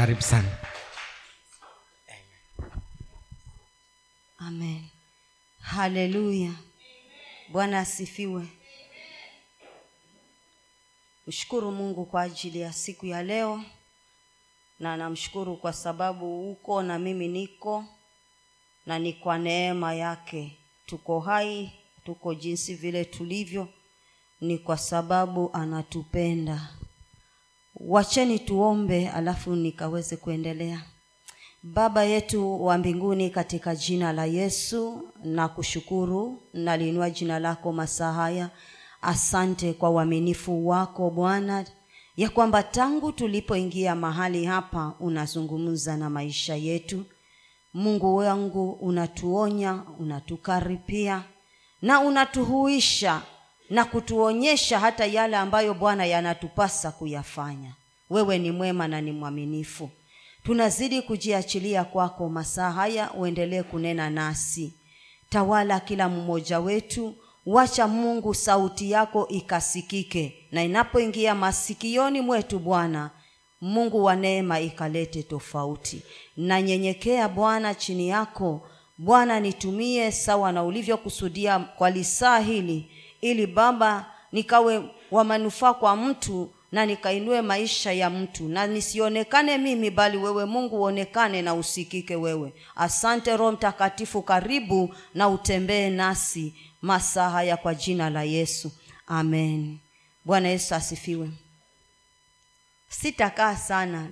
karibu 0.00 0.22
sana. 0.22 0.48
Amen. 4.38 4.82
Haleluya 5.60 6.52
bwana 7.48 7.78
asifiwe. 7.78 8.46
Mshukuru 11.26 11.72
mungu 11.72 12.04
kwa 12.06 12.22
ajili 12.22 12.60
ya 12.60 12.72
siku 12.72 13.06
ya 13.06 13.22
leo 13.22 13.62
na 14.78 14.96
namshukuru 14.96 15.56
kwa 15.56 15.72
sababu 15.72 16.50
uko 16.52 16.82
na 16.82 16.98
mimi 16.98 17.28
niko 17.28 17.84
na 18.86 18.98
ni 18.98 19.12
kwa 19.12 19.38
neema 19.38 19.94
yake. 19.94 20.58
Tuko 20.86 21.20
hai 21.20 21.72
tuko 22.04 22.34
jinsi 22.34 22.74
vile 22.74 23.04
tulivyo 23.04 23.68
ni 24.40 24.58
kwa 24.58 24.78
sababu 24.78 25.50
anatupenda 25.52 26.68
wacheni 27.80 28.38
tuombe 28.38 29.08
alafu 29.08 29.56
nikaweze 29.56 30.16
kuendelea. 30.16 30.82
Baba 31.62 32.04
yetu 32.04 32.64
wa 32.64 32.78
mbinguni 32.78 33.30
katika 33.30 33.76
jina 33.76 34.12
la 34.12 34.24
yesu 34.24 35.08
na 35.24 35.48
kushukuru 35.48 36.42
naliinua 36.52 37.10
jina 37.10 37.38
lako 37.38 37.72
masaa 37.72 38.12
haya 38.12 38.50
asante 39.02 39.72
kwa 39.72 39.90
uaminifu 39.90 40.68
wako 40.68 41.10
bwana 41.10 41.64
ya 42.16 42.28
kwamba 42.30 42.62
tangu 42.62 43.12
tulipoingia 43.12 43.94
mahali 43.94 44.44
hapa 44.44 44.94
unazungumza 45.00 45.96
na 45.96 46.10
maisha 46.10 46.54
yetu. 46.56 47.04
Mungu 47.74 48.16
wangu 48.16 48.70
unatuonya 48.72 49.82
unatukaripia 49.98 51.22
na 51.82 52.00
unatuhuisha 52.00 53.22
na 53.70 53.84
kutuonyesha 53.84 54.78
hata 54.78 55.06
yale 55.06 55.36
ambayo 55.36 55.74
bwana 55.74 56.06
yanatupasa 56.06 56.90
kuyafanya. 56.90 57.74
Wewe 58.10 58.38
ni 58.38 58.50
mwema 58.50 58.88
na 58.88 59.00
ni 59.00 59.12
mwaminifu. 59.12 59.90
Tunazidi 60.44 61.02
kujiachilia 61.02 61.84
kwako 61.84 62.28
masaa 62.28 62.70
haya 62.70 63.12
uendelee 63.12 63.62
kunena 63.62 64.10
nasi. 64.10 64.74
Tawala 65.28 65.80
kila 65.80 66.08
mmoja 66.08 66.60
wetu 66.60 67.14
wacha 67.46 67.86
mungu 67.88 68.34
sauti 68.34 68.90
yako 68.90 69.28
ikasikike 69.28 70.48
na 70.52 70.64
inapoingia 70.64 71.34
masikioni 71.34 72.20
mwetu 72.20 72.58
bwana 72.58 73.10
mungu 73.60 74.04
wa 74.04 74.16
neema 74.16 74.60
ikalete 74.60 75.22
tofauti. 75.22 76.02
Nanyenyekea 76.36 77.28
bwana 77.28 77.74
chini 77.74 78.08
yako 78.08 78.68
bwana 78.98 79.40
nitumie 79.40 80.12
sawa 80.12 80.52
na 80.52 80.64
ulivyokusudia 80.64 81.58
kwa 81.58 81.90
lisaa 81.90 82.38
hili 82.38 82.90
ili 83.20 83.46
baba 83.46 84.06
nikawe 84.32 84.82
wa 85.10 85.24
manufaa 85.24 85.74
kwa 85.74 85.96
mtu 85.96 86.50
na 86.72 86.86
nikainue 86.86 87.42
maisha 87.42 87.92
ya 87.92 88.10
mtu. 88.10 88.48
Na 88.48 88.66
nisionekane 88.66 89.58
mimi 89.58 89.90
bali 89.90 90.16
wewe 90.16 90.44
mungu 90.44 90.76
uonekane 90.80 91.42
na 91.42 91.54
usikike 91.54 92.16
wewe. 92.16 92.52
Asante 92.76 93.36
roho 93.36 93.52
mtakatifu 93.52 94.22
karibu 94.22 94.94
na 95.14 95.28
utembee 95.28 95.90
nasi 95.90 96.54
masaa 96.82 97.30
haya 97.30 97.56
kwa 97.56 97.74
jina 97.74 98.10
la 98.10 98.22
yesu. 98.22 98.72
Amen. 99.06 99.78
Bwana 100.24 100.48
yesu 100.48 100.74
asifiwe. 100.74 101.30
Sitakaa 102.88 103.56
sana. 103.56 104.08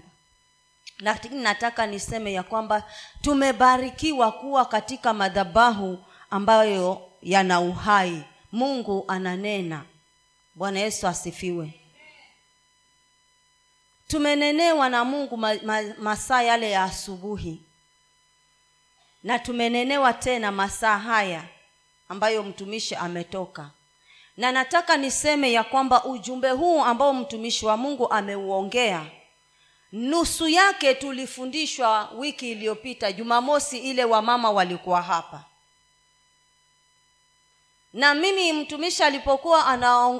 Lakini 0.99 1.43
nataka 1.43 1.87
niseme 1.87 2.33
ya 2.33 2.43
kwamba 2.43 2.83
tumebarikiwa 3.23 4.33
kuwa 4.33 4.65
katika 4.65 5.15
madhabahu 5.15 5.99
ambayo 6.31 7.03
yana 7.23 7.61
uhai 7.61 8.23
mungu 8.53 9.05
ananena. 9.09 9.85
Bwana 10.55 10.81
yesu 10.81 11.07
asifiwe. 11.09 11.75
Tumenenewa 14.09 14.89
na 14.89 15.05
mungu 15.05 15.37
ma, 15.37 15.55
ma, 15.63 15.83
masaa 15.99 16.43
yale 16.43 16.71
ya 16.71 16.83
asubuhi. 16.85 17.63
Na 19.23 19.39
tumenenewa 19.39 20.13
tena 20.13 20.53
masaa 20.53 20.99
haya 20.99 21.45
ambayo 22.09 22.43
mtumishi 22.43 22.95
ametoka. 22.95 23.71
Na 24.37 24.53
nataka 24.53 24.97
niseme 24.97 25.53
ya 25.53 25.65
kwamba 25.65 26.05
ujumbe 26.05 26.51
huu 26.51 26.83
ambao 26.85 27.15
mtumishi 27.15 27.67
wa 27.67 27.77
mungu 27.77 28.11
ameuongea 28.11 29.07
nusu 29.93 30.49
yake 30.49 30.95
tulifundishwa 30.95 32.11
wiki 32.17 32.51
iliyopita 32.53 33.13
jumamosi 33.13 33.79
ile 33.79 34.05
wamama 34.05 34.51
walikuwa 34.51 35.03
hapa 35.03 35.45
na 37.93 38.15
mimi 38.15 38.53
mtumishi 38.53 39.03
alipokuwa 39.03 39.67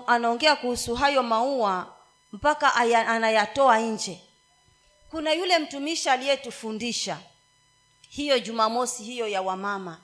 anaongea 0.07 0.57
kuhusu 0.57 0.95
hayo 0.95 1.23
maua 1.23 1.95
mpaka 2.33 2.75
aya, 2.75 3.09
anayatoa 3.09 3.79
nje. 3.79 4.21
Kuna 5.11 5.33
yule 5.33 5.59
mtumishi 5.59 6.11
aliyetufundisha. 6.11 7.19
Hiyo 8.09 8.39
jumamosi 8.39 9.03
hiyo 9.05 9.29
ya 9.29 9.43
wamama. 9.43 10.01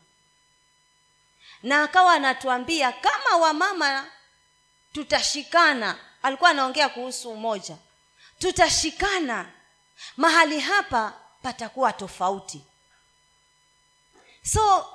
Na 1.62 1.82
akawa 1.82 2.12
anatuambia 2.12 2.92
kama 2.92 3.36
wamama 3.36 4.06
tutashikana. 4.92 5.96
Alikuwa 6.22 6.50
anaongea 6.50 6.88
kuhusu 6.88 7.30
umoja. 7.30 7.76
Tutashikana. 8.38 9.46
Mahali 10.16 10.60
hapa 10.60 11.12
patakuwa 11.42 11.92
tofauti. 11.92 12.64
So 14.42 14.86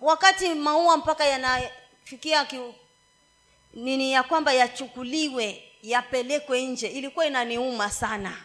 wakati 0.00 0.54
maua 0.54 0.96
mpaka 0.96 1.24
yanafikia 2.06 2.44
ki, 2.44 2.74
nini 3.74 4.12
ya 4.12 4.22
kwamba 4.22 4.52
yachukuliwe 4.52 5.72
yapelekwe 5.82 6.62
nje. 6.62 6.86
Ilikuwa 6.88 7.26
inaniuma 7.26 7.90
sana. 7.90 8.36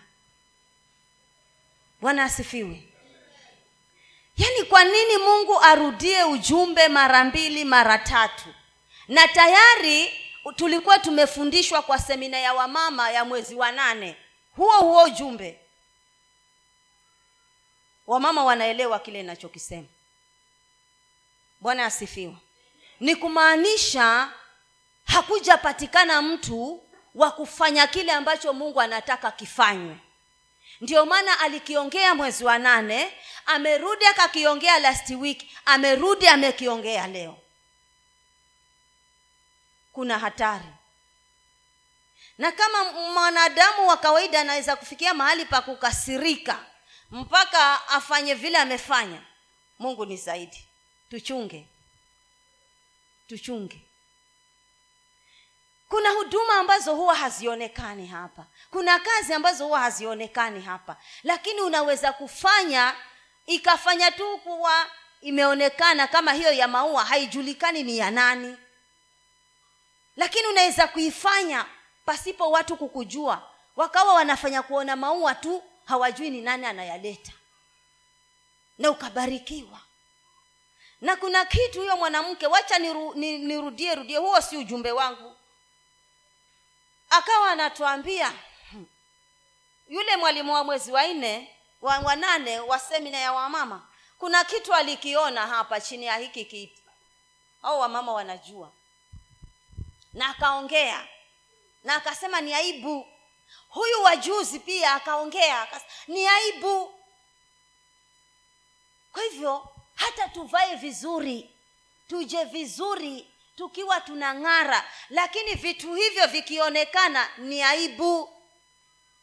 Bwana 2.02 2.24
asifiwe. 2.24 2.84
Yaani 4.38 4.64
kwa 4.64 4.84
nini 4.84 5.18
mungu 5.18 5.60
arudie 5.62 6.24
ujumbe 6.24 6.88
mara 6.88 7.24
mbili 7.24 7.66
mara 7.66 7.98
tatu? 7.98 8.54
Na 9.08 9.28
tayari 9.28 10.12
tulikuwa 10.56 11.00
tumefundishwa 11.00 11.82
kwa 11.82 12.00
semina 12.00 12.38
ya 12.38 12.54
wamama 12.54 13.12
ya 13.12 13.26
mwezi 13.26 13.56
wa 13.56 13.72
nane. 13.72 14.16
Huo 14.56 14.80
huo 14.80 15.04
ujumbe. 15.04 15.60
Wamama 18.08 18.44
wanaelewa 18.44 19.00
kile 19.00 19.20
inachokisema 19.20 19.88
bwana 21.60 21.86
asifiwe 21.86 22.36
ni 23.02 23.16
kumaanisha 23.16 24.32
hakujapatikana 25.06 26.22
mtu 26.22 26.84
wa 27.16 27.32
kufanya 27.32 27.88
kile 27.88 28.12
ambacho 28.12 28.54
mungu 28.54 28.82
anataka 28.82 29.32
kifanywe. 29.32 29.98
Ndio 30.82 31.06
maana 31.06 31.40
alikiongea 31.40 32.16
mwezi 32.16 32.44
wa 32.44 32.60
nane 32.60 33.14
amerudi 33.46 34.06
akakiongea 34.06 34.80
last 34.80 35.10
week 35.10 35.44
amerudi 35.66 36.28
amekiongea 36.28 37.08
leo. 37.08 37.38
Kuna 39.94 40.20
hatari. 40.20 40.66
Na 42.38 42.52
kama 42.52 42.84
mwanadamu 42.92 43.88
wa 43.88 43.98
kawaida 43.98 44.42
anaweza 44.42 44.76
kufikia 44.76 45.14
mahali 45.14 45.46
pa 45.46 45.62
kukasirika 45.62 46.66
mpaka 47.12 47.88
afanye 47.88 48.34
vile 48.34 48.58
amefanya 48.58 49.22
mungu 49.80 50.06
ni 50.06 50.18
zaidi. 50.18 50.68
Tuchunge 51.10 51.68
tuchunge. 53.38 53.82
Kuna 55.90 56.10
huduma 56.10 56.54
ambazo 56.56 56.96
huwa 56.96 57.16
hazionekani 57.16 58.08
hapa. 58.08 58.46
Kuna 58.72 59.00
kazi 59.00 59.34
ambazo 59.34 59.66
huwa 59.66 59.80
hazionekani 59.80 60.62
hapa. 60.62 60.98
Lakini 61.24 61.62
unaweza 61.62 62.14
kufanya 62.14 62.96
ikafanya 63.46 64.12
tu 64.12 64.38
kuwa 64.38 64.88
imeonekana 65.22 66.08
kama 66.08 66.34
hiyo 66.34 66.52
ya 66.52 66.68
maua 66.68 67.06
haijulikani 67.06 67.84
ni 67.84 67.98
ya 67.98 68.12
nani. 68.12 68.58
Lakini 70.16 70.48
unaweza 70.48 70.88
kuifanya 70.88 71.66
pasipo 72.06 72.52
watu 72.52 72.78
kukujua. 72.78 73.50
Wakawa 73.76 74.14
wanafanya 74.14 74.62
kuona 74.62 74.96
maua 74.96 75.36
tu 75.36 75.64
hawajui 75.86 76.30
ni 76.30 76.42
nani 76.42 76.66
anayaleta. 76.66 77.32
Na 78.78 78.90
ukabarikiwa 78.92 79.80
na 81.02 81.16
kuna 81.16 81.46
kitu 81.46 81.80
huyo 81.80 81.98
mwanamke 81.98 82.48
wacha 82.48 82.80
niru, 82.80 83.14
nirudie 83.16 83.96
rudie. 83.96 84.18
Huo 84.18 84.42
si 84.42 84.58
ujumbe 84.58 84.92
wangu. 84.92 85.36
Akawa 87.10 87.52
anatuambia 87.52 88.34
hmm, 88.72 88.86
yule 89.90 90.18
mwalimu 90.18 90.54
wa 90.54 90.64
mwezi 90.64 90.92
wa 90.92 91.08
nne 91.08 91.56
wa, 91.82 92.00
wa 92.00 92.16
nane 92.16 92.60
wa 92.60 92.80
semina 92.80 93.18
ya 93.18 93.34
wamama 93.34 93.88
kuna 94.18 94.44
kitu 94.44 94.74
alikiona 94.74 95.48
hapa 95.48 95.82
chini 95.82 96.06
ya 96.06 96.18
hiki 96.18 96.46
kiti. 96.46 96.82
Au 97.64 97.80
wamama 97.80 98.14
wanajua. 98.14 98.72
Na 100.14 100.30
akaongea 100.30 101.08
na 101.84 101.96
akasema 101.96 102.42
ni 102.42 102.54
aibu. 102.54 103.08
Huyu 103.70 104.04
wajuzi 104.04 104.60
pia 104.60 104.94
akaongea 104.94 105.62
akasema, 105.62 105.92
ni 106.08 106.28
aibu. 106.28 106.94
Kwa 109.14 109.24
hivyo 109.24 109.71
hata 110.02 110.28
tuvae 110.30 110.76
vizuri. 110.76 111.50
Tuje 112.08 112.44
vizuri 112.44 113.28
tukiwa 113.56 114.02
tunang'ara. 114.02 114.90
Lakini 115.10 115.54
vitu 115.54 115.94
hivyo 115.94 116.28
vikionekana 116.28 117.30
ni 117.38 117.62
aibu. 117.64 118.30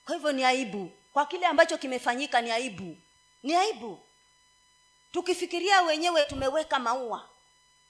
Kwa 0.04 0.14
hivyo 0.14 0.32
ni 0.32 0.44
aibu. 0.44 0.92
Kwa 1.12 1.26
kile 1.26 1.46
ambacho 1.46 1.78
kimefanyika 1.78 2.40
ni 2.40 2.50
aibu. 2.50 2.96
Ni 3.42 3.54
aibu. 3.54 4.00
Tukifikiria 5.12 5.82
wenyewe 5.82 6.24
tumeweka 6.24 6.78
maua. 6.78 7.28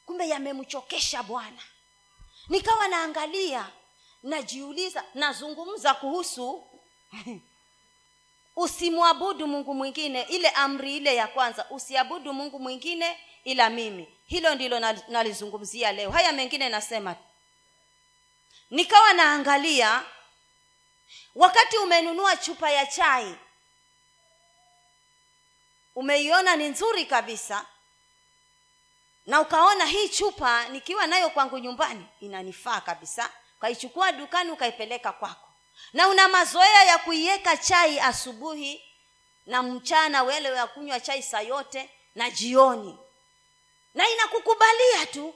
Kumbe 0.07 0.29
yamemchokesha 0.29 1.23
bwana. 1.23 1.63
Nikawa 2.49 2.89
naangalia 2.89 3.69
najiuliza 4.23 5.05
nazungumza 5.15 5.95
kuhusu 5.95 6.65
usimwabudu 8.59 9.47
mungu 9.47 9.75
mwingine 9.75 10.23
ile 10.23 10.49
amri 10.49 10.97
ile 10.97 11.15
ya 11.15 11.27
kwanza. 11.27 11.67
Usiabudu 11.71 12.33
mungu 12.33 12.59
mwingine 12.61 13.19
ila 13.45 13.71
mimi. 13.71 14.19
Hilo 14.27 14.55
ndilo 14.55 14.81
nalizungumzia 15.09 15.93
leo. 15.93 16.11
Haya 16.11 16.33
mengine 16.33 16.69
nasema. 16.69 17.17
Nikawa 18.71 19.13
naangalia 19.13 20.03
wakati 21.35 21.79
umenunua 21.79 22.37
chupa 22.37 22.71
ya 22.71 22.87
chai 22.87 23.35
umeiona 25.95 26.57
ni 26.57 26.69
nzuri 26.69 27.07
kabisa 27.07 27.67
na 29.27 29.41
ukaona 29.41 29.85
hii 29.87 30.09
chupa 30.09 30.69
nikiwa 30.69 31.07
nayo 31.07 31.31
kwangu 31.31 31.59
nyumbani 31.59 32.07
inanifaa 32.21 32.81
kabisa. 32.81 33.31
Ukaichukua 33.59 34.13
dukani 34.13 34.51
ukaipeleka 34.51 35.13
kwako 35.13 35.48
na 35.93 36.09
una 36.09 36.29
mazoea 36.29 36.85
ya 36.85 36.99
kuiweka 36.99 37.57
chai 37.57 38.01
asubuhi 38.01 38.85
na 39.47 39.63
mchana 39.63 40.23
wele 40.23 40.49
ya 40.49 40.67
kunywa 40.67 41.01
chai 41.01 41.23
saa 41.23 41.41
yote 41.41 41.91
na 42.15 42.31
jioni. 42.31 42.99
Na 43.95 44.09
inakukubalia 44.09 45.07
tu 45.13 45.35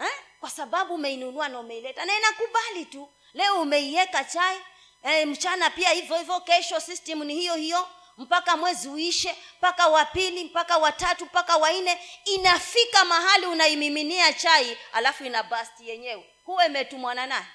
eh? 0.00 0.12
kwa 0.40 0.50
sababu 0.50 0.94
umeinunua 0.94 1.48
na 1.48 1.58
umeileta. 1.60 2.04
Na 2.04 2.16
inakubali 2.18 2.84
tu 2.84 3.08
leo 3.34 3.60
umeiweka 3.60 4.24
chai 4.24 4.60
eh, 5.02 5.26
mchana 5.26 5.70
pia 5.70 5.90
hivyo 5.90 6.16
hivyo 6.18 6.40
kesho 6.40 6.80
system 6.80 7.24
ni 7.24 7.34
hiyo 7.34 7.54
hiyo 7.54 7.88
mpaka 8.16 8.56
mwezi 8.56 8.88
uishe 8.88 9.36
mpaka 9.58 9.86
wa 9.88 10.04
pili 10.04 10.44
mpaka 10.44 10.76
watatu 10.78 11.24
mpaka 11.24 11.56
wanne 11.56 12.00
inafika 12.24 13.04
mahali 13.04 13.46
unaimiminia 13.46 14.32
chai 14.32 14.78
alafu 14.92 15.24
ina 15.24 15.42
basti 15.42 15.88
yenyewe. 15.88 16.30
Huwa 16.44 16.66
imetumwa 16.66 17.14
na 17.14 17.26
nani 17.26 17.46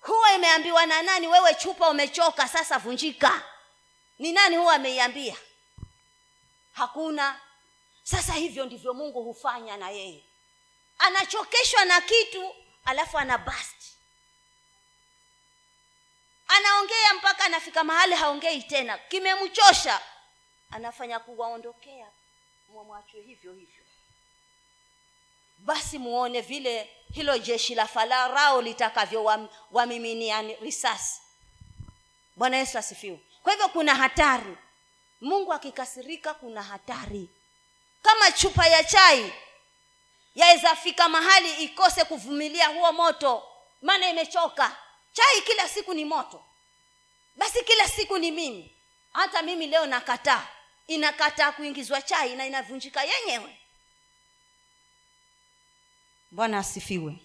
huwa 0.00 0.32
imeambiwa 0.32 0.86
na 0.86 1.02
nani 1.02 1.26
wewe 1.28 1.54
chupa 1.54 1.88
umechoka 1.90 2.48
sasa 2.48 2.78
vunjika. 2.78 3.42
Ni 4.18 4.32
nani 4.32 4.56
huwa 4.56 4.74
ameiambia? 4.74 5.36
Hakuna. 6.72 7.40
Sasa 8.02 8.32
hivyo 8.32 8.64
ndivyo 8.64 8.94
mungu 8.94 9.22
hufanya 9.22 9.76
na 9.76 9.90
yeye. 9.90 10.24
Anachokeshwa 10.98 11.84
na 11.84 12.00
kitu 12.00 12.54
alafu 12.84 13.18
ana 13.18 13.38
basti 13.38 13.96
anaongea 16.48 17.14
mpaka 17.14 17.44
anafika 17.44 17.84
mahali 17.84 18.14
haongei 18.14 18.62
tena. 18.62 18.98
Kimemchosha. 18.98 20.00
Anafanya 20.70 21.18
kuwaondokea. 21.18 22.10
Mwamwachwe 22.68 23.20
hivyo 23.20 23.52
hivyo 23.52 23.79
basi 25.64 25.98
muone 25.98 26.40
vile 26.40 26.90
hilo 27.12 27.38
jeshi 27.38 27.74
la 27.74 27.86
farao 27.86 28.62
litakavyowamiminia 28.62 30.36
wam 30.36 30.52
risasi. 30.60 31.20
Bwana 32.36 32.56
yesu 32.56 32.78
asifiwe. 32.78 33.20
Kwa 33.42 33.52
hivyo 33.52 33.68
kuna 33.68 33.94
hatari. 33.94 34.56
Mungu 35.20 35.52
akikasirika 35.52 36.34
kuna 36.34 36.62
hatari. 36.62 37.28
Kama 38.02 38.32
chupa 38.32 38.66
ya 38.66 38.84
chai 38.84 39.32
yaweza 40.34 40.76
fika 40.76 41.08
mahali 41.08 41.52
ikose 41.64 42.04
kuvumilia 42.04 42.68
huo 42.68 42.92
moto 42.92 43.42
maana 43.82 44.08
imechoka. 44.10 44.76
Chai 45.12 45.42
kila 45.42 45.68
siku 45.68 45.94
ni 45.94 46.04
moto. 46.04 46.44
Basi 47.36 47.64
kila 47.64 47.88
siku 47.88 48.18
ni 48.18 48.30
mimi. 48.30 48.76
Hata 49.12 49.42
mimi 49.42 49.66
leo 49.66 49.86
nakataa. 49.86 50.46
Inakataa 50.86 51.52
kuingizwa 51.52 52.02
chai 52.02 52.36
na 52.36 52.46
inavunjika 52.46 53.02
yenyewe 53.04 53.59
bwana 56.30 56.58
asifiwe. 56.58 57.16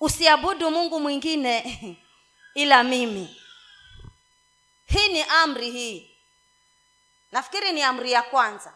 Usiabudu 0.00 0.70
mungu 0.70 1.00
mwingine 1.00 1.64
ila 2.62 2.82
mimi. 2.84 3.36
Hii 4.86 5.08
ni 5.12 5.22
amri 5.22 5.70
hii. 5.70 6.10
Nafikiri 7.32 7.72
ni 7.72 7.82
amri 7.82 8.12
ya 8.12 8.22
kwanza. 8.22 8.74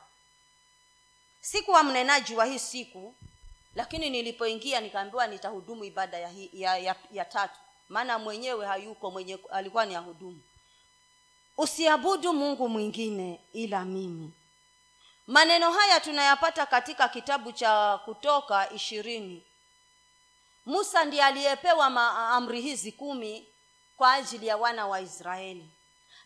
Sikuwa 1.40 1.82
mnenaji 1.82 2.34
wa 2.34 2.44
hii 2.44 2.58
siku 2.58 3.14
lakini 3.74 4.10
nilipoingia 4.10 4.80
nikaambiwa 4.80 5.26
nitahudumu 5.26 5.84
ibada 5.84 6.18
ya, 6.18 6.30
ya, 6.52 6.78
ya, 6.78 6.96
ya 7.12 7.24
tatu. 7.24 7.58
Maana 7.88 8.18
mwenyewe 8.18 8.66
hayuko 8.66 9.10
mwenye 9.10 9.38
alikuwa 9.50 9.86
ni 9.86 9.94
ahudumu. 9.94 10.40
Usiabudu 11.58 12.32
mungu 12.32 12.68
mwingine 12.68 13.40
ila 13.52 13.84
mimi 13.84 14.30
maneno 15.26 15.72
haya 15.72 16.00
tunayapata 16.00 16.66
katika 16.66 17.08
kitabu 17.08 17.52
cha 17.52 17.98
kutoka 18.04 18.70
ishirini. 18.70 19.46
Musa 20.66 21.04
ndiye 21.04 21.24
aliyepewa 21.24 21.86
amri 22.30 22.60
hizi 22.60 22.92
kumi 22.92 23.48
kwa 23.96 24.12
ajili 24.12 24.46
ya 24.46 24.56
wana 24.56 24.86
wa 24.86 25.00
israeli. 25.00 25.70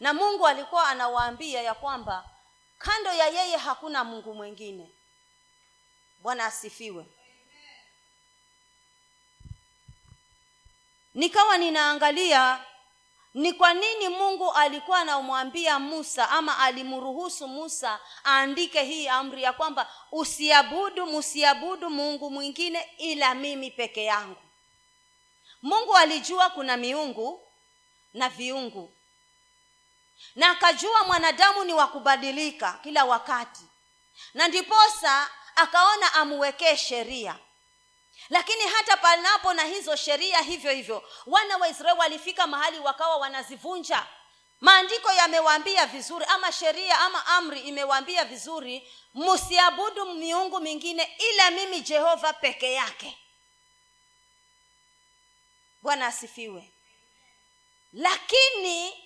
Na 0.01 0.15
mungu 0.15 0.47
alikuwa 0.47 0.89
anawaambia 0.89 1.63
ya 1.63 1.75
kwamba 1.75 2.25
kando 2.79 3.13
ya 3.13 3.27
yeye 3.29 3.57
hakuna 3.57 4.05
mungu 4.05 4.35
mwingine. 4.35 4.91
Bwana 6.19 6.45
asifiwe. 6.45 7.07
Nikawa 11.15 11.59
ninaangalia 11.59 12.65
ni 13.35 13.53
kwa 13.53 13.75
nini 13.75 14.09
mungu 14.09 14.53
alikuwa 14.53 14.99
anamwambia 14.99 15.79
musa 15.79 16.31
ama 16.31 16.59
alimruhusu 16.59 17.49
musa 17.49 18.01
aandike 18.27 18.83
hii 18.83 19.09
amri 19.09 19.43
ya 19.43 19.53
kwamba 19.53 19.91
usiabudu 20.13 21.07
musiabudu 21.07 21.91
mungu 21.91 22.31
mwingine 22.31 22.91
ila 22.99 23.35
mimi 23.35 23.71
peke 23.71 24.05
yangu? 24.05 24.41
Mungu 25.63 25.97
alijua 25.97 26.51
kuna 26.51 26.77
miungu 26.77 27.43
na 28.15 28.29
viungu. 28.29 28.93
Na 30.37 30.51
akajua 30.51 31.05
mwanadamu 31.05 31.65
ni 31.65 31.73
wa 31.73 31.87
kubadilika 31.87 32.81
kila 32.83 33.05
wakati. 33.05 33.65
Na 34.35 34.49
ndiposa 34.49 35.29
akaona 35.57 36.15
amuwekee 36.15 36.77
sheria 36.77 37.39
lakini 38.31 38.63
hata 38.63 38.97
panapo 38.97 39.53
na 39.55 39.65
hizo 39.65 39.97
sheria 39.97 40.39
hivyo 40.41 40.73
hivyo 40.73 41.11
wana 41.27 41.57
wa 41.57 41.69
israeli 41.69 41.99
walifika 41.99 42.47
mahali 42.47 42.79
wakawa 42.79 43.17
wanazivunja. 43.17 44.07
Maandiko 44.61 45.13
yamewaambia 45.13 45.87
vizuri 45.87 46.25
ama 46.25 46.53
sheria 46.53 46.99
ama 47.01 47.27
amri 47.27 47.61
imewaambia 47.61 48.25
vizuri 48.25 48.93
msiabudu 49.15 50.15
miungu 50.15 50.61
mingine 50.61 51.17
ila 51.33 51.51
mimi 51.51 51.81
jehova 51.81 52.33
peke 52.33 52.73
yake. 52.73 53.19
Bwana 55.83 56.07
asifiwe. 56.07 56.73
Lakini 57.93 59.05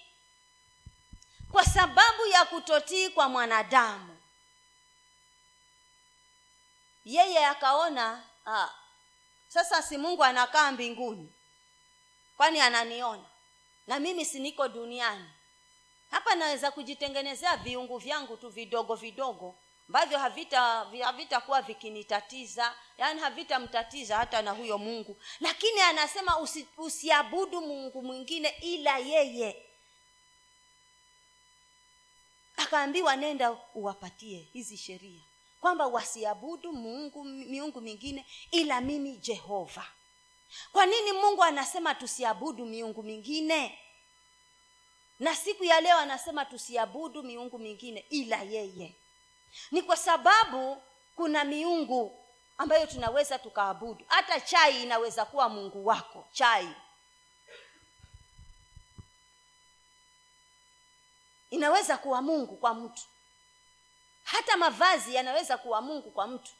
kwa 1.52 1.64
sababu 1.64 2.26
ya 2.26 2.44
kutotii 2.44 3.08
kwa 3.08 3.28
mwanadamu 3.28 4.18
yeye 7.04 7.46
akaona 7.46 8.22
ah, 8.46 8.68
sasa 9.52 9.82
si 9.82 9.96
mungu 9.98 10.24
anakaa 10.24 10.72
mbinguni? 10.72 11.32
Kwani 12.36 12.60
ananiona? 12.60 13.24
Na 13.86 13.98
mimi 14.00 14.24
si 14.24 14.40
niko 14.40 14.68
duniani. 14.68 15.28
Hapa 16.10 16.34
naweza 16.34 16.70
kujitengenezea 16.70 17.56
viungu 17.56 17.98
vyangu 17.98 18.36
tu 18.36 18.48
vidogo 18.48 18.94
vidogo 18.94 19.54
ambavyo 19.88 20.18
havita 20.18 20.60
havitakuwa 21.04 21.62
vikinitatiza 21.62 22.74
yaani 22.98 23.20
havitamtatiza 23.20 24.16
hata 24.16 24.42
na 24.42 24.50
huyo 24.50 24.78
mungu. 24.78 25.16
Lakini 25.40 25.80
anasema 25.80 26.38
usi, 26.38 26.68
usiabudu 26.76 27.60
mungu 27.60 28.02
mwingine 28.02 28.48
ila 28.48 28.98
yeye. 28.98 29.66
Akaambiwa 32.56 33.16
nenda 33.16 33.52
uwapatie 33.74 34.48
hizi 34.52 34.76
sheria 34.76 35.20
kwamba 35.62 35.86
wasiabudu 35.86 36.72
mungu 36.72 37.24
miungu 37.24 37.80
mingine 37.80 38.26
ila 38.50 38.80
mimi 38.80 39.16
jehova. 39.16 39.86
Kwa 40.72 40.86
nini 40.86 41.12
mungu 41.12 41.42
anasema 41.44 41.94
tusiabudu 41.94 42.66
miungu 42.66 43.02
mingine? 43.02 43.78
Na 45.18 45.34
siku 45.36 45.64
ya 45.64 45.80
leo 45.80 45.96
anasema 45.98 46.44
tusiabudu 46.44 47.22
miungu 47.22 47.58
mingine 47.58 48.04
ila 48.10 48.42
yeye. 48.42 48.94
Ni 49.70 49.82
kwa 49.82 49.96
sababu 49.96 50.82
kuna 51.16 51.44
miungu 51.44 52.24
ambayo 52.58 52.86
tunaweza 52.86 53.38
tukaabudu. 53.38 54.04
Hata 54.08 54.40
chai 54.40 54.82
inaweza 54.82 55.24
kuwa 55.24 55.48
mungu 55.48 55.86
wako 55.86 56.28
chai. 56.32 56.68
Inaweza 61.50 61.98
kuwa 61.98 62.22
mungu 62.22 62.56
kwa 62.56 62.74
mtu 62.74 63.02
hata 64.32 64.56
mavazi 64.56 65.14
yanaweza 65.14 65.58
kuwa 65.58 65.80
mungu 65.82 66.10
kwa 66.10 66.26
mtu. 66.26 66.52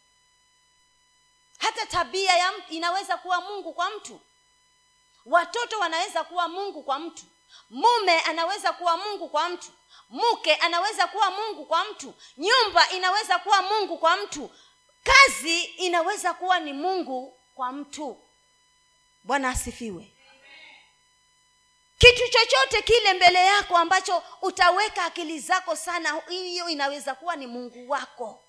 Hata 1.58 1.86
tabia 1.86 2.36
ya 2.36 2.52
mtu 2.52 2.72
inaweza 2.72 3.16
kuwa 3.16 3.40
mungu 3.40 3.72
kwa 3.74 3.90
mtu. 3.90 4.20
Watoto 5.26 5.78
wanaweza 5.78 6.24
kuwa 6.24 6.48
mungu 6.48 6.82
kwa 6.82 6.98
mtu. 6.98 7.22
Mume 7.70 8.20
anaweza 8.20 8.72
kuwa 8.72 8.96
mungu 8.96 9.28
kwa 9.28 9.48
mtu. 9.48 9.70
Mke 10.10 10.54
anaweza 10.54 11.06
kuwa 11.06 11.30
mungu 11.30 11.66
kwa 11.66 11.84
mtu. 11.84 12.14
Nyumba 12.36 12.90
inaweza 12.90 13.38
kuwa 13.38 13.62
mungu 13.62 13.98
kwa 13.98 14.16
mtu. 14.16 14.50
Kazi 15.04 15.60
inaweza 15.64 16.34
kuwa 16.34 16.60
ni 16.60 16.72
mungu 16.72 17.38
kwa 17.54 17.72
mtu. 17.72 18.18
Bwana 19.24 19.48
asifiwe 19.48 20.12
kitu 22.02 22.22
chochote 22.30 22.82
kile 22.82 23.12
mbele 23.14 23.44
yako 23.46 23.76
ambacho 23.76 24.22
utaweka 24.42 25.04
akili 25.04 25.40
zako 25.40 25.76
sana 25.76 26.20
hiyo 26.28 26.68
inaweza 26.68 27.14
kuwa 27.14 27.36
ni 27.36 27.46
mungu 27.46 27.90
wako. 27.90 28.44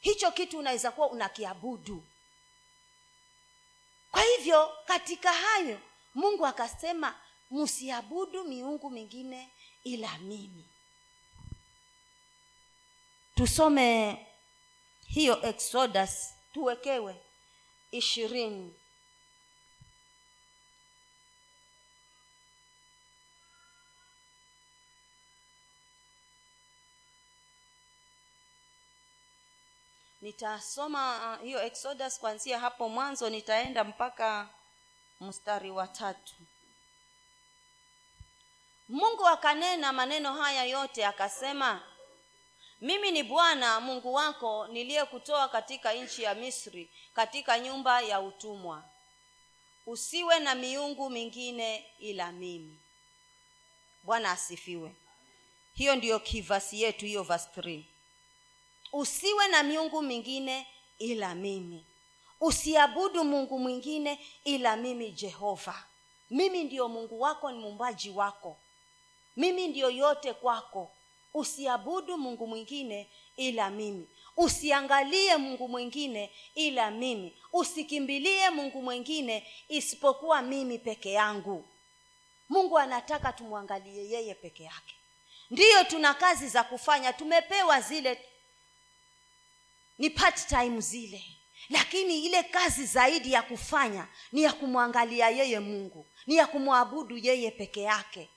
Hicho 0.00 0.30
kitu 0.30 0.58
unaweza 0.58 0.90
kuwa 0.90 1.10
unakiabudu. 1.10 2.04
Kwa 4.10 4.22
hivyo 4.22 4.72
katika 4.86 5.32
hayo 5.32 5.80
mungu 6.14 6.46
akasema 6.46 7.14
msiabudu 7.50 8.44
miungu 8.44 8.90
mingine 8.90 9.50
ila 9.84 10.18
mimi. 10.18 10.68
Tusome 13.34 14.26
hiyo 15.06 15.46
exodus 15.46 16.34
tuwekewe 16.52 17.16
ishirini 17.90 18.74
nitasoma 30.20 31.36
uh, 31.38 31.44
hiyo 31.44 31.62
exodus 31.62 32.18
kuanzia 32.18 32.58
hapo 32.58 32.88
mwanzo 32.88 33.30
nitaenda 33.30 33.84
mpaka 33.84 34.48
mstari 35.20 35.70
wa 35.70 35.86
tatu. 35.86 36.34
Mungu 38.88 39.26
akanena 39.26 39.92
maneno 39.92 40.32
haya 40.34 40.64
yote 40.64 41.06
akasema 41.06 41.82
mimi 42.80 43.10
ni 43.10 43.22
bwana 43.22 43.80
mungu 43.80 44.14
wako 44.14 44.66
niliyekutoa 44.66 45.48
katika 45.48 45.92
nchi 45.92 46.22
ya 46.22 46.34
misri 46.34 46.90
katika 47.14 47.58
nyumba 47.58 48.00
ya 48.00 48.20
utumwa. 48.20 48.84
Usiwe 49.86 50.38
na 50.38 50.54
miungu 50.54 51.10
mingine 51.10 51.86
ila 51.98 52.32
mimi. 52.32 52.80
Bwana 54.02 54.30
asifiwe. 54.32 54.94
Hiyo 55.74 55.96
ndiyo 55.96 56.20
kivasi 56.20 56.82
yetu 56.82 57.06
hiyo 57.06 57.22
vas 57.22 57.48
3 57.56 57.82
usiwe 58.92 59.48
na 59.48 59.62
miungu 59.62 60.02
mingine 60.02 60.66
ila 60.98 61.34
mimi. 61.34 61.84
Usiabudu 62.40 63.24
mungu 63.24 63.58
mwingine 63.58 64.18
ila 64.44 64.76
mimi 64.76 65.10
jehova. 65.10 65.84
Mimi 66.30 66.64
ndiyo 66.64 66.88
mungu 66.88 67.20
wako 67.20 67.50
ni 67.50 67.58
muumbaji 67.58 68.10
wako. 68.10 68.56
Mimi 69.36 69.68
ndiyo 69.68 69.90
yote 69.90 70.32
kwako. 70.34 70.90
Usiabudu 71.34 72.18
mungu 72.18 72.46
mwingine 72.46 73.10
ila 73.36 73.70
mimi. 73.70 74.08
Usiangalie 74.36 75.36
mungu 75.36 75.68
mwingine 75.68 76.32
ila 76.54 76.90
mimi. 76.90 77.36
Usikimbilie 77.52 78.50
mungu 78.50 78.82
mwingine 78.82 79.46
isipokuwa 79.68 80.42
mimi 80.42 80.78
peke 80.78 81.12
yangu. 81.12 81.64
Mungu 82.48 82.78
anataka 82.78 83.32
tumwangalie 83.32 84.08
yeye 84.10 84.34
peke 84.34 84.62
yake. 84.62 84.94
Ndiyo 85.50 85.84
tuna 85.84 86.14
kazi 86.14 86.48
za 86.48 86.62
kufanya. 86.64 87.12
Tumepewa 87.12 87.80
zile 87.80 88.20
ni 89.98 90.10
part 90.10 90.46
time 90.48 90.80
zile. 90.80 91.24
Lakini 91.70 92.24
ile 92.24 92.42
kazi 92.42 92.86
zaidi 92.86 93.32
ya 93.32 93.42
kufanya 93.42 94.06
ni 94.32 94.42
ya 94.42 94.52
kumwangalia 94.52 95.28
yeye 95.30 95.60
mungu 95.60 96.06
ni 96.26 96.36
ya 96.36 96.46
kumwabudu 96.46 97.16
yeye 97.16 97.50
peke 97.50 97.82
yake. 97.82 98.28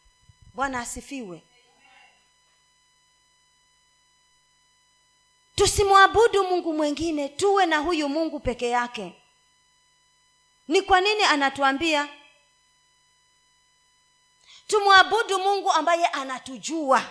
Bwana 0.53 0.79
asifiwe. 0.79 1.43
Tusimwabudu 5.55 6.43
mungu 6.43 6.73
mwingine 6.73 7.29
tuwe 7.29 7.65
na 7.65 7.77
huyu 7.77 8.09
mungu 8.09 8.39
peke 8.39 8.69
yake. 8.69 9.13
Ni 10.67 10.81
kwa 10.81 11.01
nini 11.01 11.23
anatuambia? 11.23 12.09
Tumwabudu 14.67 15.39
mungu 15.39 15.71
ambaye 15.71 16.05
anatujua 16.05 17.03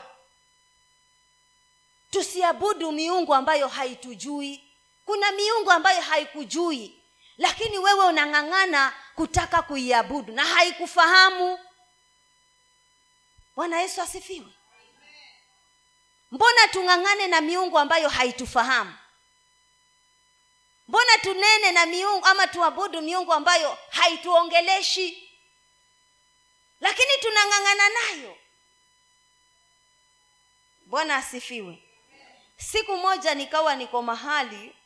tusiabudu 2.10 2.92
miungu 2.92 3.34
ambayo 3.34 3.68
haitujui. 3.68 4.64
Kuna 5.04 5.32
miungu 5.32 5.70
ambayo 5.70 6.00
haikujui 6.02 7.00
lakini 7.40 7.78
wewe 7.78 8.04
unang'ang'ana 8.06 8.92
kutaka 9.14 9.62
kuiabudu 9.62 10.32
na 10.32 10.44
haikufahamu. 10.44 11.58
Bwana 13.56 13.80
yesu 13.80 14.02
asifiwe. 14.02 14.52
Mbona 16.30 16.68
tung'ang'ane 16.68 17.26
na 17.26 17.40
miungu 17.40 17.78
ambayo 17.78 18.08
haitufahamu? 18.08 18.94
Mbona 20.88 21.18
tunene 21.18 21.72
na 21.72 21.86
miungu 21.86 22.26
ama 22.26 22.46
tuabudu 22.46 23.02
miungu 23.02 23.32
ambayo 23.32 23.78
haituongeleshi? 23.90 25.30
Lakini 26.80 27.10
tunang'ang'ana 27.20 27.88
nayo. 27.88 28.36
Bwana 30.86 31.16
asifiwe 31.16 31.82
siku 32.60 32.96
moja 32.96 33.34
nikawa 33.34 33.76
niko 33.76 34.02
mahali 34.02 34.76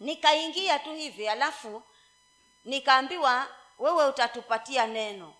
nikaingia 0.00 0.78
tu 0.78 0.94
hivi 0.94 1.28
alafu 1.28 1.82
nikaambiwa 2.64 3.46
wewe 3.78 4.06
utatupatia 4.08 4.86
neno. 4.86 5.34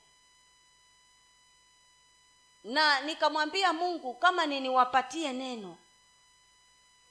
Na 2.64 3.00
nikamwambia 3.00 3.72
mungu 3.72 4.14
kama 4.14 4.46
niniwapatie 4.46 5.32
neno 5.32 5.76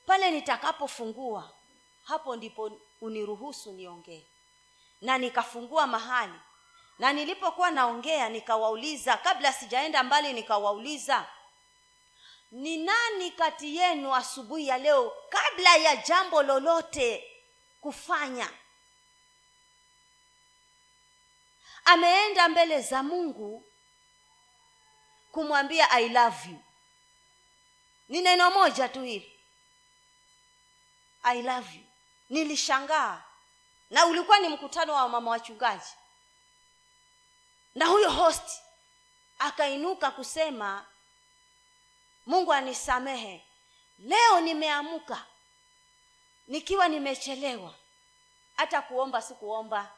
pale 0.05 0.31
nitakapofungua 0.31 1.51
hapo 2.03 2.35
ndipo 2.35 2.79
uniruhusu 3.01 3.71
niongee. 3.71 4.25
Na 5.01 5.17
nikafungua 5.17 5.87
mahali. 5.87 6.39
Na 6.99 7.13
nilipokuwa 7.13 7.71
naongea 7.71 8.29
nikawauliza 8.29 9.17
kabla 9.17 9.53
sijaenda 9.53 10.03
mbali 10.03 10.33
nikawauliza 10.33 11.25
ni 12.51 12.77
nani 12.77 13.31
kati 13.31 13.75
yenu 13.77 14.15
asubuhi 14.15 14.67
ya 14.67 14.77
leo 14.77 15.13
kabla 15.29 15.75
ya 15.75 15.95
jambo 15.95 16.43
lolote 16.43 17.35
kufanya? 17.81 18.49
Ameenda 21.85 22.49
mbele 22.49 22.81
za 22.81 23.03
mungu 23.03 23.65
kumwambia 25.31 25.91
i 25.91 26.09
love 26.09 26.49
you. 26.49 26.59
Ni 28.09 28.21
neno 28.21 28.51
moja 28.51 28.89
tu 28.89 29.01
hili. 29.01 29.39
I 31.23 31.41
love 31.41 31.75
you. 31.77 31.83
Nilishangaa. 32.29 33.23
Na 33.89 34.05
ulikuwa 34.05 34.39
ni 34.39 34.49
mkutano 34.49 34.93
wa 34.93 35.09
mama 35.09 35.31
wachungaji. 35.31 35.89
Na 37.75 37.85
huyo 37.85 38.09
host 38.11 38.61
akainuka 39.39 40.11
kusema 40.11 40.85
mungu 42.29 42.53
anisamehe. 42.53 43.45
Leo 43.99 44.39
nimeamka 44.39 45.25
nikiwa 46.47 46.87
nimechelewa 46.87 47.75
hata 48.55 48.81
kuomba 48.81 49.21
sikuomba. 49.21 49.91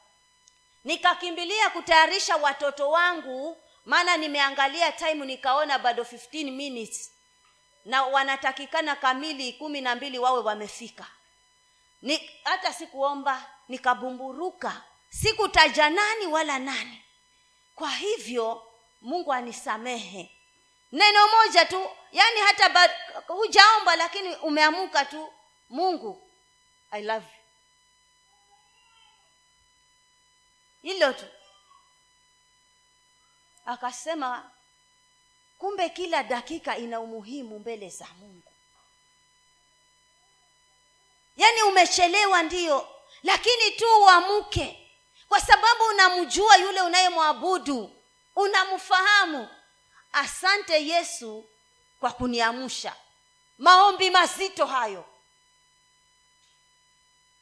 Nikakimbilia 0.84 1.70
kutayarisha 1.70 2.36
watoto 2.36 2.90
wangu 2.90 3.58
maana 3.86 4.18
nimeangalia 4.18 4.92
time 4.92 5.26
nikaona 5.26 5.80
bado 5.80 6.04
15 6.04 6.52
minutes 6.52 7.12
na 7.86 8.04
wanatakikana 8.04 8.96
kamili 8.96 9.54
kumi 9.54 9.82
na 9.82 9.96
mbili 9.96 10.20
wawe 10.20 10.40
wamefika. 10.40 11.08
Ni 12.02 12.30
hata 12.44 12.74
sikuomba 12.74 13.50
nikabumburuka. 13.68 14.82
Sikutaja 15.10 15.90
nani 15.90 16.26
wala 16.28 16.60
nani. 16.60 17.02
Kwa 17.76 17.90
hivyo 17.92 18.64
mungu 19.02 19.34
anisamehe 19.34 20.41
neno 20.92 21.28
moja 21.28 21.66
tu 21.66 21.90
yaani 22.12 22.40
hata 22.40 22.70
ba, 22.70 22.90
hujaomba 23.28 23.96
lakini 23.96 24.36
umeamuka 24.36 25.06
tu 25.06 25.34
mungu 25.70 26.28
i 26.92 27.02
love 27.04 27.26
you. 27.26 27.42
Hilo 30.82 31.14
tu. 31.14 31.26
Akasema 33.66 34.52
kumbe 35.58 35.90
kila 35.90 36.24
dakika 36.24 36.78
ina 36.78 37.00
umuhimu 37.00 37.60
mbele 37.60 37.90
za 37.90 38.08
mungu. 38.20 38.52
Yaani 41.38 41.62
umechelewa 41.64 42.44
ndiyo 42.44 42.96
lakini 43.24 43.72
tu 43.72 43.86
uamke 44.02 44.92
kwa 45.30 45.42
sababu 45.42 45.84
unamjua 45.84 46.58
yule 46.58 46.82
unayemwabudu 46.82 47.96
unamfahamu 48.36 49.48
asante 50.14 50.88
yesu 50.88 51.46
kwa 52.00 52.12
kuniamsha. 52.12 52.96
Maombi 53.58 54.10
mazito 54.10 54.66
hayo. 54.66 55.06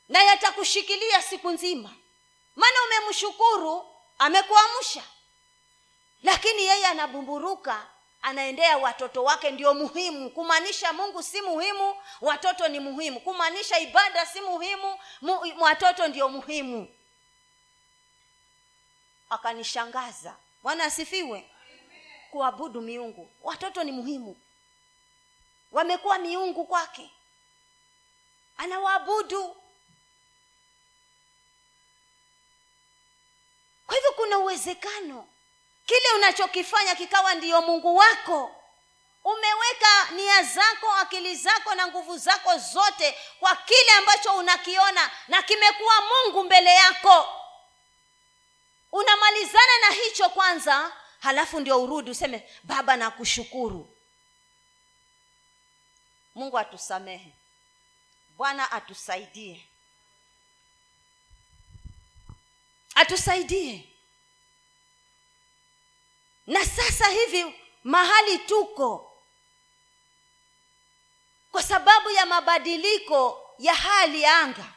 Na 0.09 0.23
yatakushikilia 0.23 1.21
siku 1.21 1.49
nzima. 1.49 1.95
Maana 2.55 2.75
umemshukuru 2.85 3.87
amekuamsha. 4.19 5.03
Lakini 6.23 6.61
yeye 6.65 6.85
anabumburuka 6.85 7.87
anaendea 8.21 8.77
watoto 8.77 9.23
wake 9.23 9.51
ndio 9.51 9.73
muhimu. 9.73 10.29
Kumaanisha 10.29 10.93
mungu 10.93 11.23
si 11.23 11.41
muhimu 11.41 11.95
watoto 12.21 12.67
ni 12.67 12.79
muhimu. 12.79 13.19
Kumaanisha 13.19 13.79
ibada 13.79 14.25
si 14.25 14.41
muhimu 14.41 14.99
mu, 15.21 15.39
watoto 15.59 16.07
ndio 16.07 16.29
muhimu. 16.29 16.95
Akanishangaza. 19.29 20.35
Bwana 20.63 20.83
asifiwe 20.83 21.49
kuabudu 22.31 22.81
miungu. 22.81 23.29
Watoto 23.41 23.83
ni 23.83 23.91
muhimu. 23.91 24.37
Wamekuwa 25.71 26.17
miungu 26.17 26.65
kwake. 26.65 27.11
Anawaabudu. 28.57 29.55
Kwa 33.85 33.95
hivyo 33.95 34.11
kuna 34.11 34.37
uwezekano. 34.39 35.27
Kile 35.85 36.11
unachokifanya 36.15 36.95
kikawa 36.95 37.33
ndiyo 37.33 37.61
mungu 37.61 37.95
wako. 37.95 38.55
Umeweka 39.23 40.07
nia 40.11 40.43
zako 40.43 40.93
akili 40.93 41.35
zako 41.35 41.75
na 41.75 41.87
nguvu 41.87 42.17
zako 42.17 42.57
zote 42.57 43.17
kwa 43.39 43.55
kile 43.55 43.91
ambacho 43.97 44.33
unakiona 44.37 45.11
na 45.27 45.41
kimekuwa 45.43 45.93
mungu 46.01 46.43
mbele 46.43 46.73
yako. 46.73 47.27
Unamalizana 48.91 49.77
na 49.81 49.91
hicho 49.95 50.29
kwanza 50.29 50.91
halafu 51.19 51.59
ndio 51.59 51.83
urudi 51.83 52.11
useme 52.11 52.49
baba 52.63 52.95
nakushukuru. 52.97 53.95
Mungu 56.35 56.59
atusamehe. 56.59 57.33
Bwana 58.37 58.71
atusaidie. 58.71 59.65
Atusaidie. 62.95 63.89
Na 66.47 66.65
sasa 66.65 67.07
hivi 67.07 67.55
mahali 67.83 68.37
tuko 68.39 69.05
kwa 71.51 71.63
sababu 71.63 72.09
ya 72.09 72.25
mabadiliko 72.25 73.49
ya 73.59 73.73
hali 73.75 74.21
ya 74.21 74.37
anga 74.39 74.73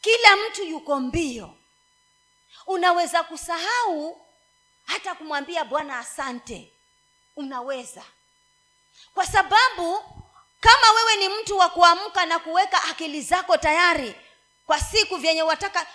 kila 0.00 0.36
mtu 0.36 0.64
yuko 0.64 1.00
mbio. 1.00 1.56
Unaweza 2.66 3.22
kusahau 3.24 4.25
hata 4.86 5.14
kumwambia 5.14 5.64
bwana 5.64 5.98
asante 5.98 6.72
unaweza 7.36 8.02
kwa 9.14 9.26
sababu 9.26 9.98
kama 10.60 10.90
wewe 10.96 11.16
ni 11.16 11.28
mtu 11.28 11.58
wa 11.58 11.68
kuamka 11.68 12.26
na 12.26 12.38
kuweka 12.38 12.84
akili 12.84 13.22
zako 13.22 13.56
tayari 13.56 14.14
kwa 14.66 14.80
siku 14.80 15.16
vyenye 15.16 15.42
wataka 15.42 15.86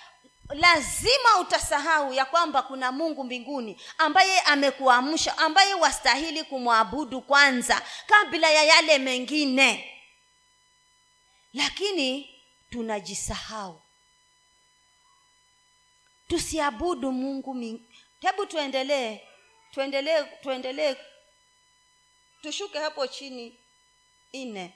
lazima 0.50 1.38
utasahau 1.42 2.14
ya 2.14 2.26
kwamba 2.26 2.62
kuna 2.62 2.92
mungu 2.92 3.24
mbinguni 3.24 3.82
ambaye 3.98 4.40
amekuamsha 4.42 5.38
ambaye 5.38 5.74
wastahili 5.74 6.44
kumwabudu 6.44 7.22
kwanza 7.22 7.82
kabla 8.08 8.50
ya 8.50 8.64
yale 8.64 8.98
mengine 8.98 9.88
lakini 11.54 12.30
tunajisahau 12.70 13.82
tusiabudu 16.28 17.12
mungu. 17.12 17.80
Hebu 18.22 18.46
tuendelee 18.46 19.20
tuendelee 19.74 20.24
tuendelee. 20.44 20.96
Tushuke 22.42 22.80
hapo 22.80 23.08
chini. 23.08 23.58
Nne. 24.34 24.74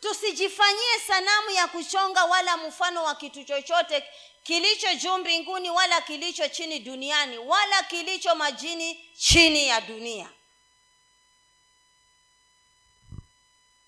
Tusijifanyie 0.00 0.98
sanamu 1.06 1.50
ya 1.50 1.68
kuchonga 1.68 2.24
wala 2.24 2.56
mfano 2.56 3.04
wa 3.04 3.14
kitu 3.14 3.44
chochote 3.44 4.04
kilicho 4.42 4.94
juu 4.94 5.18
mbinguni 5.18 5.70
wala 5.70 6.00
kilicho 6.00 6.48
chini 6.48 6.78
duniani 6.78 7.38
wala 7.38 7.82
kilicho 7.82 8.34
majini 8.34 9.10
chini 9.18 9.66
ya 9.68 9.80
dunia. 9.80 10.30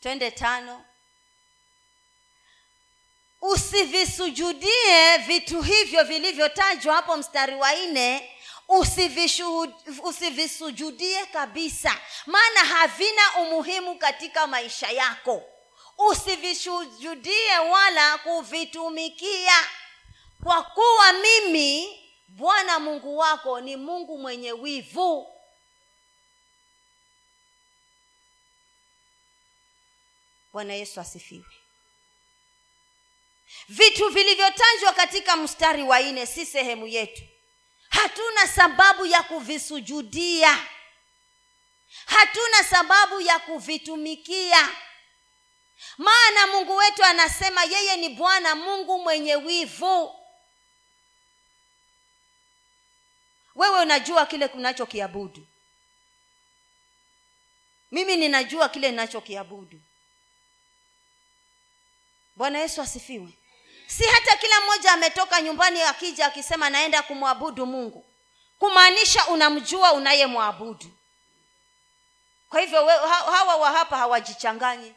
Twende 0.00 0.30
tano 0.30 0.84
usivisujudie 3.52 5.16
vitu 5.26 5.62
hivyo 5.62 6.04
vilivyotajwa 6.04 6.94
hapo 6.94 7.16
mstari 7.16 7.54
wa 7.54 7.72
nne. 7.74 8.30
Usivisujudie 10.02 11.26
kabisa. 11.26 12.00
Maana 12.26 12.60
havina 12.60 13.22
umuhimu 13.40 13.98
katika 13.98 14.46
maisha 14.46 14.90
yako. 14.90 15.42
Usivisujudie 15.98 17.58
wala 17.58 18.18
kuvitumikia. 18.18 19.58
Kwa 20.42 20.62
kuwa 20.62 21.12
mimi 21.12 22.00
bwana 22.28 22.78
mungu 22.78 23.18
wako 23.18 23.60
ni 23.60 23.76
mungu 23.76 24.18
mwenye 24.18 24.52
wivu. 24.52 25.30
Bwana 30.52 30.74
yesu 30.74 31.00
asifiwe 31.00 31.44
vitu 33.68 34.08
vilivyotajwa 34.08 34.92
katika 34.92 35.36
mstari 35.36 35.82
wa 35.82 36.00
nne 36.00 36.26
si 36.26 36.46
sehemu 36.46 36.86
yetu. 36.86 37.22
Hatuna 37.88 38.46
sababu 38.48 39.06
ya 39.06 39.22
kuvisujudia. 39.22 40.58
Hatuna 42.06 42.64
sababu 42.70 43.20
ya 43.20 43.38
kuvitumikia. 43.38 44.68
Maana 45.98 46.46
mungu 46.46 46.76
wetu 46.76 47.04
anasema 47.04 47.64
yeye 47.64 47.96
ni 47.96 48.08
bwana 48.08 48.54
mungu 48.54 48.98
mwenye 48.98 49.36
wivu. 49.36 50.20
Wewe 53.54 53.80
unajua 53.80 54.26
kile 54.26 54.48
kunachokiabudu 54.48 55.46
mimi 57.94 58.16
ninajua 58.16 58.68
kile 58.68 58.90
ninachokiabudu. 58.90 59.80
Bwana 62.36 62.58
yesu 62.58 62.82
asifiwe 62.82 63.28
si 63.86 64.04
hata 64.04 64.36
kila 64.36 64.60
mmoja 64.60 64.92
ametoka 64.92 65.42
nyumbani 65.42 65.82
akija 65.82 66.26
akisema 66.26 66.70
naenda 66.70 67.02
kumwabudu 67.02 67.66
mungu 67.66 68.04
kumaanisha 68.58 69.26
unamjua 69.26 69.92
unayemwabudu. 69.92 70.86
Kwa 72.50 72.60
hivyo 72.60 72.86
hawa 73.32 73.56
wa 73.56 73.72
hapa 73.72 73.96
hawajichanganyi. 73.96 74.94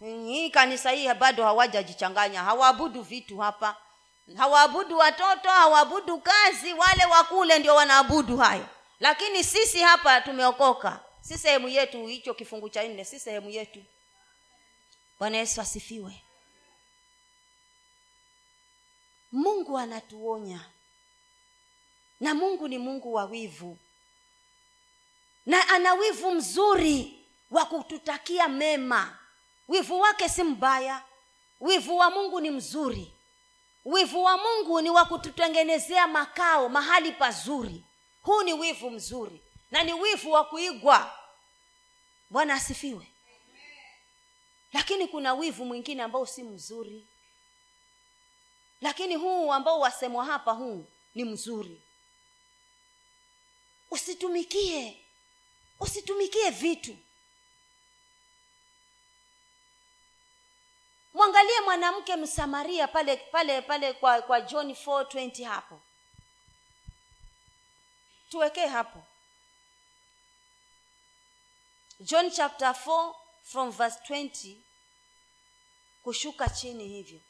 Hii 0.00 0.50
kanisa 0.50 0.90
hii 0.90 1.14
bado 1.14 1.44
hawajajichanganya 1.44 2.42
hawaabudu 2.42 3.02
vitu 3.02 3.38
hapa. 3.38 3.76
Hawaabudu 4.36 4.98
watoto 4.98 5.48
hawaabudu 5.48 6.18
kazi 6.20 6.72
wale 6.72 7.04
wakule 7.04 7.58
ndio 7.58 7.74
wanaabudu 7.74 8.36
hayo. 8.36 8.66
Lakini 9.00 9.44
sisi 9.44 9.78
hapa 9.80 10.20
tumeokoka. 10.20 11.00
Si 11.20 11.38
sehemu 11.38 11.68
yetu 11.68 12.06
hicho 12.06 12.34
kifungu 12.34 12.68
cha 12.68 12.82
nne 12.82 13.04
si 13.04 13.20
sehemu 13.20 13.50
yetu. 13.50 13.84
Bwana 15.18 15.36
yesu 15.36 15.60
asifiwe 15.60 16.22
mungu 19.34 19.78
anatuonya. 19.78 20.60
Na 22.20 22.34
mungu 22.34 22.68
ni 22.68 22.78
mungu 22.78 23.14
wa 23.14 23.24
wivu. 23.24 23.78
Na 25.46 25.68
ana 25.68 25.94
wivu 25.94 26.30
mzuri 26.30 27.24
wa 27.50 27.64
kututakia 27.64 28.48
mema. 28.48 29.18
Wivu 29.68 30.00
wake 30.00 30.28
si 30.28 30.42
mbaya. 30.42 31.02
Wivu 31.60 31.96
wa 31.96 32.10
mungu 32.10 32.40
ni 32.40 32.50
mzuri. 32.50 33.12
Wivu 33.84 34.24
wa 34.24 34.36
mungu 34.38 34.80
ni 34.80 34.90
wa 34.90 35.04
kututengenezea 35.04 36.06
makao 36.06 36.68
mahali 36.68 37.12
pazuri. 37.12 37.84
Huu 38.22 38.42
ni 38.42 38.52
wivu 38.52 38.90
mzuri. 38.90 39.40
Na 39.70 39.82
ni 39.82 39.92
wivu 39.92 40.32
wa 40.32 40.44
kuigwa. 40.44 41.18
Bwana 42.30 42.54
asifiwe. 42.54 43.06
Lakini 44.72 45.06
kuna 45.08 45.34
wivu 45.34 45.64
mwingine 45.64 46.02
ambao 46.02 46.26
si 46.26 46.42
mzuri 46.42 47.06
lakini 48.84 49.14
huu 49.14 49.52
ambao 49.52 49.80
wasemwa 49.80 50.24
hapa 50.24 50.52
huu 50.52 50.86
ni 51.14 51.24
mzuri. 51.24 51.82
Usitumikie. 53.90 55.04
Usitumikie 55.80 56.50
vitu. 56.50 56.96
Mwangalie 61.14 61.60
mwanamke 61.60 62.16
msamaria 62.16 62.88
pale 62.88 63.16
pale 63.16 63.62
pale 63.62 63.92
kwa 63.92 64.22
kwa 64.22 64.40
john 64.40 64.70
420 64.70 65.44
hapo. 65.44 65.80
Tuwekee 68.30 68.66
hapo. 68.66 69.02
John 72.00 72.30
chapter 72.30 72.68
4 72.86 73.14
from 73.42 73.70
verse 73.70 73.98
20 74.14 74.56
kushuka 76.02 76.48
chini 76.48 76.88
hivyo 76.88 77.20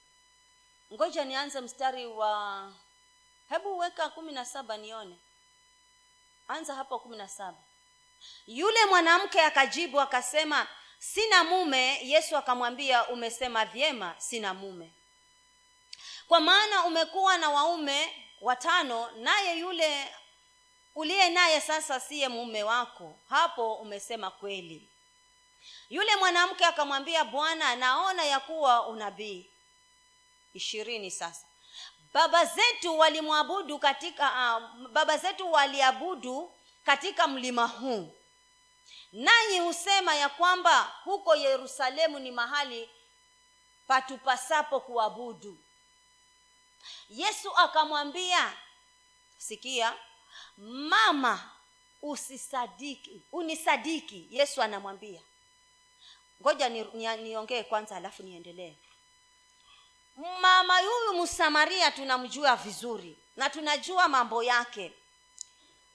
ngoja 0.93 1.25
nianze 1.25 1.61
mstari 1.61 2.07
wa 2.07 2.73
hebu 3.49 3.79
weka 3.79 4.09
kumi 4.09 4.33
na 4.33 4.45
saba 4.45 4.77
nione. 4.77 5.19
Anza 6.49 6.75
hapo 6.75 6.99
kumi 6.99 7.17
na 7.17 7.29
saba. 7.29 7.59
Yule 8.47 8.85
mwanamke 8.87 9.41
akajibu 9.41 10.01
akasema 10.01 10.67
sina 10.99 11.45
mume. 11.45 11.99
Yesu 12.03 12.37
akamwambia 12.37 13.09
umesema 13.09 13.65
vyema 13.65 14.15
sina 14.19 14.55
mume. 14.55 14.93
Kwa 16.29 16.41
maana 16.41 16.85
umekuwa 16.85 17.39
na 17.39 17.51
waume 17.51 18.27
watano 18.41 19.11
naye 19.11 19.59
yule 19.59 20.15
uliye 20.95 21.29
naye 21.31 21.61
sasa 21.61 22.01
siye 22.01 22.29
mume 22.29 22.63
wako. 22.63 23.19
Hapo 23.29 23.75
umesema 23.75 24.31
kweli. 24.31 24.89
Yule 25.91 26.17
mwanamke 26.17 26.65
akamwambia 26.65 27.25
bwana 27.25 27.77
naona 27.77 28.25
ya 28.25 28.41
kuwa 28.41 28.87
unabii 28.87 29.51
ishirini 30.55 31.11
sasa. 31.11 31.47
Baba 32.13 32.45
zetu 32.45 32.99
walimwabudu 32.99 33.79
katika 33.79 34.57
uh, 34.57 34.89
baba 34.89 35.17
zetu 35.17 35.53
waliabudu 35.53 36.53
katika 36.85 37.29
mlima 37.29 37.67
huu. 37.67 38.15
Nanyi 39.13 39.59
husema 39.59 40.15
ya 40.15 40.29
kwamba 40.29 40.83
huko 41.05 41.37
yerusalemu 41.37 42.19
ni 42.19 42.31
mahali 42.31 42.91
patupasapo 43.87 44.81
kuabudu. 44.81 45.59
Yesu 47.09 47.57
akamwambia 47.57 48.53
sikia 49.39 49.95
mama 50.57 51.51
usisadiki 52.03 53.23
unisadiki 53.33 54.27
yesu 54.31 54.63
anamwambia. 54.63 55.21
Ngoja 56.43 56.69
niongee 56.69 57.57
ni, 57.57 57.63
ni 57.63 57.65
kwanza 57.69 57.97
alafu 57.97 58.23
niendelee 58.23 58.77
mama 60.17 60.79
huyu 60.79 61.23
msamaria 61.23 61.91
tunamjua 61.91 62.57
vizuri 62.57 63.19
na 63.37 63.51
tunajua 63.51 64.09
mambo 64.09 64.43
yake. 64.43 64.93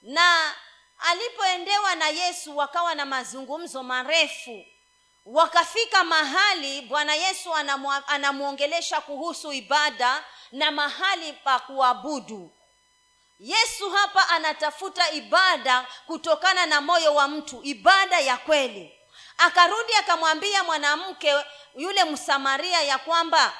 Na 0.02 0.54
alipoendewa 0.98 1.94
na 1.94 2.08
yesu 2.08 2.56
wakawa 2.56 2.94
na 2.94 3.06
mazungumzo 3.06 3.82
marefu. 3.82 4.66
Wakafika 5.26 6.04
mahali 6.04 6.82
bwana 6.82 7.14
yesu 7.14 7.50
anamwongelesha 8.06 9.00
kuhusu 9.00 9.52
ibada 9.52 10.24
na 10.52 10.70
mahali 10.70 11.32
pa 11.32 11.58
kuabudu. 11.58 12.50
Yesu 13.40 13.90
hapa 13.90 14.28
anatafuta 14.28 15.10
ibada 15.10 15.86
kutokana 16.06 16.66
na 16.66 16.80
moyo 16.80 17.14
wa 17.14 17.28
mtu 17.28 17.60
ibada 17.62 18.18
ya 18.20 18.36
kweli. 18.36 18.92
Akarudi 19.38 19.94
akamwambia 19.94 20.64
mwanamke 20.64 21.34
yule 21.76 22.04
msamaria 22.04 22.82
ya 22.82 22.98
kwamba 22.98 23.52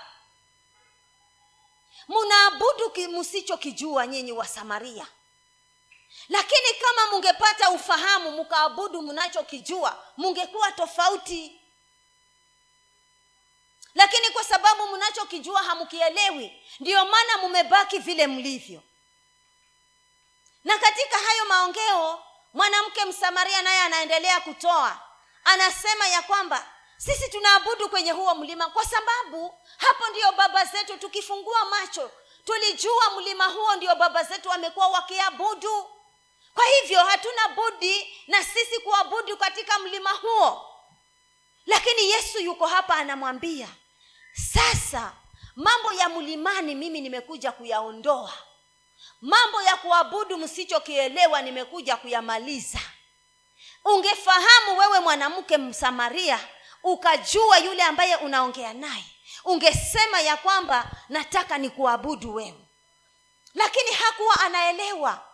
munaabudu 2.10 2.92
msichokijua 3.18 4.06
nyinyi 4.06 4.32
wa 4.32 4.46
samaria. 4.48 5.06
Lakini 6.28 6.68
kama 6.80 7.10
mungepata 7.10 7.70
ufahamu 7.70 8.30
mkaabudu 8.30 9.02
mnachokijua 9.02 10.04
mungekuwa 10.16 10.72
tofauti. 10.72 11.60
Lakini 13.94 14.30
kwa 14.30 14.44
sababu 14.44 14.86
mnachokijua 14.96 15.62
hamkielewi 15.62 16.62
ndiyo 16.80 17.04
maana 17.04 17.38
mumebaki 17.38 17.98
vile 17.98 18.26
mlivyo. 18.26 18.82
Na 20.64 20.78
katika 20.78 21.18
hayo 21.18 21.44
maongeo 21.44 22.22
mwanamke 22.54 23.04
msamaria 23.04 23.62
naye 23.62 23.80
anaendelea 23.80 24.40
kutoa. 24.40 25.00
Anasema 25.44 26.08
ya 26.08 26.22
kwamba 26.22 26.66
sisi 27.04 27.30
tunaabudu 27.30 27.88
kwenye 27.88 28.10
huo 28.12 28.34
mlima 28.34 28.66
kwa 28.70 28.84
sababu 28.84 29.54
hapo 29.76 30.08
ndiyo 30.10 30.32
baba 30.32 30.64
zetu 30.64 30.96
tukifungua 30.98 31.64
macho 31.64 32.10
tulijua 32.44 33.10
mlima 33.16 33.44
huo 33.44 33.76
ndio 33.76 33.94
baba 33.94 34.22
zetu 34.24 34.48
wamekuwa 34.48 34.88
wakiabudu. 34.88 35.86
Kwa 36.54 36.64
hivyo 36.66 37.04
hatuna 37.04 37.48
budi 37.48 38.16
na 38.26 38.44
sisi 38.44 38.80
kuabudu 38.80 39.36
katika 39.36 39.78
mlima 39.78 40.10
huo. 40.10 40.66
Lakini 41.66 42.10
yesu 42.10 42.38
yuko 42.38 42.66
hapa 42.66 42.96
anamwambia 42.96 43.68
sasa 44.54 45.12
mambo 45.56 45.92
ya 45.92 46.08
mlimani 46.08 46.74
mimi 46.74 47.00
nimekuja 47.00 47.52
kuyaondoa. 47.52 48.32
Mambo 49.20 49.62
ya 49.62 49.76
kuabudu 49.76 50.38
msichokielewa 50.38 51.42
nimekuja 51.42 51.96
kuyamaliza. 51.96 52.80
Ungefahamu 53.84 54.78
wewe 54.78 55.00
mwanamke 55.00 55.58
msamaria 55.58 56.48
ukajua 56.82 57.58
yule 57.58 57.82
ambaye 57.82 58.16
unaongea 58.16 58.72
naye 58.72 59.04
ungesema 59.44 60.20
ya 60.20 60.36
kwamba 60.36 60.90
nataka 61.08 61.58
ni 61.58 61.70
kuabudu 61.70 62.34
wewe 62.34 62.66
lakini 63.54 63.90
hakuwa 63.90 64.40
anaelewa. 64.40 65.26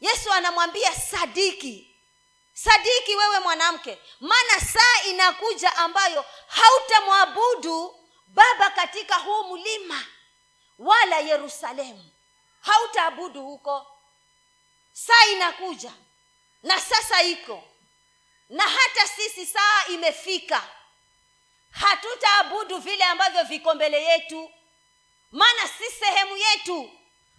Yesu 0.00 0.32
anamwambia 0.32 0.94
sadiki 0.94 1.96
sadiki 2.52 3.14
wewe 3.16 3.38
mwanamke 3.40 3.98
maana 4.20 4.60
saa 4.60 5.02
inakuja 5.06 5.76
ambayo 5.76 6.24
hautamwabudu 6.46 7.96
baba 8.26 8.70
katika 8.70 9.14
huu 9.14 9.56
mlima 9.56 10.04
wala 10.78 11.18
yerusalemu. 11.18 12.10
Hautaabudu 12.60 13.42
huko. 13.44 13.86
Saa 14.92 15.26
inakuja 15.26 15.92
na 16.62 16.80
sasa 16.80 17.22
iko 17.22 17.64
na 18.50 18.62
hata 18.62 19.08
sisi 19.08 19.46
saa 19.46 19.84
imefika. 19.88 20.68
Hatutaabudu 21.70 22.78
vile 22.78 23.04
ambavyo 23.04 23.44
viko 23.44 23.74
mbele 23.74 24.04
yetu. 24.04 24.50
Maana 25.30 25.68
si 25.68 25.90
sehemu 25.90 26.36
yetu. 26.36 26.90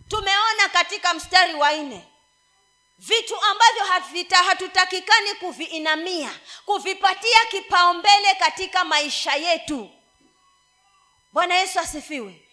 Tumeona 0.07 0.69
katika 0.69 1.13
mstari 1.13 1.53
wa 1.53 1.73
nne. 1.73 2.07
Vitu 2.97 3.41
ambavyo 3.41 3.83
havita 3.85 4.37
hatutakikani 4.37 5.33
kuviinamia 5.33 6.39
kuvipatia 6.65 7.45
kipaumbele 7.45 8.35
katika 8.35 8.83
maisha 8.85 9.35
yetu. 9.35 9.91
Bwana 11.31 11.55
yesu 11.55 11.79
asifiwe. 11.79 12.47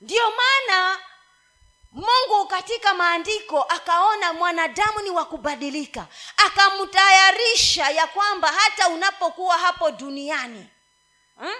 Ndiyo 0.00 0.30
maana 0.36 1.00
katika 2.54 2.94
maandiko 2.94 3.62
akaona 3.62 4.32
mwanadamu 4.32 5.00
ni 5.00 5.10
wa 5.10 5.24
kubadilika 5.24 6.06
akamtayarisha 6.36 7.90
ya 7.90 8.06
kwamba 8.06 8.52
hata 8.52 8.88
unapokuwa 8.88 9.58
hapo 9.58 9.90
duniani 9.90 10.68
hmm? 11.38 11.54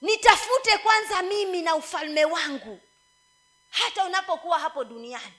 nitafute 0.00 0.78
kwanza 0.78 1.22
mimi 1.22 1.62
na 1.62 1.74
ufalme 1.74 2.24
wangu 2.24 2.80
hata 3.70 4.04
unapokuwa 4.04 4.58
hapo 4.58 4.84
duniani 4.84 5.32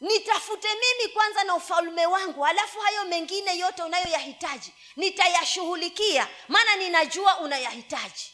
nitafute 0.00 0.68
mimi 0.68 1.12
kwanza 1.12 1.44
na 1.44 1.54
ufalme 1.54 2.06
wangu 2.06 2.46
alafu 2.46 2.80
hayo 2.80 3.04
mengine 3.04 3.58
yote 3.58 3.82
unayoyahitaji 3.82 4.72
nitayashughulikia 4.96 6.28
maana 6.48 6.76
ninajua 6.76 7.38
unayahitaji 7.38 8.33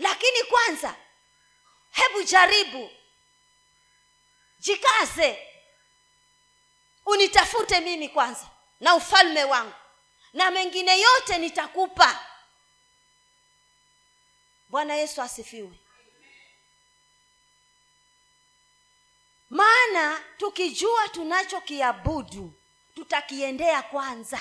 lakini 0.00 0.42
kwanza 0.42 0.96
hebu 1.90 2.22
jaribu. 2.22 2.90
Jikaze. 4.58 5.46
Unitafute 7.06 7.80
mimi 7.80 8.08
kwanza 8.08 8.50
na 8.80 8.94
ufalme 8.94 9.44
wangu. 9.44 9.74
Na 10.32 10.50
mengine 10.50 11.00
yote 11.00 11.38
nitakupa. 11.38 12.26
Bwana 14.68 14.94
yesu 14.94 15.22
asifiwe. 15.22 15.78
Maana 19.50 20.24
tukijua 20.38 21.08
tunachokiabudu 21.08 22.52
tutakiendea 22.94 23.82
kwanza 23.82 24.40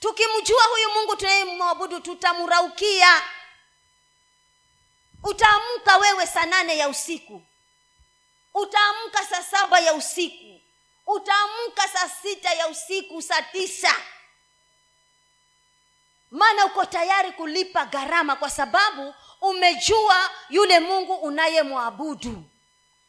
tukimjua 0.00 0.62
huyu 0.64 0.90
mungu 0.94 1.16
tunayemwabudu 1.16 2.00
tutamraukia 2.00 3.22
utaamka 5.22 5.96
wewe 5.96 6.26
saa 6.26 6.46
nane 6.46 6.76
ya 6.78 6.88
usiku. 6.88 7.42
Utaamka 8.54 9.24
saa 9.26 9.42
saba 9.42 9.80
ya 9.80 9.94
usiku. 9.94 10.60
Utaamka 11.06 11.88
saa 11.88 12.08
sita 12.08 12.52
ya 12.54 12.68
usiku 12.68 13.22
saa 13.22 13.42
tisa. 13.42 13.94
Maana 16.30 16.64
uko 16.66 16.84
tayari 16.84 17.32
kulipa 17.32 17.84
gharama 17.84 18.36
kwa 18.36 18.50
sababu 18.50 19.14
umejua 19.40 20.30
yule 20.48 20.80
mungu 20.80 21.14
unayemwabudu. 21.14 22.42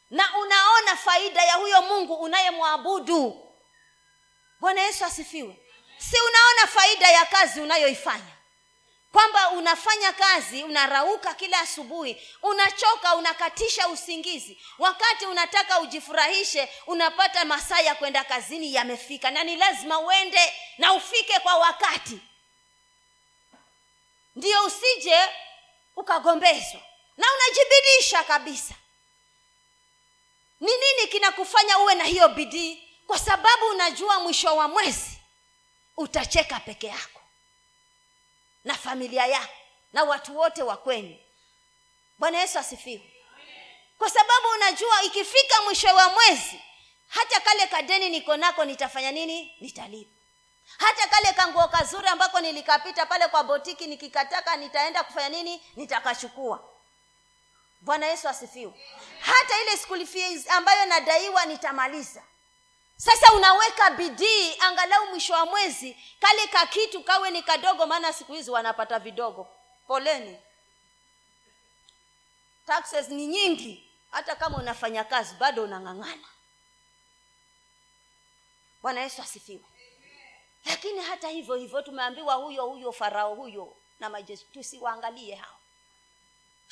Na 0.10 0.38
unaona 0.38 0.96
faida 0.96 1.44
ya 1.44 1.54
huyo 1.54 1.82
mungu 1.82 2.14
unayemwabudu. 2.14 3.48
Bwana 4.60 4.82
yesu 4.82 5.06
asifiwe 5.06 5.61
si 6.10 6.18
unaona 6.22 6.68
faida 6.68 7.12
ya 7.12 7.26
kazi 7.26 7.62
unayoifanya 7.62 8.32
kwamba 9.12 9.50
unafanya 9.50 10.14
kazi 10.14 10.64
unarauka 10.64 11.34
kila 11.34 11.60
asubuhi 11.60 12.22
unachoka 12.42 13.16
unakatisha 13.16 13.88
usingizi 13.88 14.62
wakati 14.80 15.26
unataka 15.26 15.80
ujifurahishe 15.80 16.70
unapata 16.88 17.46
masaa 17.46 17.80
ya 17.80 17.96
kwenda 17.96 18.24
kazini 18.24 18.74
yamefika 18.74 19.32
na 19.32 19.44
ni 19.44 19.56
lazima 19.56 20.00
uende 20.00 20.54
na 20.78 20.94
ufike 20.94 21.40
kwa 21.40 21.56
wakati. 21.58 22.20
Ndio 24.36 24.64
usije 24.66 25.20
ukagombezwa 25.96 26.82
na 27.18 27.28
unajibidisha 27.36 28.24
kabisa. 28.24 28.74
Ni 30.60 30.72
nini 30.72 31.08
kinakufanya 31.12 31.80
uwe 31.80 31.96
na 31.96 32.04
hiyo 32.04 32.28
bidii? 32.30 32.88
Kwa 33.08 33.20
sababu 33.20 33.66
unajua 33.66 34.20
mwisho 34.20 34.56
wa 34.56 34.68
mwezi 34.68 35.21
utacheka 36.02 36.60
peke 36.60 36.88
yako. 36.88 37.22
Na 38.64 38.76
familia 38.76 39.26
yako 39.26 39.54
na 39.94 40.04
watu 40.04 40.38
wote 40.38 40.64
wa 40.64 40.78
kwenu. 40.78 41.18
Bwana 42.18 42.38
yesu 42.40 42.60
asifiwe. 42.60 43.12
Kwa 43.98 44.10
sababu 44.10 44.48
unajua 44.56 45.04
ikifika 45.04 45.62
mwisho 45.62 45.88
wa 45.88 46.10
mwezi 46.10 46.62
hata 47.08 47.40
kale 47.40 47.68
kadeni 47.68 48.10
niko 48.10 48.38
nako 48.38 48.66
nitafanya 48.66 49.12
nini? 49.12 49.56
Nitalipa. 49.62 50.12
Hata 50.78 51.08
kale 51.08 51.34
kanguo 51.34 51.68
kazuri 51.68 52.08
ambako 52.08 52.40
nilikapita 52.40 53.06
pale 53.06 53.28
kwa 53.28 53.44
botiki 53.44 53.88
nikikataka 53.88 54.56
nitaenda 54.56 55.04
kufanya 55.04 55.30
nini? 55.30 55.62
Nitakachukua. 55.76 56.70
Bwana 57.82 58.06
yesu 58.08 58.30
asifiwe. 58.30 58.74
Hata 59.20 59.62
ile 59.62 59.78
school 59.78 60.06
fees 60.08 60.50
ambayo 60.50 60.86
nadaiwa 60.86 61.46
nitamaliza 61.46 62.24
sasa 63.02 63.34
unaweka 63.34 63.90
bidii 63.92 64.56
angalau 64.60 65.08
mwisho 65.08 65.34
wa 65.34 65.46
mwezi 65.46 65.98
kale 66.20 66.48
kakitu 66.48 67.04
kawe 67.04 67.32
ni 67.32 67.44
kadogo 67.44 67.86
maana 67.86 68.14
siku 68.14 68.34
hizi 68.34 68.52
wanapata 68.52 69.00
vidogo. 69.00 69.48
Poleni. 69.88 70.38
Taxes 72.66 73.10
ni 73.10 73.28
nyingi. 73.28 73.92
Hata 74.12 74.36
kama 74.36 74.58
unafanya 74.58 75.04
kazi 75.04 75.36
bado 75.36 75.64
unang'ang'ana. 75.64 76.28
Bwana 78.82 79.02
yesu 79.02 79.22
asifiwe. 79.22 79.66
Lakini 80.66 81.00
hata 81.00 81.28
hivyo 81.28 81.56
hivyo 81.56 81.82
tumeambiwa 81.82 82.34
huyo 82.36 82.66
huyo 82.66 82.92
farao 82.92 83.36
huyo 83.36 83.76
na 84.00 84.10
majeshi 84.10 84.46
tusiwaangalie 84.46 85.36
hao 85.36 85.61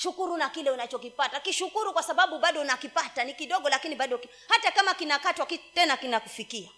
shukuru 0.01 0.37
na 0.37 0.49
kile 0.49 0.71
unachokipata. 0.71 1.39
Kishukuru 1.39 1.93
kwa 1.93 2.03
sababu 2.03 2.39
bado 2.39 2.61
unakipata. 2.61 3.23
Ni 3.23 3.33
kidogo 3.33 3.69
lakini 3.69 3.95
bado 3.95 4.19
hata 4.49 4.71
kama 4.71 4.93
kinakatwa 4.93 5.45
tena 5.73 5.97
kinakufikia. 5.97 6.69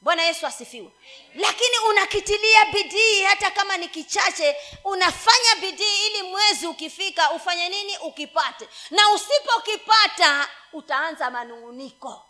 Bwana 0.00 0.22
yesu 0.22 0.46
asifiwe. 0.46 0.90
Lakini 1.34 1.78
unakitilia 1.90 2.64
bidii 2.72 3.22
hata 3.22 3.50
kama 3.50 3.76
ni 3.76 3.88
kichache 3.88 4.56
unafanya 4.84 5.54
bidii 5.60 6.06
ili 6.06 6.22
mwezi 6.22 6.66
ukifika 6.66 7.30
ufanye 7.32 7.68
nini? 7.68 7.98
Ukipate. 7.98 8.68
Na 8.90 9.10
usipokipata 9.10 10.48
utaanza 10.72 11.30
manung'uniko. 11.30 12.24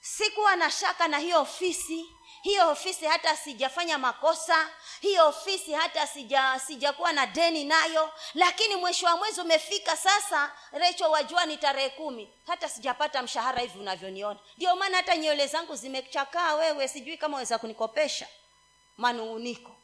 Sikuwa 0.00 0.56
na 0.56 0.70
shaka 0.70 1.08
na 1.08 1.18
hiyo 1.18 1.40
ofisi 1.42 2.06
hiyo 2.42 2.70
ofisi 2.70 3.04
hata 3.04 3.36
sijafanya 3.36 3.98
makosa. 3.98 4.70
Hiyo 5.00 5.28
ofisi 5.28 5.72
hata 5.72 6.06
sija 6.06 6.60
sijakuwa 6.66 7.12
na 7.12 7.26
deni 7.26 7.64
nayo. 7.64 8.12
Lakini 8.34 8.76
mwisho 8.76 9.06
wa 9.06 9.16
mwezi 9.16 9.40
umefika 9.40 9.96
sasa 9.96 10.52
recho 10.72 11.10
wajua 11.10 11.46
ni 11.46 11.56
tarehe 11.56 11.90
kumi. 11.90 12.30
Hata 12.46 12.68
sijapata 12.68 13.22
mshahara 13.22 13.60
hivi 13.60 13.78
unavyoniona. 13.78 14.40
Ndio 14.56 14.76
maana 14.76 14.96
hata 14.96 15.16
nywele 15.16 15.46
zangu 15.46 15.76
zimechakaa 15.76 16.54
wewe 16.54 16.88
sijui 16.88 17.16
kama 17.16 17.34
waweza 17.36 17.58
kunikopesha. 17.58 18.28
Manung'uniko. 18.96 19.76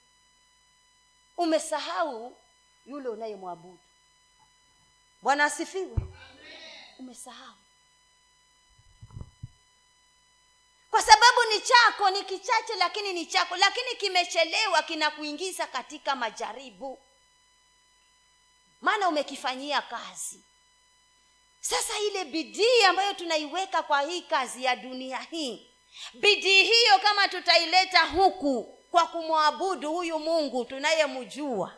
Umesahau 1.36 2.36
yule 2.86 3.08
unayemwabudu. 3.08 3.78
Bwana 5.22 5.44
asifiwe. 5.44 5.96
Umesahau 6.98 7.54
kwa 10.98 11.06
sababu 11.06 11.44
ni 11.54 11.60
chako 11.60 12.10
ni 12.10 12.22
kichache 12.24 12.74
lakini 12.78 13.12
ni 13.12 13.26
chako. 13.26 13.56
Lakini 13.56 13.94
kimechelewa 13.96 14.82
kinakuingiza 14.82 15.66
katika 15.66 16.16
majaribu. 16.16 16.98
Maana 18.80 19.08
umekifanyia 19.08 19.82
kazi. 19.82 20.44
Sasa 21.60 21.98
ile 21.98 22.24
bidii 22.24 22.82
ambayo 22.88 23.14
tunaiweka 23.14 23.82
kwa 23.82 24.00
hii 24.02 24.22
kazi 24.22 24.64
ya 24.64 24.76
dunia 24.76 25.18
hii 25.30 25.70
bidii 26.14 26.64
hiyo 26.64 26.98
kama 27.02 27.28
tutaileta 27.28 28.04
huku 28.06 28.78
kwa 28.90 29.06
kumwabudu 29.06 29.92
huyu 29.92 30.18
mungu 30.18 30.64
tunayemjua 30.64 31.74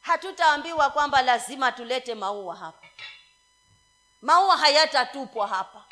hatutaambiwa 0.00 0.90
kwamba 0.90 1.22
lazima 1.22 1.72
tulete 1.72 2.14
maua 2.14 2.56
hapa. 2.56 2.88
Maua 4.22 4.56
hayatatupwa 4.56 5.46
hapa 5.48 5.84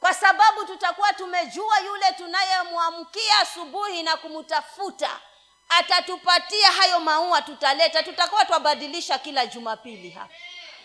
kwa 0.00 0.14
sababu 0.14 0.64
tutakuwa 0.64 1.12
tumejua 1.12 1.78
yule 1.80 2.12
tunayemwamkia 2.16 3.38
asubuhi 3.38 4.02
na 4.02 4.16
kumtafuta. 4.16 5.20
Atatupatia 5.68 6.72
hayo 6.72 7.00
maua 7.00 7.42
tutaleta. 7.42 8.02
Tutakuwa 8.02 8.44
twabadilisha 8.44 9.18
kila 9.18 9.46
jumapili 9.46 10.10
hapa. 10.10 10.34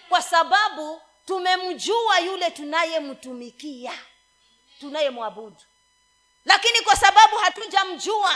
Kwa 0.10 0.21
sababu 0.21 1.02
tumemjua 1.26 2.19
yule 2.19 2.52
tunayemtumikia 2.52 3.93
tunayemwabudu. 4.80 5.62
Lakini 6.45 6.82
kwa 6.82 6.95
sababu 6.95 7.38
hatujamjua 7.38 8.36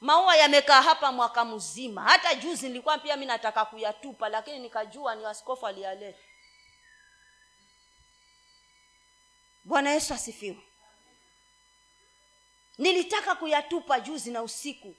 maua 0.00 0.36
yamekaa 0.36 0.82
hapa 0.82 1.12
mwaka 1.12 1.44
mzima. 1.44 2.02
Hata 2.02 2.34
juzi 2.34 2.68
nilikuwa 2.68 2.98
pia 2.98 3.16
mi 3.16 3.26
nataka 3.26 3.64
kuyatupa 3.64 4.28
lakini 4.28 4.58
nikajua 4.58 5.14
ni 5.14 5.24
askofu 5.26 5.66
aliyaleta 5.66 6.18
bwana 9.64 9.90
yesu 9.90 10.14
asifiwe. 10.14 10.58
Nilitaka 12.78 13.34
kuyatupa 13.34 14.00
juzi 14.00 14.30
na 14.30 14.42
usiku. 14.42 14.94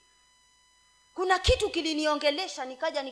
Kuna 1.14 1.40
kitu 1.40 1.70
kiliniongelesha 1.70 2.66
nikaja 2.66 3.04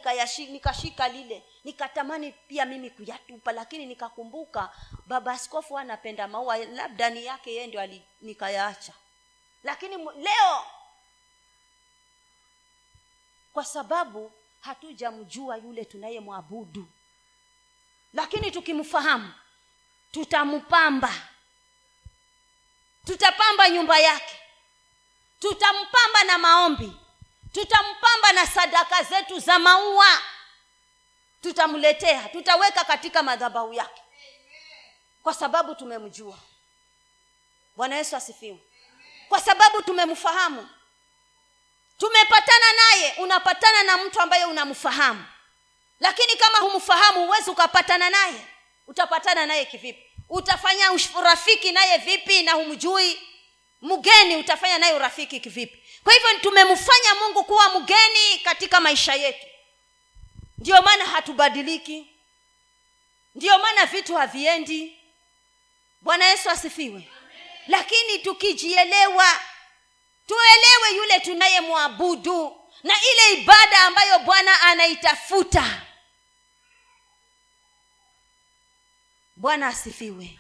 nikashika 0.50 1.08
lile 1.08 1.44
nikatamani 1.64 2.32
pia 2.32 2.66
mimi 2.66 2.90
kuyatupa 2.90 3.52
lakini 3.52 3.86
nikakumbuka 3.86 4.76
baba 5.06 5.32
askofu 5.32 5.78
anapenda 5.78 6.28
maua 6.28 6.58
labda 6.58 7.10
ni 7.10 7.26
yake 7.26 7.52
yeye 7.54 7.68
ndio 7.68 8.02
nikayaacha. 8.22 8.94
Lakini 9.64 9.98
leo 9.98 10.66
kwa 13.54 13.66
sababu 13.66 14.32
hatujamjua 14.62 15.58
yule 15.58 15.86
tunayemwabudu 15.86 16.88
lakini 18.14 18.52
tukimfahamu 18.52 19.34
tutampamba 20.12 21.14
tutapamba 23.06 23.70
nyumba 23.70 24.00
yake. 24.00 24.40
Tutampamba 25.40 26.24
na 26.24 26.38
maombi. 26.38 26.94
Tutampamba 27.54 28.32
na 28.34 28.48
sadaka 28.48 29.04
zetu 29.04 29.40
za 29.40 29.60
maua. 29.60 30.22
Tutamletea 31.42 32.30
tutaweka 32.30 32.84
katika 32.84 33.24
madhabahu 33.24 33.74
yake. 33.74 34.02
Kwa 35.24 35.34
sababu 35.34 35.76
tumemjua. 35.76 36.38
Bwana 37.76 37.96
yesu 37.96 38.16
asifiwe. 38.16 38.60
Kwa 39.30 39.40
sababu 39.42 39.82
tumemfahamu. 39.82 40.70
Tumepatana 41.98 42.66
naye 42.74 43.14
unapatana 43.18 43.84
na 43.84 43.98
mtu 43.98 44.22
ambaye 44.22 44.46
unamfahamu. 44.46 45.26
Lakini 46.00 46.36
kama 46.36 46.58
humfahamu 46.58 47.26
huwezi 47.26 47.50
ukapatana 47.50 48.10
naye. 48.10 48.48
Utapatana 48.88 49.46
naye 49.46 49.66
kivipi 49.66 50.13
utafanya 50.34 50.92
urafiki 51.20 51.72
naye 51.72 51.98
vipi 51.98 52.44
na 52.44 52.52
humjui? 52.54 53.22
Mgeni 53.82 54.36
utafanya 54.36 54.78
naye 54.78 54.94
urafiki 54.94 55.40
kivipi? 55.40 55.84
Kwa 56.04 56.14
hivyo 56.14 56.30
tumemfanya 56.42 57.16
mungu 57.16 57.44
kuwa 57.44 57.70
mgeni 57.80 58.40
katika 58.44 58.80
maisha 58.80 59.14
yetu. 59.14 59.46
Ndiyo 60.58 60.82
maana 60.82 61.06
hatubadiliki. 61.06 62.08
Ndiyo 63.36 63.60
maana 63.60 63.86
vitu 63.86 64.16
haviendi. 64.16 65.00
Bwana 66.02 66.26
yesu 66.26 66.50
asifiwe. 66.50 67.10
Lakini 67.68 68.20
tukijielewa 68.20 69.40
tuelewe 70.28 70.96
yule 70.98 71.20
tunayemwabudu 71.20 72.60
na 72.84 72.94
ile 73.02 73.42
ibada 73.42 73.82
ambayo 73.82 74.20
bwana 74.20 74.62
anaitafuta 74.62 75.82
bwana 79.36 79.68
asifiwe. 79.68 80.40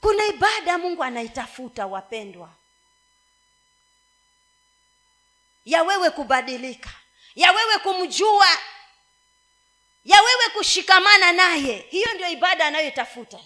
Kuna 0.00 0.24
ibada 0.26 0.78
mungu 0.78 1.02
anaitafuta 1.04 1.86
wapendwa. 1.86 2.50
Ya 5.64 5.82
wewe 5.82 6.10
kubadilika 6.10 6.90
ya 7.34 7.52
wewe 7.52 7.78
kumjua 7.78 8.48
ya 10.04 10.22
wewe 10.22 10.48
kushikamana 10.52 11.32
naye. 11.32 11.86
Hiyo 11.90 12.14
ndio 12.14 12.28
ibada 12.28 12.66
anayoitafuta. 12.66 13.38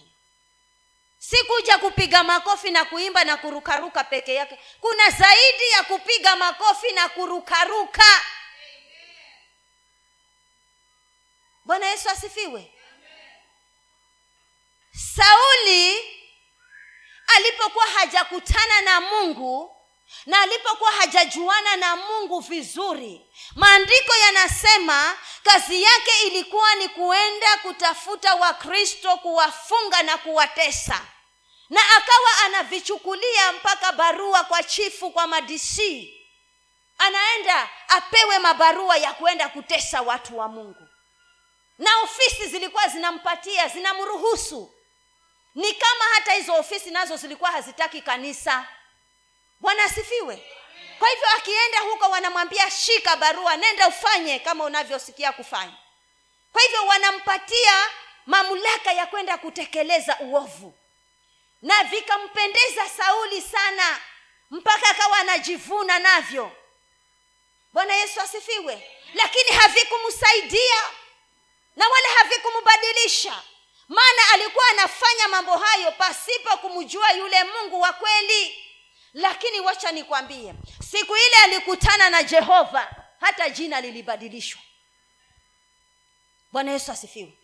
Si 1.17 1.37
kuja 1.43 1.77
kupiga 1.77 2.23
makofi 2.23 2.71
na 2.71 2.85
kuimba 2.85 3.23
na 3.23 3.37
kurukaruka 3.37 4.03
peke 4.03 4.33
yake. 4.33 4.59
Kuna 4.81 5.09
zaidi 5.09 5.69
ya 5.71 5.83
kupiga 5.83 6.35
makofi 6.35 6.91
na 6.91 7.09
kurukaruka. 7.09 8.21
Bwana 11.65 11.85
yesu 11.85 12.09
asifiwe 12.09 12.73
sauli 14.97 15.97
alipokuwa 17.27 17.85
hajakutana 17.85 18.81
na 18.81 19.01
mungu 19.01 19.73
na 20.25 20.41
alipokuwa 20.41 20.91
hajajuana 20.91 21.75
na 21.75 21.95
mungu 21.95 22.39
vizuri 22.39 23.21
maandiko 23.55 24.15
yanasema 24.15 25.17
kazi 25.43 25.83
yake 25.83 26.11
ilikuwa 26.27 26.75
ni 26.75 26.89
kuenda 26.89 27.57
kutafuta 27.57 28.35
wakristo 28.35 29.17
kuwafunga 29.17 30.03
na 30.03 30.17
kuwatesa. 30.17 31.01
Na 31.69 31.81
akawa 31.97 32.29
anavichukulia 32.45 33.51
mpaka 33.51 33.91
barua 33.91 34.43
kwa 34.43 34.63
chifu 34.63 35.11
kwa 35.11 35.27
madisii 35.27 36.27
anaenda 36.97 37.69
apewe 37.87 38.39
mabarua 38.39 38.97
ya 38.97 39.13
kuenda 39.13 39.49
kutesa 39.49 40.01
watu 40.01 40.37
wa 40.37 40.47
mungu. 40.47 40.87
Na 41.77 41.97
ofisi 41.99 42.47
zilikuwa 42.47 42.87
zinampatia 42.87 43.67
zinamruhusu 43.67 44.73
ni 45.57 45.73
kama 45.73 46.03
hata 46.13 46.33
hizo 46.33 46.53
ofisi 46.53 46.91
nazo 46.91 47.17
zilikuwa 47.17 47.51
hazitaki 47.51 48.01
kanisa. 48.01 48.67
Bwana 49.59 49.83
asifiwe. 49.83 50.43
Kwa 50.99 51.09
hivyo 51.09 51.27
akienda 51.37 51.79
huko 51.79 52.09
wanamwambia 52.09 52.71
shika 52.71 53.15
barua 53.15 53.57
nenda 53.57 53.87
ufanye 53.87 54.39
kama 54.39 54.63
unavyosikia 54.63 55.31
kufanya. 55.31 55.73
Kwa 56.51 56.61
hivyo 56.61 56.85
wanampatia 56.85 57.87
mamlaka 58.25 58.91
ya 58.93 59.05
kwenda 59.05 59.37
kutekeleza 59.37 60.17
uovu. 60.19 60.77
Na 61.61 61.83
vikampendeza 61.83 62.89
sauli 62.89 63.41
sana 63.41 63.99
mpaka 64.51 64.89
akawa 64.89 65.17
anajivuna 65.17 65.99
navyo. 65.99 66.51
Bwana 67.73 67.93
yesu 67.93 68.21
asifiwe. 68.21 68.91
Lakini 69.13 69.51
havikumsaidia 69.57 70.81
na 71.75 71.87
wala 71.89 72.07
havikumbadilisha 72.17 73.41
maana 73.87 74.21
alikuwa 74.33 74.65
anafanya 74.69 75.27
mambo 75.27 75.57
hayo 75.57 75.91
pasipo 75.91 76.57
kumjua 76.57 77.11
yule 77.11 77.43
mungu 77.43 77.81
wa 77.81 77.93
kweli. 77.93 78.63
Lakini 79.13 79.59
wacha 79.59 79.91
nikwambie 79.91 80.53
siku 80.91 81.15
ile 81.17 81.35
alikutana 81.43 82.09
na 82.09 82.23
jehova 82.23 82.95
hata 83.19 83.49
jina 83.49 83.81
lilibadilishwa. 83.81 84.61
Bwana 86.51 86.71
yesu 86.71 86.91
asifiwe. 86.91 87.37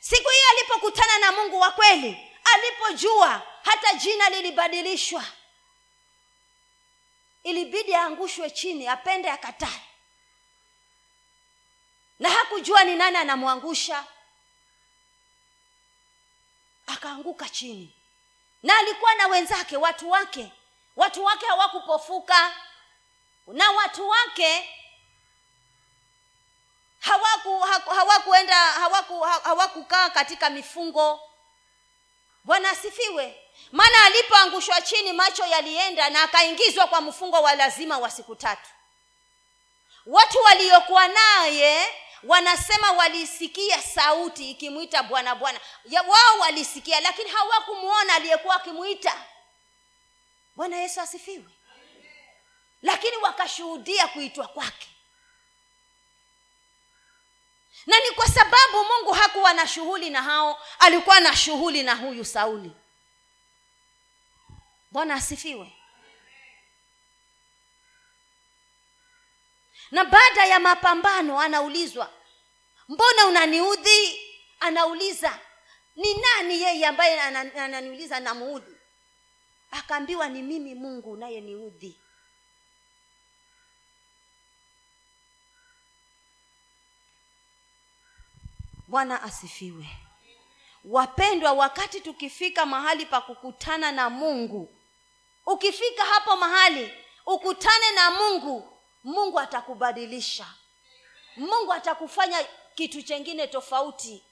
Siku 0.00 0.28
hiyo 0.28 0.44
alipokutana 0.50 1.18
na 1.18 1.32
mungu 1.32 1.60
wa 1.60 1.70
kweli 1.70 2.30
alipojua 2.54 3.42
hata 3.64 3.94
jina 3.94 4.28
lilibadilishwa. 4.30 5.24
Ilibidi 7.42 7.94
aangushwe 7.94 8.50
chini 8.50 8.88
apende 8.88 9.30
akatae. 9.30 9.82
Na 12.18 12.30
hakujua 12.30 12.84
ni 12.84 12.96
nani 12.96 13.16
anamwangusha 13.16 14.04
akaanguka 16.86 17.48
chini. 17.48 17.92
Na 18.62 18.78
alikuwa 18.78 19.14
na 19.14 19.26
wenzake 19.26 19.76
watu 19.76 20.10
wake. 20.10 20.52
Watu 20.96 21.24
wake 21.24 21.46
hawakupofuka. 21.46 22.54
Na 23.46 23.70
watu 23.70 24.08
wake 24.08 24.70
hawaku 27.00 27.60
hawakuenda 27.94 28.54
hawaku 28.56 29.20
hawakukaa 29.20 30.10
katika 30.10 30.50
mifungo. 30.50 31.20
Bwana 32.44 32.70
asifiwe. 32.70 33.42
Maana 33.72 34.04
alipoangushwa 34.04 34.80
chini 34.82 35.12
macho 35.12 35.44
yalienda 35.46 36.10
na 36.10 36.22
akaingizwa 36.22 36.86
kwa 36.86 37.00
mfungo 37.00 37.42
wa 37.42 37.54
lazima 37.54 37.98
wa 37.98 38.10
siku 38.10 38.36
tatu. 38.36 38.70
Watu 40.06 40.38
waliokuwa 40.42 41.08
naye 41.08 41.94
wanasema 42.26 42.92
walisikia 42.92 43.82
sauti 43.82 44.50
ikimwita 44.50 45.02
bwana 45.02 45.34
bwana. 45.34 45.60
Wao 46.08 46.38
walisikia 46.40 47.00
lakini 47.00 47.30
hawakumwona 47.30 48.14
aliyekuwa 48.14 48.56
akimwita. 48.56 49.24
Bwana 50.56 50.76
yesu 50.76 51.00
asifiwe. 51.00 51.50
Lakini 52.82 53.16
wakashuhudia 53.16 54.08
kuitwa 54.08 54.48
kwake. 54.48 54.88
Na 57.86 57.96
ni 58.00 58.10
kwa 58.10 58.26
sababu 58.28 58.84
mungu 58.84 59.12
hakuwa 59.12 59.52
na 59.52 59.66
shughuli 59.66 60.10
na 60.10 60.22
hao 60.22 60.62
alikuwa 60.78 61.20
na 61.20 61.36
shughuli 61.36 61.82
na 61.82 61.94
huyu 61.94 62.24
sauli. 62.24 62.72
Bwana 64.90 65.14
asifiwe. 65.14 65.72
Na 69.90 70.04
baada 70.04 70.44
ya 70.46 70.58
mapambano 70.60 71.40
anaulizwa 71.40 72.10
mbona 72.88 73.26
unaniudhi? 73.26 74.20
Anauliza 74.60 75.38
ni 75.96 76.14
nani 76.14 76.62
yeye 76.62 76.86
ambaye 76.86 77.20
ananiuliza 77.20 78.20
namuudhi? 78.20 78.76
Akaambiwa 79.70 80.28
ni 80.28 80.42
mimi 80.42 80.74
mungu 80.74 81.10
unayeniudhi. 81.12 82.00
Bwana 88.88 89.22
asifiwe. 89.22 89.86
Wapendwa 90.84 91.52
wakati 91.52 92.00
tukifika 92.00 92.66
mahali 92.66 93.06
pa 93.06 93.20
kukutana 93.20 93.92
na 93.92 94.10
mungu 94.10 94.74
ukifika 95.46 96.04
hapo 96.04 96.36
mahali 96.36 96.92
ukutane 97.26 97.90
na 97.94 98.10
mungu 98.10 98.72
mungu 99.04 99.40
atakubadilisha. 99.40 100.46
Mungu 101.36 101.72
atakufanya 101.72 102.38
kitu 102.76 103.02
chengine 103.02 103.46
tofauti. 103.46 104.24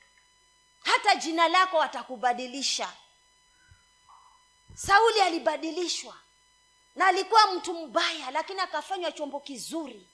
Hata 0.83 1.15
jina 1.15 1.49
lako 1.49 1.77
watakubadilisha 1.77 2.93
sauli 4.75 5.21
alibadilishwa 5.21 6.17
na 6.97 7.07
alikuwa 7.07 7.47
mtu 7.53 7.75
mbaya 7.75 8.31
lakini 8.31 8.61
akafanywa 8.61 9.13
chombo 9.13 9.41
kizuri. 9.41 10.09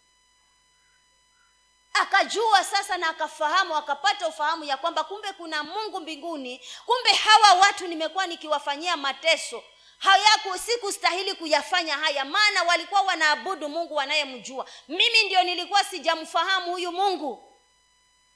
Akajua 1.94 2.64
sasa 2.64 2.96
na 2.98 3.08
akafahamu 3.08 3.76
akapata 3.76 4.28
ufahamu 4.28 4.64
ya 4.64 4.76
kwamba 4.76 5.04
kumbe 5.04 5.32
kuna 5.32 5.62
mungu 5.64 6.00
mbinguni. 6.00 6.60
Kumbe 6.86 7.12
hawa 7.12 7.52
watu 7.60 7.86
nimekuwa 7.86 8.26
nikiwafanyia 8.26 8.96
mateso. 8.96 9.62
Hayaku 9.98 10.58
sikustahili 10.58 11.34
kuyafanya 11.34 11.96
haya 11.96 12.24
maana 12.24 12.62
walikuwa 12.62 13.00
wanaabudu 13.00 13.68
mungu 13.68 13.94
wanayemjua. 13.94 14.66
Mimi 14.88 15.22
ndio 15.26 15.42
nilikuwa 15.42 15.84
sijamfahamu 15.84 16.70
huyu 16.70 16.92
mungu 16.92 17.49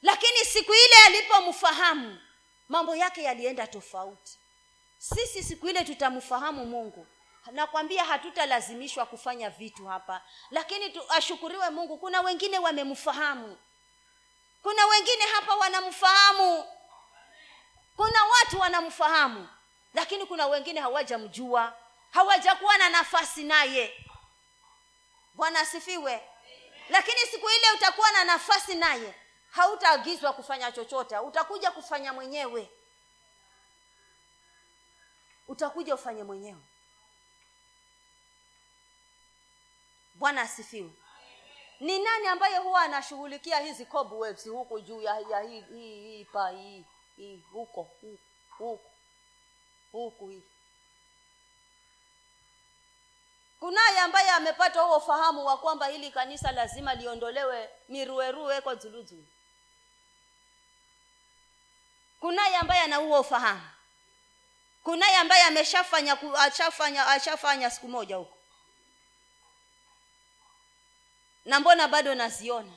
lakini 0.05 0.39
siku 0.45 0.75
ile 0.75 0.97
alipomfahamu 1.07 2.19
mambo 2.69 2.97
yake 2.97 3.23
yalienda 3.23 3.67
tofauti. 3.67 4.39
Sisi 4.99 5.43
siku 5.43 5.69
ile 5.69 5.85
tutamfahamu 5.85 6.67
mungu. 6.67 7.07
Nakwambia 7.53 8.05
hatutalazimishwa 8.05 9.07
kufanya 9.07 9.51
vitu 9.51 9.87
hapa. 9.87 10.23
Lakini 10.51 10.91
tu, 10.91 11.03
ashukuriwe 11.09 11.71
mungu 11.71 11.99
kuna 11.99 12.21
wengine 12.21 12.59
wamemfahamu. 12.59 13.59
Kuna 14.63 14.87
wengine 14.87 15.25
hapa 15.35 15.55
wanamfahamu. 15.57 16.65
Kuna 17.97 18.25
watu 18.25 18.61
wanamfahamu. 18.61 19.49
Lakini 19.95 20.27
kuna 20.27 20.47
wengine 20.47 20.81
hawajamjua 20.81 21.77
hawajakuwa 22.11 22.79
na 22.79 22.89
nafasi 22.89 23.45
naye. 23.45 24.05
Bwana 25.35 25.61
asifiwe. 25.61 26.21
Lakini 26.91 27.21
siku 27.21 27.51
ile 27.51 27.73
utakuwa 27.75 28.13
na 28.13 28.25
nafasi 28.25 28.75
naye 28.75 29.15
hautaagizwa 29.55 30.33
kufanya 30.33 30.73
chochote. 30.73 31.19
Utakuja 31.19 31.71
kufanya 31.71 32.13
mwenyewe. 32.13 32.71
Utakuja 35.49 35.95
ufanye 35.95 36.25
mwenyewe. 36.25 36.61
Bwana 40.15 40.41
asifiwe. 40.43 40.91
Ni 41.81 41.99
nani 41.99 42.27
ambaye 42.27 42.59
huwa 42.59 42.83
anashughulikia 42.83 43.59
hizi 43.59 43.87
cobwebs 43.87 44.49
huku 44.49 44.81
juu 44.81 45.03
ya, 45.03 45.19
ya 45.21 45.41
hii 45.41 45.61
hii 45.61 46.01
hii 46.03 46.25
pa 46.25 46.51
hii 46.51 46.85
hii 47.17 47.43
huko 47.53 47.91
huku 48.59 48.81
huku 49.93 50.29
hivi 50.29 50.49
kunaye 53.61 53.99
ambaye 53.99 54.31
amepata 54.31 54.81
huo 54.81 54.97
ufahamu 54.97 55.47
wa 55.47 55.57
kwamba 55.59 55.87
hili 55.87 56.11
kanisa 56.11 56.53
lazima 56.53 56.95
liondolewe 56.95 57.71
miruerue 57.89 58.57
eko 58.57 58.75
zuluzulu 58.75 59.27
kunaye 62.25 62.57
ambaye 62.57 62.81
anauo 62.81 63.21
ufahamu. 63.21 63.71
Kunaye 64.83 65.17
ambaye 65.17 65.43
ameshafanya 65.43 66.19
ashafanya 66.39 67.07
ashafanya 67.07 67.71
siku 67.71 67.89
moja 67.89 68.17
huko. 68.17 68.39
Na 71.45 71.61
mbona 71.61 71.89
bado 71.89 72.15
naziona? 72.15 72.73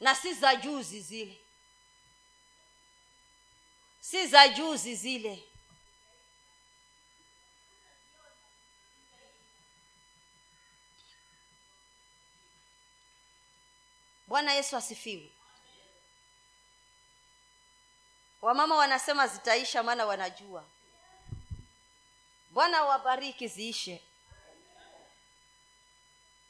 Na 0.00 0.14
si 0.14 0.34
za 0.34 0.56
juzi 0.56 1.00
zile. 1.00 1.38
Si 4.00 4.26
za 4.26 4.48
juzi 4.48 4.94
zile 4.94 5.47
bwana 14.28 14.52
yesu 14.52 14.76
asifiwe. 14.76 15.30
Wamama 18.42 18.76
wanasema 18.76 19.26
zitaisha 19.26 19.82
maana 19.82 20.06
wanajua. 20.06 20.64
Bwana 22.50 22.82
wabariki 22.84 23.48
ziishe. 23.48 24.02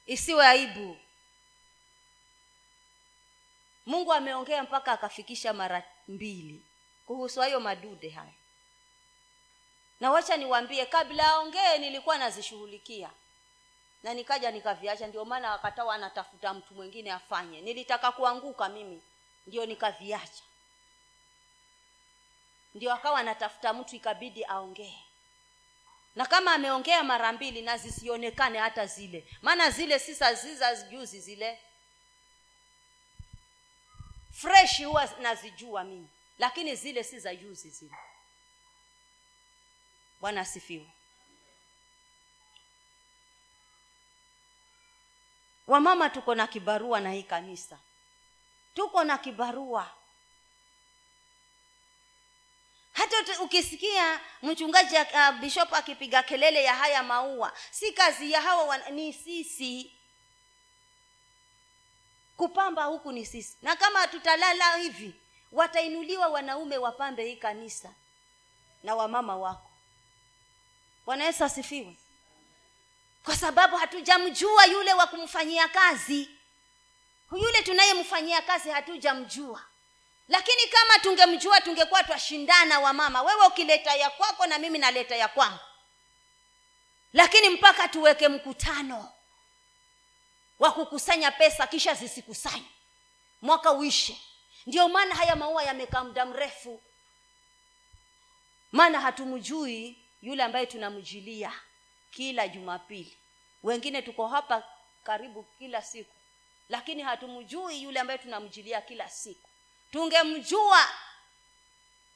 Isiwe 0.06 0.46
aibu. 0.46 0.96
Mungu 3.86 4.12
ameongea 4.12 4.62
mpaka 4.62 4.92
akafikisha 4.92 5.52
mara 5.52 5.82
mbili 6.08 6.62
kuhusu 7.06 7.40
hayo 7.40 7.60
madude 7.60 8.10
haya. 8.10 8.32
Na 10.00 10.10
wacha 10.10 10.36
niwaambie 10.36 10.86
kabla 10.86 11.26
aongee 11.28 11.78
nilikuwa 11.78 12.18
nazishughulikia 12.18 13.10
na 14.02 14.14
nikaja 14.14 14.50
nikaviacha 14.50 15.06
ndio 15.06 15.24
maana 15.24 15.50
wakatawa 15.50 15.94
anatafuta 15.94 16.54
mtu 16.54 16.74
mwingine 16.74 17.12
afanye. 17.12 17.60
Nilitaka 17.60 18.12
kuanguka 18.12 18.68
mimi 18.68 19.02
ndio 19.46 19.66
nikaviacha. 19.66 20.42
Ndio 22.74 22.92
akawa 22.94 23.18
anatafuta 23.20 23.72
mtu 23.72 23.96
ikabidi 23.96 24.44
aongee. 24.44 24.98
Na 26.16 26.26
kama 26.26 26.54
ameongea 26.54 27.04
mara 27.04 27.32
mbili 27.32 27.62
na 27.62 27.78
zisionekane 27.78 28.58
hata 28.58 28.86
zile 28.86 29.26
maana 29.42 29.70
zile 29.70 29.98
ziza 29.98 30.74
juzi 30.90 31.20
zile. 31.20 31.58
Fresh 34.32 34.84
huwa 34.84 35.06
nazijua 35.20 35.84
mimi 35.84 36.08
lakini 36.38 36.76
zile 36.76 37.04
si 37.04 37.18
za 37.20 37.34
juzi 37.34 37.70
zile. 37.70 37.96
Bwana 40.20 40.40
asifiwe 40.40 40.86
wamama 45.68 46.10
tuko 46.10 46.34
na 46.34 46.46
kibarua 46.46 47.00
na 47.00 47.12
hii 47.12 47.22
kanisa. 47.22 47.78
Tuko 48.74 49.04
na 49.04 49.18
kibarua. 49.18 49.90
Hata 52.92 53.42
ukisikia 53.42 54.20
mchungaji 54.42 54.96
uh, 54.96 55.30
bishop 55.40 55.72
akipiga 55.74 56.22
kelele 56.22 56.62
ya 56.62 56.74
haya 56.74 57.02
maua 57.02 57.52
si 57.70 57.92
kazi 57.92 58.32
ya 58.32 58.40
hawa 58.40 58.64
wan, 58.64 58.92
ni 58.92 59.12
sisi. 59.12 59.92
Kupamba 62.36 62.84
huku 62.84 63.12
ni 63.12 63.26
sisi. 63.26 63.56
Na 63.62 63.76
kama 63.76 64.06
tutalala 64.08 64.76
hivi 64.76 65.14
watainuliwa 65.52 66.26
wanaume 66.28 66.78
wapambe 66.78 67.24
hii 67.24 67.36
kanisa 67.36 67.94
na 68.82 68.94
wamama 68.94 69.36
wako. 69.36 69.70
Bwana 71.06 71.24
yesu 71.24 71.44
asifiwe 71.44 71.96
kwa 73.28 73.36
sababu 73.36 73.76
hatujamjua 73.76 74.64
yule 74.66 74.92
wa 74.94 75.06
kumfanyia 75.06 75.68
kazi. 75.68 76.30
Yule 77.32 77.62
tunayemfanyia 77.62 78.42
kazi 78.42 78.70
hatujamjua. 78.70 79.64
Lakini 80.28 80.62
kama 80.66 80.98
tungemjua 80.98 81.60
tungekuwa 81.60 82.04
twashindana 82.04 82.80
wamama 82.80 83.22
wewe 83.22 83.46
ukileta 83.46 83.94
ya 83.94 84.10
kwako 84.10 84.46
na 84.46 84.58
mimi 84.58 84.78
naleta 84.78 85.16
ya 85.16 85.28
kwangu. 85.28 85.58
Lakini 87.12 87.48
mpaka 87.48 87.88
tuweke 87.88 88.28
mkutano 88.28 89.12
wa 90.58 90.72
kukusanya 90.72 91.30
pesa 91.30 91.66
kisha 91.66 91.94
zisikusanye. 91.94 92.70
Mwaka 93.42 93.72
uishe. 93.72 94.20
Ndio 94.66 94.88
maana 94.88 95.14
haya 95.14 95.36
maua 95.36 95.62
yamekaa 95.62 96.04
muda 96.04 96.26
mrefu. 96.26 96.82
Maana 98.72 99.00
hatumjui 99.00 99.98
yule 100.22 100.42
ambaye 100.42 100.66
tunamjilia 100.66 101.52
kila 102.10 102.48
jumapili 102.48 103.17
wengine 103.62 104.02
tuko 104.02 104.28
hapa 104.28 104.62
karibu 105.04 105.42
kila 105.58 105.82
siku. 105.82 106.14
Lakini 106.68 107.02
hatumjui 107.02 107.82
yule 107.82 108.00
ambaye 108.00 108.18
tunamjilia 108.18 108.80
kila 108.80 109.08
siku. 109.10 109.48
Tungemjua 109.92 110.88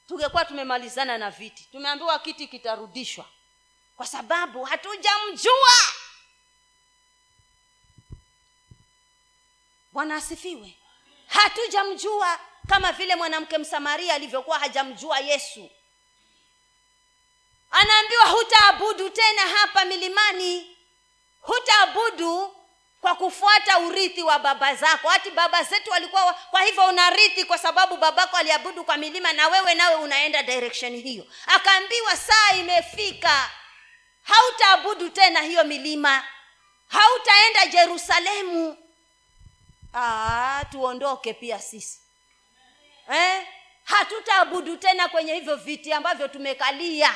tungekuwa 0.08 0.44
tumemalizana 0.44 1.18
na 1.18 1.30
viti. 1.30 1.64
Tumeambiwa 1.72 2.18
kiti 2.18 2.48
kitarudishwa. 2.48 3.26
Kwa 3.96 4.06
sababu 4.06 4.64
hatujamjua. 4.64 5.72
Bwana 9.92 10.16
asifiwe. 10.16 10.76
Hatujamjua 11.26 12.40
kama 12.68 12.92
vile 12.92 13.16
mwanamke 13.16 13.58
msamaria 13.58 14.14
alivyokuwa 14.14 14.58
hajamjua 14.58 15.18
yesu. 15.20 15.70
Anaambiwa 17.70 18.24
hutaabudu 18.26 19.10
tena 19.10 19.42
hapa 19.42 19.84
milimani 19.84 20.71
hutaabudu 21.42 22.56
kwa 23.00 23.14
kufuata 23.14 23.78
urithi 23.78 24.22
wa 24.22 24.38
baba 24.38 24.74
zako. 24.74 25.08
Hati 25.08 25.30
baba 25.30 25.62
zetu 25.62 25.90
walikuwa 25.90 26.34
kwa 26.50 26.62
hivyo 26.62 26.84
unarithi 26.86 27.44
kwa 27.44 27.58
sababu 27.58 27.96
babako 27.96 28.36
aliabudu 28.36 28.84
kwa 28.84 28.96
milima 28.96 29.32
na 29.32 29.48
wewe 29.48 29.74
nawe 29.74 29.94
unaenda 29.94 30.42
direction 30.42 30.96
hiyo. 30.96 31.26
Akaambiwa 31.46 32.16
saa 32.16 32.52
imefika. 32.56 33.50
Hautaabudu 34.22 35.08
tena 35.08 35.40
hiyo 35.40 35.64
milima. 35.64 36.24
Hautaenda 36.88 37.66
jerusalemu. 37.66 38.76
Aa, 39.94 40.64
tuondoke 40.70 41.34
pia 41.34 41.58
sisi. 41.58 42.00
Eh? 43.12 43.46
hatutaabudu 43.84 44.76
tena 44.76 45.08
kwenye 45.08 45.34
hivyo 45.34 45.56
viti 45.56 45.92
ambavyo 45.92 46.28
tumekalia 46.28 47.14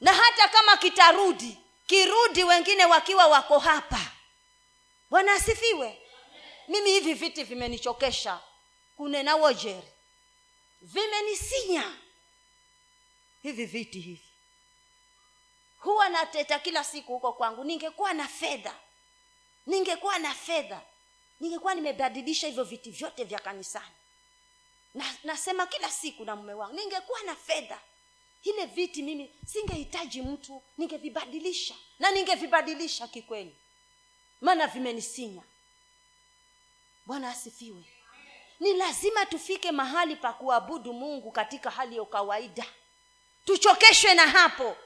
na 0.00 0.12
hata 0.12 0.48
kama 0.48 0.76
kitarudi 0.76 1.58
kirudi 1.86 2.44
wengine 2.44 2.84
wakiwa 2.84 3.26
wako 3.26 3.58
hapa. 3.58 4.00
Bwana 5.10 5.32
asifiwe. 5.32 6.02
Mimi 6.68 6.90
hivi 6.90 7.14
viti 7.14 7.44
vimenichokesha. 7.44 8.40
Kunena 8.96 9.36
wojeri. 9.36 9.88
Vimenisinya. 10.80 11.92
Hivi 13.42 13.64
viti 13.66 14.00
hivi. 14.00 14.24
Huwa 15.78 16.08
nateta 16.08 16.58
kila 16.58 16.84
siku 16.84 17.12
huko 17.12 17.32
kwangu. 17.32 17.64
Ningekuwa 17.64 18.12
na 18.14 18.28
fedha. 18.28 18.74
Ningekuwa 19.66 20.18
na 20.18 20.34
fedha. 20.34 20.80
Ningekuwa 21.40 21.74
nimebadilisha 21.74 22.46
hivyo 22.46 22.64
viti 22.64 22.90
vyote 22.90 23.24
vya 23.24 23.38
kanisani. 23.38 23.94
Na, 24.94 25.14
nasema 25.24 25.66
kila 25.66 25.90
siku 25.90 26.24
na 26.24 26.36
mume 26.36 26.54
wangu. 26.54 26.74
Ningekuwa 26.74 27.22
na 27.22 27.36
fedha 27.36 27.80
ile 28.42 28.66
viti 28.66 29.02
mimi 29.02 29.34
singehitaji 29.46 30.22
mtu 30.22 30.62
ningevibadilisha. 30.78 31.74
Na 31.98 32.10
ningevibadilisha 32.10 33.08
kikweli. 33.08 33.56
Maana 34.40 34.66
vimenisinya. 34.66 35.42
Bwana 37.06 37.30
asifiwe. 37.30 37.84
Ni 38.60 38.72
lazima 38.74 39.26
tufike 39.26 39.72
mahali 39.72 40.16
pa 40.16 40.32
kuabudu 40.32 40.92
mungu 40.92 41.32
katika 41.32 41.70
hali 41.70 41.96
ya 41.96 42.04
kawaida. 42.04 42.64
Tuchokeshwe 43.44 44.14
na 44.14 44.28
hapo. 44.28 44.76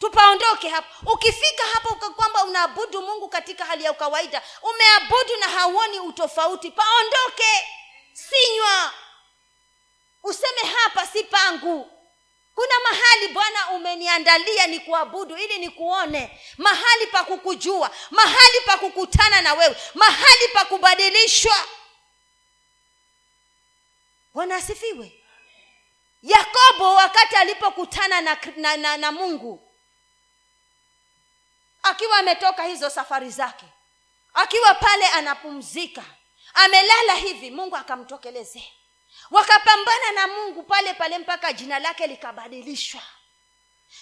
Tupaondoke 0.00 0.68
hapo. 0.68 1.12
Ukifika 1.12 1.62
hapo 1.72 2.10
kwamba 2.10 2.44
unaabudu 2.44 3.02
mungu 3.02 3.28
katika 3.28 3.64
hali 3.64 3.84
ya 3.84 3.92
kawaida 3.92 4.42
umeabudu 4.62 5.36
na 5.40 5.46
hauoni 5.48 6.00
utofauti 6.00 6.70
paondoke. 6.70 7.64
Sinywa. 8.12 8.92
Useme 10.22 10.60
hapa 10.60 11.06
si 11.06 11.24
pangu 11.24 11.90
kuna 12.58 12.74
mahali 12.90 13.28
bwana 13.28 13.70
umeniandalia 13.70 14.66
ni 14.66 14.80
kuabudu 14.80 15.36
ili 15.36 15.58
nikuone. 15.58 16.40
Mahali 16.56 17.06
pa 17.06 17.24
kukujua 17.24 17.90
mahali 18.10 18.60
pa 18.66 18.76
kukutana 18.78 19.40
na 19.40 19.54
wewe 19.54 19.76
mahali 19.94 20.48
pa 20.52 20.64
kubadilishwa. 20.64 21.56
Bwana 24.34 24.56
asifiwe. 24.56 25.24
Yakobo 26.22 26.94
wakati 26.94 27.36
alipokutana 27.36 28.20
na, 28.20 28.36
na, 28.56 28.76
na, 28.76 28.96
na 28.96 29.12
mungu 29.12 29.72
akiwa 31.82 32.18
ametoka 32.18 32.64
hizo 32.64 32.90
safari 32.90 33.30
zake 33.30 33.66
akiwa 34.34 34.74
pale 34.74 35.06
anapumzika 35.06 36.04
amelala 36.54 37.14
hivi 37.14 37.50
mungu 37.50 37.76
akamtokelezea 37.76 38.62
wakapambana 39.30 40.12
na 40.12 40.26
mungu 40.28 40.62
pale 40.62 40.94
pale 40.94 41.18
mpaka 41.18 41.52
jina 41.52 41.78
lake 41.78 42.06
likabadilishwa. 42.06 43.02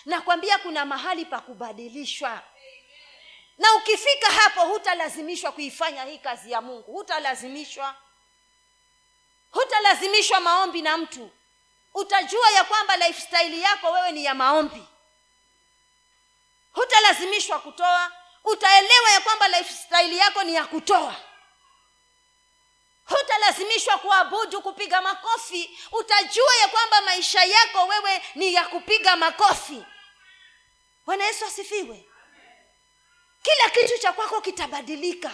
Nakwambia 0.04 0.58
kuna 0.58 0.84
mahali 0.84 1.24
pa 1.24 1.40
kubadilishwa. 1.40 2.42
Na 3.58 3.74
ukifika 3.74 4.26
hapo 4.32 4.60
hutalazimishwa 4.60 5.52
kuifanya 5.52 6.04
hii 6.04 6.18
kazi 6.18 6.50
ya 6.52 6.60
mungu. 6.60 6.92
Hutalazimishwa. 6.92 7.94
Hutalazimishwa 9.50 10.40
maombi 10.40 10.82
na 10.82 10.96
mtu. 10.98 11.30
Utajua 11.94 12.50
ya 12.50 12.64
kwamba 12.64 12.96
lifestyle 12.96 13.60
yako 13.60 13.90
wewe 13.90 14.12
ni 14.12 14.24
ya 14.24 14.34
maombi. 14.34 14.82
Hutalazimishwa 16.72 17.58
kutoa. 17.58 18.12
Utaelewa 18.44 19.10
ya 19.10 19.20
kwamba 19.20 19.48
lifestyle 19.48 20.16
yako 20.16 20.42
ni 20.42 20.54
ya 20.54 20.64
kutoa 20.66 21.16
hutalazimishwa 23.06 23.98
kuabudu 23.98 24.62
kupiga 24.62 25.02
makofi. 25.02 25.78
Utajua 25.92 26.56
ya 26.62 26.68
kwamba 26.68 27.00
maisha 27.02 27.44
yako 27.44 27.84
wewe 27.86 28.22
ni 28.34 28.54
ya 28.54 28.64
kupiga 28.68 29.16
makofi. 29.16 29.84
Bwana 31.06 31.24
yesu 31.24 31.44
asifiwe. 31.44 32.08
Kila 33.42 33.70
kitu 33.70 33.98
cha 34.02 34.12
kwako 34.12 34.40
kitabadilika. 34.40 35.30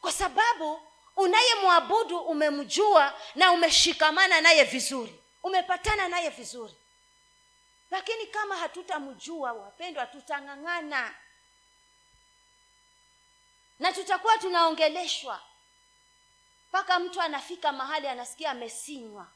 Kwa 0.00 0.12
sababu 0.12 0.82
unayemwabudu 1.16 2.18
umemjua 2.18 3.20
na 3.34 3.52
umeshikamana 3.52 4.40
naye 4.40 4.64
vizuri. 4.64 5.20
Umepatana 5.42 6.08
naye 6.08 6.28
vizuri. 6.28 6.74
Lakini 7.90 8.26
kama 8.26 8.56
hatutamjua 8.56 9.52
wapendwa 9.52 10.06
tutang'ang'ana. 10.06 11.14
Na 13.78 13.92
tutakuwa 13.92 14.38
tunaongeleshwa 14.38 15.40
mpaka 16.76 16.98
mtu 16.98 17.20
anafika 17.22 17.72
mahali 17.72 18.08
anasikia 18.08 18.50
amesinywa. 18.50 19.26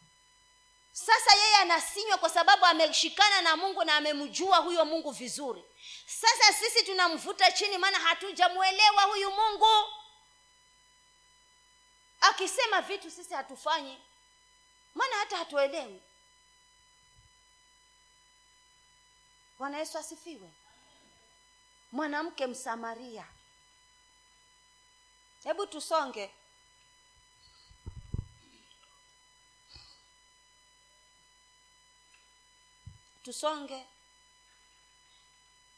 Sasa 0.92 1.34
yeye 1.36 1.56
anasinywa 1.56 2.18
kwa 2.18 2.28
sababu 2.30 2.64
ameshikana 2.66 3.42
na 3.42 3.56
mungu 3.56 3.84
na 3.84 3.96
amemjua 3.96 4.56
huyo 4.56 4.84
mungu 4.84 5.10
vizuri. 5.10 5.64
Sasa 6.06 6.52
sisi 6.52 6.84
tunamvuta 6.84 7.52
chini 7.52 7.78
maana 7.78 7.98
hatujamwelewa 7.98 9.02
huyu 9.02 9.30
mungu. 9.30 9.66
Akisema 12.20 12.80
vitu 12.80 13.10
sisi 13.10 13.34
hatufanyi 13.34 13.98
maana 14.94 15.16
hata 15.16 15.36
hatuelewi. 15.36 16.02
Bwana 19.58 19.78
yesu 19.78 19.98
asifiwe. 19.98 20.50
Mwanamke 21.92 22.46
msamaria. 22.46 23.26
Hebu 25.44 25.66
tusonge 25.66 26.34
tusonge. 33.22 33.86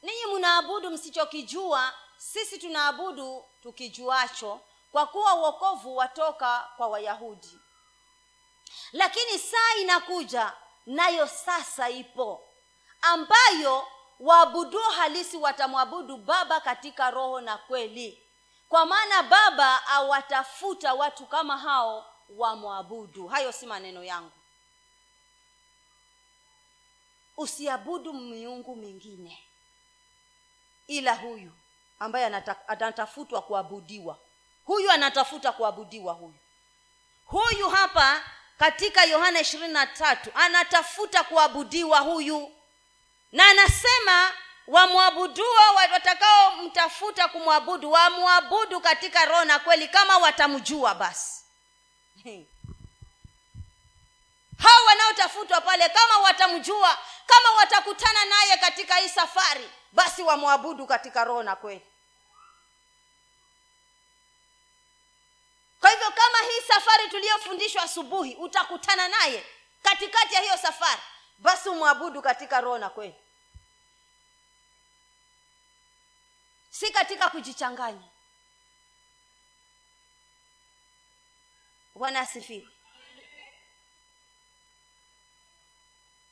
Ninyi 0.03 0.27
mnaabudu 0.35 0.91
msichokijua 0.91 1.93
sisi 2.17 2.59
tunaabudu 2.59 3.45
tukijuacho 3.63 4.61
kwa 4.93 5.07
kuwa 5.07 5.35
uokovu 5.35 5.97
watoka 5.97 6.69
kwa 6.77 6.89
wayahudi. 6.89 7.59
Lakini 8.93 9.39
saa 9.39 9.75
inakuja 9.81 10.53
nayo 10.87 11.27
sasa 11.29 11.91
ipo 11.91 12.49
ambayo 13.03 13.87
waabuduo 14.21 14.91
halisi 14.91 15.37
watamwabudu 15.37 16.17
baba 16.17 16.61
katika 16.61 17.11
roho 17.11 17.41
na 17.41 17.59
kweli. 17.59 18.23
Kwa 18.69 18.87
maana 18.87 19.23
baba 19.23 19.87
awatafuta 19.87 20.95
watu 20.95 21.27
kama 21.27 21.59
hao 21.59 22.07
wamwabudu. 22.29 23.27
Hayo 23.29 23.53
si 23.53 23.67
maneno 23.67 24.05
yangu 24.05 24.42
usiabudu 27.43 28.13
miungu 28.13 28.77
mingine. 28.77 29.45
Ila 30.87 31.15
huyu 31.15 31.53
ambaye 31.99 32.27
anatafutwa 32.69 33.43
kuabudiwa. 33.43 34.19
Huyu 34.65 34.91
anatafuta 34.91 35.53
kuabudiwa 35.53 36.13
huyu. 36.13 36.35
Huyu 37.27 37.69
hapa 37.71 38.23
katika 38.59 39.05
yohana 39.05 39.41
ishirini 39.41 39.73
na 39.73 39.87
tatu 39.87 40.31
anatafuta 40.35 41.25
kuabudiwa 41.25 41.99
huyu. 42.01 42.53
Na 43.33 43.49
anasema 43.49 44.33
wamwabuduo 44.67 45.75
watakaomtafuta 45.77 47.29
kumwabudu 47.29 47.91
wamwabudu 47.93 48.81
katika 48.81 49.25
roho 49.25 49.45
na 49.45 49.59
kweli 49.59 49.89
kama 49.89 50.19
watamjua 50.19 50.95
basi. 50.95 51.45
Hao 54.59 54.85
wanaotafutwa 54.87 55.61
pale 55.61 55.89
kama 55.89 56.19
watamjua 56.19 56.99
kama 57.27 57.51
watakutana 57.59 58.25
naye 58.25 58.57
katika 58.57 58.95
hii 58.97 59.09
safari 59.09 59.71
basi 59.93 60.23
wamwabudu 60.23 60.87
katika 60.87 61.25
roho 61.25 61.43
na 61.43 61.57
kweli. 61.57 61.87
Kwa 65.81 65.91
hivyo 65.91 66.11
kama 66.11 66.39
hii 66.39 66.61
safari 66.69 67.09
tuliyofundishwa 67.09 67.83
asubuhi 67.83 68.35
utakutana 68.35 69.09
naye 69.09 69.47
katikati 69.83 70.35
ya 70.35 70.41
hiyo 70.41 70.57
safari 70.57 71.03
basi 71.39 71.69
umwabudu 71.69 72.23
katika 72.23 72.61
roho 72.61 72.79
na 72.79 72.91
kweli. 72.91 73.15
Si 76.71 76.91
katika 76.93 77.29
kujichanganya. 77.31 78.09
Bwana 81.95 82.21
asifiwe 82.21 82.69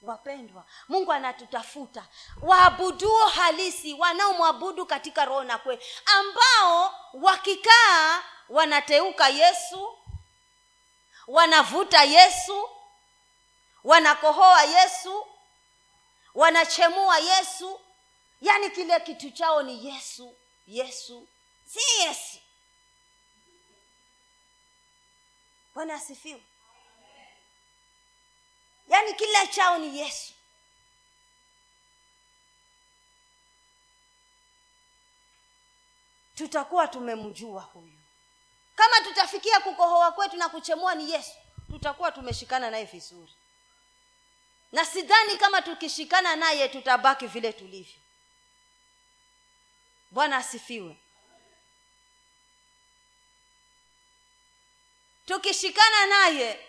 wapendwa 0.03 0.65
mungu 0.89 1.13
anatutafuta. 1.13 2.07
Waabuduo 2.43 3.27
halisi 3.27 3.93
wanaomwabudu 3.95 4.87
katika 4.87 5.25
roho 5.25 5.45
na 5.45 5.59
kweli 5.59 5.83
ambao 6.07 6.95
wakikaa 7.13 8.23
wanateuka 8.49 9.29
yesu 9.29 9.99
wanavuta 11.27 12.05
yesu 12.05 12.69
wanakohoa 13.85 14.63
yesu 14.65 15.27
wanachemua 16.35 17.19
yesu. 17.19 17.81
Yaani 18.41 18.71
kile 18.71 19.01
kitu 19.01 19.31
chao 19.31 19.63
ni 19.63 19.87
yesu 19.87 20.37
yesu 20.67 21.29
si 21.67 22.01
yesu. 22.01 22.39
Bwana 25.75 25.95
asifiwe 25.95 26.43
yaani 28.91 29.15
kila 29.15 29.47
chao 29.47 29.79
ni 29.79 29.99
yesu. 29.99 30.33
Tutakuwa 36.35 36.89
tumemjua 36.89 37.63
huyu. 37.63 37.99
Kama 38.75 39.01
tutafikia 39.01 39.61
kukohoa 39.61 40.13
kwetu 40.13 40.37
na 40.37 40.49
kuchemua 40.49 40.95
ni 40.95 41.11
yesu 41.11 41.33
tutakuwa 41.71 42.13
tumeshikana 42.13 42.71
naye 42.71 42.85
vizuri. 42.85 43.33
Na 44.73 44.85
sidhani 44.85 45.37
kama 45.37 45.63
tukishikana 45.63 46.37
naye 46.37 46.69
tutabaki 46.69 47.27
vile 47.27 47.53
tulivyo. 47.53 48.01
Bwana 50.11 50.37
asifiwe. 50.37 50.97
Tukishikana 55.27 56.07
naye 56.07 56.67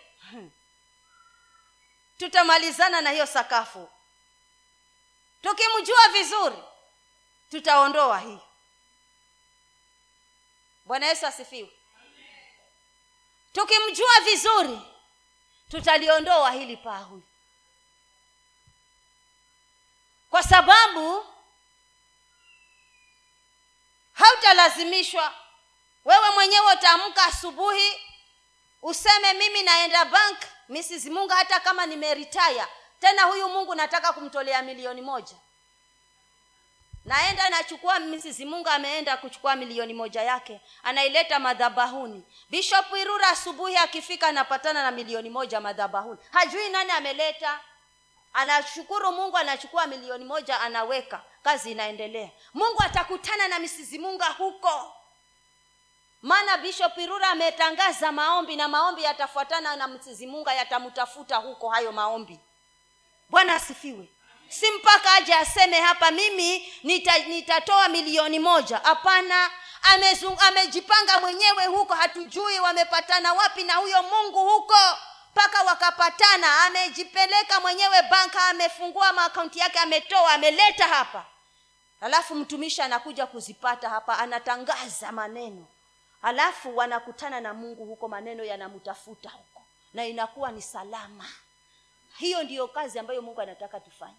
tutamalizana 2.22 3.00
na 3.00 3.10
hiyo 3.10 3.26
sakafu. 3.26 3.90
Tukimjua 5.42 6.08
vizuri 6.12 6.56
tutaondoa 7.50 8.18
hii. 8.20 8.38
Bwana 10.84 11.06
yesu 11.06 11.26
asifiwe. 11.26 11.72
Tukimjua 13.52 14.20
vizuri 14.24 14.80
tutaliondoa 15.70 16.50
hili 16.50 16.76
paa 16.76 17.08
kwa 20.30 20.42
sababu 20.42 21.26
hautalazimishwa. 24.12 25.34
Wewe 26.04 26.30
mwenyewe 26.30 26.72
utaamka 26.72 27.24
asubuhi 27.24 28.00
useme 28.82 29.32
mimi 29.32 29.62
naenda 29.62 30.04
bank 30.04 30.38
mrs 30.72 31.04
mungu 31.06 31.28
hata 31.32 31.60
kama 31.60 31.86
nimeritaya 31.86 32.68
tena 33.00 33.22
huyu 33.22 33.48
mungu 33.48 33.74
nataka 33.74 34.12
kumtolea 34.12 34.62
milioni 34.62 35.02
moja. 35.02 35.36
Naenda 37.04 37.48
nachukua 37.50 38.00
mrs 38.00 38.40
mungu 38.40 38.68
ameenda 38.68 39.16
kuchukua 39.16 39.56
milioni 39.56 39.94
moja 39.94 40.22
yake 40.22 40.60
anaileta 40.82 41.38
madhabahuni. 41.38 42.24
Bishop 42.50 42.86
irura 43.00 43.28
asubuhi 43.28 43.76
akifika 43.76 44.26
anapatana 44.28 44.82
na 44.82 44.90
milioni 44.90 45.30
moja 45.30 45.60
madhabahuni. 45.60 46.18
Hajui 46.32 46.68
nani 46.68 46.90
ameleta. 46.90 47.60
Anashukuru 48.32 49.12
mungu 49.12 49.36
anachukua 49.38 49.86
milioni 49.86 50.24
moja 50.24 50.60
anaweka. 50.60 51.22
Kazi 51.42 51.70
inaendelea. 51.72 52.30
Mungu 52.54 52.82
atakutana 52.82 53.48
na 53.48 53.58
misizi 53.58 53.98
munga 53.98 54.26
huko 54.26 54.94
maana 56.22 56.58
bishop 56.58 56.96
rura 56.96 57.28
ametangaza 57.28 58.12
maombi 58.12 58.56
na 58.56 58.68
maombi 58.68 59.02
yatafuatana 59.02 59.76
na 59.76 59.88
msizi 59.88 60.28
yatamtafuta 60.56 61.36
huko 61.36 61.68
hayo 61.68 61.92
maombi. 61.92 62.40
Bwana 63.28 63.54
asifiwe. 63.54 64.08
Si 64.48 64.70
mpaka 64.70 65.12
aje 65.12 65.34
aseme 65.34 65.80
hapa 65.80 66.10
mimi 66.10 66.72
nita, 66.82 67.18
nitatoa 67.18 67.88
milioni 67.88 68.38
moja. 68.38 68.78
Hapana. 68.78 69.50
Amejipanga 70.48 71.20
mwenyewe 71.20 71.66
huko 71.66 71.94
hatujui 71.94 72.58
wamepatana 72.58 73.32
wapi 73.32 73.64
na 73.64 73.74
huyo 73.74 74.02
mungu 74.02 74.48
huko. 74.48 74.78
Mpaka 75.32 75.62
wakapatana 75.62 76.64
amejipeleka 76.64 77.60
mwenyewe 77.60 78.02
banka 78.02 78.44
amefungua 78.46 79.12
maakaunti 79.12 79.58
yake 79.58 79.78
ametoa 79.78 80.32
ameleta 80.32 80.88
hapa. 80.88 81.24
Alafu 82.00 82.34
mtumishi 82.34 82.82
anakuja 82.82 83.26
kuzipata 83.26 83.88
hapa 83.88 84.18
anatangaza 84.18 85.12
maneno 85.12 85.66
alafu 86.22 86.76
wanakutana 86.76 87.40
na 87.40 87.54
mungu 87.54 87.84
huko 87.84 88.08
maneno 88.08 88.44
yanamtafuta 88.44 89.30
huko 89.30 89.62
na 89.94 90.06
inakuwa 90.06 90.52
ni 90.52 90.62
salama. 90.62 91.28
Hiyo 92.18 92.42
ndiyo 92.42 92.68
kazi 92.68 92.98
ambayo 92.98 93.22
mungu 93.22 93.40
anataka 93.40 93.80
tufanye. 93.80 94.16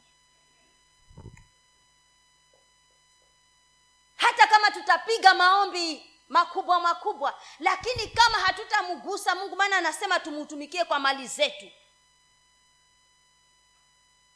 Hata 4.18 4.48
kama 4.48 4.72
tutapiga 4.72 5.34
maombi 5.34 6.10
makubwa 6.30 6.80
makubwa 6.80 7.40
lakini 7.60 8.08
kama 8.08 8.38
hatutamgusa 8.40 9.36
mungu 9.36 9.56
maana 9.56 9.78
anasema 9.78 10.20
tumutumikie 10.20 10.86
kwa 10.86 11.00
mali 11.00 11.28
zetu 11.28 11.72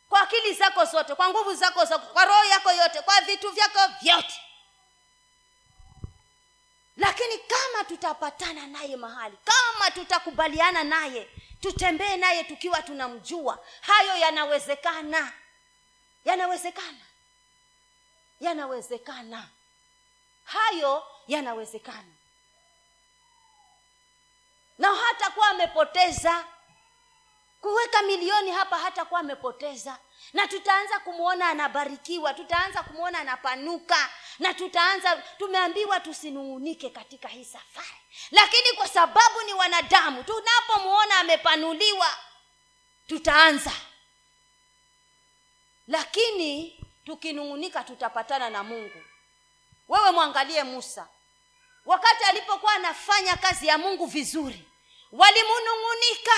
kwa 0.10 0.22
akili 0.22 0.54
zako 0.54 0.86
zote 0.86 1.16
kwa 1.16 1.30
nguvu 1.30 1.54
zako 1.54 1.86
zote 1.86 2.06
kwa 2.14 2.26
roho 2.26 2.44
yako 2.46 2.72
yote 2.72 3.02
kwa 3.02 3.22
vitu 3.22 3.50
vyako 3.52 3.80
vyote 4.02 4.42
lakini 6.98 7.38
kama 7.38 7.84
tutapatana 7.84 8.68
naye 8.68 8.96
mahali 8.96 9.38
kama 9.46 9.92
tutakubaliana 9.92 10.84
naye 10.84 11.30
tutembee 11.62 12.18
naye 12.18 12.44
tukiwa 12.44 12.82
tunamjua 12.82 13.66
hayo 13.82 14.16
yanawezekana. 14.18 15.34
Yanawezekana. 16.26 16.98
Yanawezekana. 18.40 19.50
Hayo 20.44 21.04
yanawezekana. 21.28 22.14
Na 24.78 24.96
hata 24.96 25.30
kuwa 25.30 25.48
amepoteza. 25.48 26.46
Kuweka 27.62 28.02
milioni 28.02 28.52
hapa 28.52 28.78
hata 28.78 29.06
kuwa 29.06 29.20
amepoteza 29.20 29.98
na 30.34 30.48
tutaanza 30.48 31.00
kumwona 31.00 31.50
anabarikiwa 31.50 32.34
tutaanza 32.34 32.84
kumwona 32.84 33.20
anapanuka 33.20 34.10
na 34.40 34.54
tutaanza 34.54 35.16
tumeambiwa 35.38 36.00
tusinung'unike 36.00 36.90
katika 36.90 37.28
hii 37.28 37.46
safari. 37.46 37.98
Lakini 38.32 38.72
kwa 38.78 38.88
sababu 38.88 39.42
ni 39.46 39.54
wanadamu 39.54 40.24
tunapomwona 40.24 41.20
amepanuliwa 41.20 42.18
tutaanza. 43.08 43.72
Lakini 45.88 46.80
tukinung'unika 47.06 47.84
tutapatana 47.84 48.50
na 48.50 48.64
mungu. 48.64 49.02
Wewe 49.88 50.12
mwangalie 50.12 50.64
musa. 50.64 51.08
Wakati 51.86 52.24
alipokuwa 52.24 52.74
anafanya 52.74 53.36
kazi 53.38 53.68
ya 53.68 53.78
mungu 53.78 54.06
vizuri 54.06 54.66
walimunung'unika. 55.12 56.32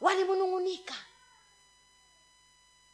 Walimunung'unika 0.00 0.94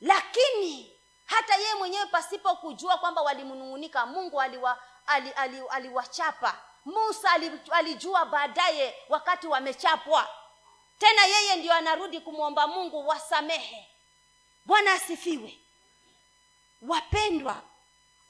lakini 0.04 0.92
hata 1.24 1.54
yeye 1.56 1.74
mwenyewe 1.74 2.06
pasipo 2.06 2.56
kujua 2.56 2.98
kwamba 2.98 3.22
walimnung'unika 3.22 4.06
mungu 4.06 4.40
aliwa, 4.40 4.82
ali, 5.06 5.30
ali, 5.30 5.62
aliwachapa. 5.70 6.58
Musa 6.84 7.30
alijua 7.70 8.24
baadaye 8.24 8.94
wakati 9.08 9.46
wamechapwa. 9.46 10.28
Tena 10.98 11.24
yeye 11.24 11.56
ndio 11.56 11.72
anarudi 11.72 12.20
kumwomba 12.20 12.66
mungu 12.66 13.08
wasamehe. 13.08 13.88
Bwana 14.64 14.92
asifiwe. 14.92 15.58
Wapendwa 16.82 17.62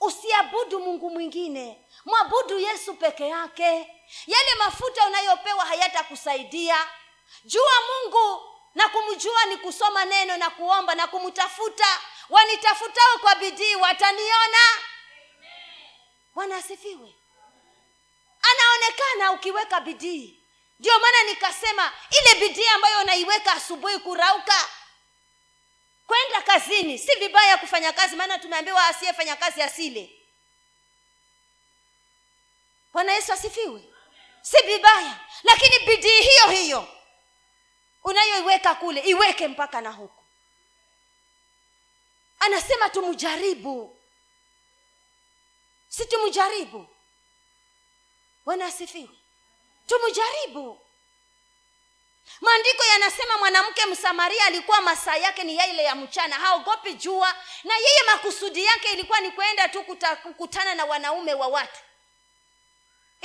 usiabudu 0.00 0.80
mungu 0.80 1.10
mwingine. 1.10 1.86
Mwabudu 2.04 2.58
yesu 2.58 2.94
peke 2.94 3.28
yake. 3.28 3.70
Yale 4.26 4.54
mafuta 4.58 5.06
unayopewa 5.06 5.64
hayatakusaidia. 5.64 6.76
Jua 7.44 7.72
mungu 7.88 8.53
na 8.74 8.88
kumjua 8.88 9.44
ni 9.44 9.56
kusoma 9.56 10.04
neno 10.04 10.36
na 10.36 10.50
kuomba 10.50 10.94
na 10.94 11.06
kumtafuta. 11.06 12.00
Wanitafutao 12.28 13.18
kwa 13.20 13.34
bidii 13.34 13.74
wataniona. 13.74 14.58
Bwana 16.34 16.56
asifiwe. 16.56 17.14
Anaonekana 18.42 19.32
ukiweka 19.32 19.80
bidii. 19.80 20.40
Ndio 20.78 20.98
maana 20.98 21.22
nikasema 21.22 21.92
ile 22.22 22.40
bidii 22.40 22.66
ambayo 22.66 23.00
unaiweka 23.00 23.52
asubuhi 23.52 23.98
kurauka 23.98 24.68
kwenda 26.06 26.42
kazini 26.42 26.98
si 26.98 27.14
vibaya 27.18 27.56
kufanya 27.58 27.92
kazi 27.92 28.16
maana 28.16 28.38
tumeambiwa 28.38 28.86
asiyefanya 28.86 29.36
kazi 29.36 29.62
asile. 29.62 30.20
Bwana 32.92 33.12
yesu 33.12 33.32
asifiwe. 33.32 33.84
Si 34.42 34.56
vibaya 34.66 35.20
lakini 35.42 35.78
bidii 35.86 36.20
hiyo 36.20 36.46
hiyo 36.50 36.88
unayoiweka 38.04 38.74
kule 38.74 39.00
iweke 39.00 39.48
mpaka 39.48 39.80
na 39.80 39.90
huku 39.90 40.24
anasema 42.40 42.88
tumjaribu 42.88 43.96
si 45.88 46.06
tumjaribu 46.06 46.86
bwana 48.44 48.66
asifiwe. 48.66 49.08
Tumjaribu 49.86 50.80
maandiko 52.40 52.84
yanasema 52.84 53.38
mwanamke 53.38 53.86
msamaria 53.86 54.44
alikuwa 54.44 54.80
masaa 54.80 55.16
yake 55.16 55.44
ni 55.44 55.56
yaile 55.56 55.82
ya 55.84 55.94
mchana 55.94 56.36
haogopi 56.36 56.94
jua 56.94 57.34
na 57.64 57.76
yeye 57.76 58.02
makusudi 58.06 58.64
yake 58.64 58.88
ilikuwa 58.92 59.20
ni 59.20 59.30
kwenda 59.30 59.68
tu 59.68 59.84
kuta, 59.84 60.16
kukutana 60.16 60.74
na 60.74 60.84
wanaume 60.84 61.34
wa 61.34 61.46
watu 61.48 61.80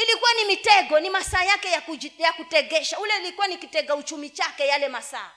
ilikuwa 0.04 0.34
ni 0.34 0.46
mitego 0.46 1.00
ni 1.00 1.10
masaa 1.10 1.44
yake 1.44 1.70
ya, 1.72 1.82
kuji, 1.82 2.14
ya 2.18 2.34
kutegesha. 2.34 3.00
Ule 3.00 3.18
ilikuwa 3.18 3.48
ni 3.48 3.58
kitega 3.58 3.96
uchumi 3.96 4.30
chake 4.30 4.68
yale 4.68 4.88
masaa. 4.90 5.32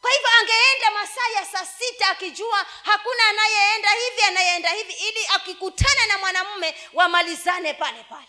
Kwa 0.00 0.10
hivyo 0.10 0.28
angeenda 0.40 0.90
masaa 0.90 1.28
ya 1.34 1.44
saa 1.46 1.66
sita 1.66 2.08
akijua 2.08 2.66
hakuna 2.82 3.28
anayeenda 3.28 3.90
hivi 3.90 4.22
anayeenda 4.22 4.70
hivi 4.70 4.92
ili 4.92 5.26
akikutana 5.34 6.06
na 6.06 6.18
mwanamume 6.18 6.74
wamalizane 6.92 7.74
pale 7.74 8.02
pale. 8.04 8.28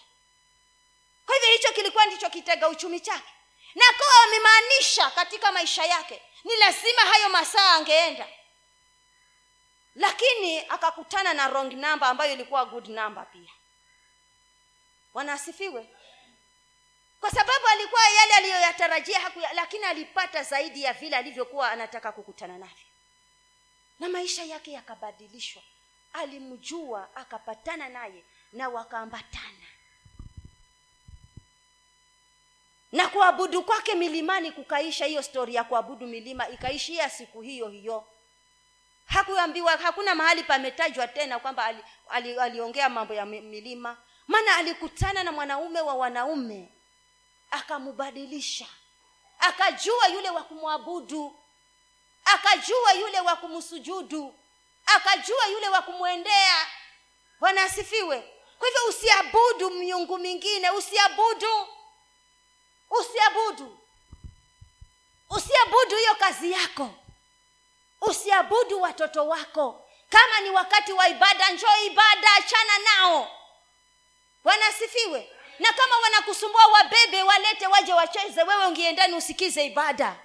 Kwa 1.26 1.36
hivyo 1.36 1.50
hicho 1.52 1.72
kilikuwa 1.74 2.06
ndicho 2.06 2.30
kitega 2.30 2.70
uchumi 2.70 3.00
chake. 3.00 3.30
Na 3.76 3.86
kuwa 3.98 4.20
wamemaanisha 4.22 5.10
katika 5.10 5.52
maisha 5.52 5.86
yake 5.86 6.22
ni 6.44 6.56
lazima 6.58 7.02
hayo 7.02 7.30
masaa 7.30 7.72
angeenda. 7.74 8.28
Lakini 9.96 10.60
akakutana 10.70 11.34
na 11.34 11.48
wrong 11.48 11.74
number 11.74 12.08
ambayo 12.10 12.34
ilikuwa 12.34 12.66
good 12.66 12.88
number 12.88 13.32
pia 13.32 13.52
bwana 15.14 15.34
asifiwe. 15.34 15.90
Kwa 17.20 17.32
sababu 17.32 17.68
alikuwa 17.68 18.02
yale 18.10 18.34
aliyoyatarajia 18.34 19.20
hakuya, 19.20 19.54
lakini 19.54 19.84
alipata 19.86 20.44
zaidi 20.44 20.84
ya 20.84 20.94
vile 20.94 21.16
alivyokuwa 21.18 21.72
anataka 21.72 22.12
kukutana 22.12 22.58
navyo. 22.58 22.86
Na 24.00 24.10
maisha 24.10 24.44
yake 24.44 24.72
yakabadilishwa. 24.72 25.62
Alimjua 26.14 27.16
akapatana 27.16 27.90
naye 27.90 28.24
na 28.54 28.70
wakaambatana. 28.70 29.66
Na 32.92 33.08
kuabudu 33.08 33.64
kwake 33.64 33.96
milimani 33.96 34.52
kukaisha 34.52 35.06
hiyo 35.06 35.24
stori 35.24 35.56
ya 35.56 35.64
kuabudu 35.64 36.08
milima 36.08 36.50
ikaishia 36.50 37.10
siku 37.10 37.42
hiyo 37.42 37.70
hiyo 37.70 38.08
hakuambiwa 39.10 39.78
hakuna 39.78 40.16
mahali 40.16 40.44
pametajwa 40.44 41.08
tena 41.08 41.40
kwamba 41.40 41.66
ali, 41.66 41.84
ali, 42.10 42.40
aliongea 42.40 42.90
mambo 42.90 43.14
ya 43.14 43.26
milima. 43.26 43.98
Maana 44.28 44.56
alikutana 44.56 45.24
na 45.24 45.32
mwanaume 45.32 45.82
wa 45.82 45.94
wanaume 45.94 46.70
akamubadilisha. 47.52 48.66
Akajua 49.40 50.08
yule 50.08 50.30
wa 50.30 50.44
kumwabudu. 50.44 51.40
Akajua 52.26 52.94
yule 52.94 53.20
wa 53.20 53.36
kumsujudu. 53.36 54.36
Akajua 54.86 55.46
yule 55.48 55.70
wa 55.70 55.82
kumwendea. 55.82 56.68
Bwana 57.40 57.64
asifiwe. 57.64 58.34
Kwa 58.60 58.68
hivyo 58.68 58.82
usiabudu 58.90 59.70
miungu 59.70 60.18
mingine 60.18 60.70
usiabudu. 60.72 61.68
Usiabudu. 62.90 63.78
Usiabudu 65.30 65.96
hiyo 65.98 66.16
kazi 66.16 66.52
yako 66.52 66.94
usiabudu 68.02 68.82
watoto 68.82 69.28
wako. 69.28 69.86
Kama 70.10 70.40
ni 70.40 70.50
wakati 70.50 70.94
wa 70.94 71.08
ibada 71.10 71.50
njoo 71.50 71.78
ibada 71.86 72.34
achana 72.38 72.78
nao. 72.84 73.32
Bwana 74.44 74.68
asifiwe. 74.68 75.30
Na 75.60 75.74
kama 75.74 75.98
wanakusumbua 75.98 76.66
wabebe 76.66 77.24
walete 77.24 77.68
waje 77.68 77.94
wacheze. 77.94 78.44
Wewe 78.44 78.66
ungiendani 78.66 79.16
usikize 79.16 79.66
ibada. 79.66 80.16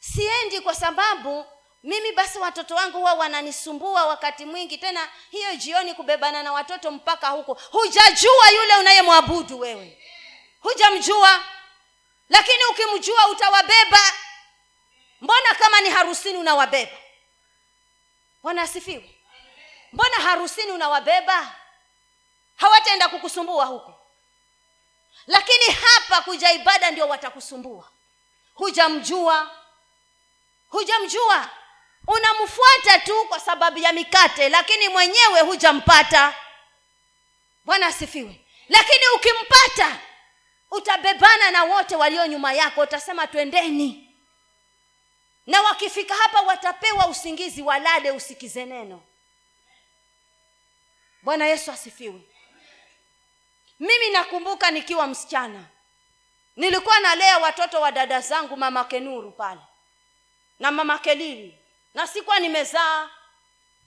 Siendi 0.00 0.60
kwa 0.60 0.74
sababu 0.74 1.46
mimi 1.82 2.12
basi 2.12 2.38
watoto 2.38 2.74
wangu 2.74 2.98
huwa 2.98 3.12
wananisumbua 3.14 4.06
wakati 4.06 4.44
mwingi. 4.44 4.78
Tena 4.78 5.08
hiyo 5.30 5.56
jioni 5.56 5.94
kubebana 5.94 6.42
na 6.42 6.52
watoto 6.52 6.90
mpaka 6.90 7.28
huko. 7.28 7.54
Hujajua 7.70 8.50
yule 8.56 8.76
unayemwabudu 8.76 9.58
wewe. 9.60 10.02
Hujamjua. 10.60 11.44
Lakini 12.28 12.64
ukimjua 12.70 13.28
utawabeba 13.28 14.00
mbona 15.26 15.54
kama 15.58 15.80
ni 15.80 15.90
harusini 15.90 16.38
unawabeba? 16.38 16.96
Bwana 18.42 18.62
asifiwe. 18.62 19.10
Mbona 19.92 20.16
harusini 20.16 20.72
unawabeba? 20.72 21.52
Hawataenda 22.56 23.08
kukusumbua 23.08 23.64
huko. 23.64 24.00
Lakini 25.26 25.64
hapa 25.74 26.22
kuja 26.22 26.52
ibada 26.52 26.90
ndio 26.90 27.08
watakusumbua. 27.08 27.90
Hujamjua. 28.54 29.50
Hujamjua. 30.68 31.50
Unamfuata 32.06 32.98
tu 32.98 33.24
kwa 33.28 33.40
sababu 33.40 33.78
ya 33.78 33.92
mikate 33.92 34.48
lakini 34.48 34.88
mwenyewe 34.88 35.40
hujampata. 35.40 36.34
Bwana 37.64 37.86
asifiwe. 37.86 38.40
Lakini 38.68 39.08
ukimpata 39.14 39.96
utabebana 40.70 41.50
na 41.50 41.64
wote 41.64 41.96
walio 41.96 42.26
nyuma 42.26 42.52
yako 42.52 42.80
utasema 42.80 43.26
twendeni 43.26 44.05
na 45.46 45.62
wakifika 45.62 46.14
hapa 46.14 46.40
watapewa 46.40 47.06
usingizi 47.06 47.62
walale 47.62 48.10
usikize 48.10 48.64
neno. 48.64 49.02
Bwana 51.22 51.46
yesu 51.46 51.72
asifiwe. 51.72 52.20
Mimi 53.80 54.10
nakumbuka 54.10 54.70
nikiwa 54.70 55.06
msichana. 55.06 55.64
Nilikuwa 56.56 57.00
nalea 57.00 57.38
watoto 57.38 57.80
wa 57.80 57.92
dada 57.92 58.20
zangu 58.20 58.56
mama 58.56 58.84
kenuru 58.84 59.30
pale. 59.32 59.60
Na 60.58 60.70
mama 60.70 60.98
kelili. 60.98 61.58
Na 61.94 62.06
sikuwa 62.06 62.38
nimezaa. 62.38 63.10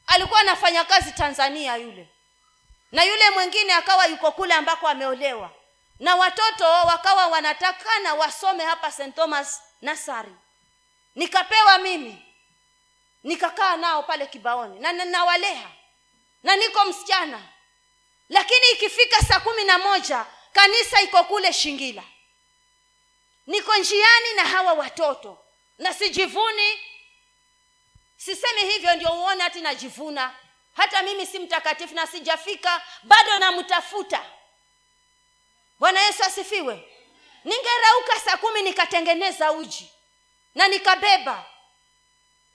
Alikuwa 0.08 0.40
anafanya 0.40 0.84
kazi 0.86 1.12
tanzania 1.12 1.76
yule. 1.76 2.10
Na 2.92 3.04
yule 3.04 3.30
mwingine 3.30 3.74
akawa 3.74 4.06
yuko 4.06 4.32
kule 4.32 4.54
ambako 4.54 4.88
ameolewa. 4.88 5.52
Na 6.00 6.16
watoto 6.16 6.64
wakawa 6.64 7.28
wanatakana 7.28 8.14
wasome 8.14 8.64
hapa 8.66 8.92
st 8.92 9.16
thomas 9.16 9.62
nasari 9.82 10.32
nikapewa 11.20 11.78
mimi. 11.78 12.26
Nikakaa 13.24 13.78
nao 13.78 14.04
pale 14.04 14.26
kibaoni. 14.28 14.80
Na 14.80 14.92
nawalea 14.92 15.70
na 16.44 16.56
niko 16.56 16.86
msichana. 16.86 17.42
Lakini 18.30 18.72
ikifika 18.74 19.22
saa 19.22 19.40
kumi 19.40 19.64
na 19.64 19.78
moja 19.78 20.26
kanisa 20.54 21.02
iko 21.02 21.24
kule 21.24 21.54
shingila. 21.54 22.04
Niko 23.48 23.76
njiani 23.78 24.34
na 24.36 24.44
hawa 24.46 24.74
watoto. 24.74 25.38
Na 25.78 25.94
sijivuni. 25.94 26.80
Sisemi 28.18 28.62
hivyo 28.72 28.96
ndio 28.96 29.10
uone 29.14 29.44
hati 29.44 29.62
najivuna. 29.62 30.36
Hata 30.76 31.04
mimi 31.04 31.26
si 31.26 31.40
mtakatifu 31.40 31.96
na 31.96 32.08
sijafika. 32.08 32.82
Bado 33.04 33.40
namtafuta. 33.40 34.26
Bwana 35.80 36.02
yesu 36.02 36.24
asifiwe. 36.24 36.94
Ningerauka 37.44 38.20
saa 38.26 38.38
kumi 38.38 38.62
nikatengeneza 38.62 39.52
uji 39.52 39.92
na 40.56 40.68
nikabeba. 40.68 41.46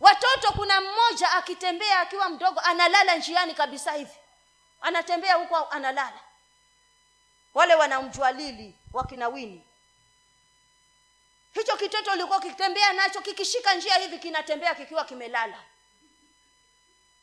Watoto 0.00 0.52
kuna 0.52 0.80
mmoja 0.80 1.30
akitembea 1.30 2.00
akiwa 2.00 2.28
mdogo 2.28 2.60
analala 2.60 3.16
njiani 3.16 3.54
kabisa 3.54 3.92
hivi. 3.92 4.16
Anatembea 4.80 5.34
huko 5.34 5.56
analala? 5.70 6.20
Wale 7.54 7.74
wanamjwalili 7.74 8.74
wakinawini 8.92 9.64
hicho 11.54 11.76
kitoto 11.76 12.12
ulikuwa 12.12 12.38
ukitembea 12.38 12.92
nacho 12.92 13.20
kikishika 13.20 13.74
njia 13.74 13.94
hivi 13.94 14.18
kinatembea 14.18 14.74
kikiwa 14.74 15.04
kimelala. 15.04 15.62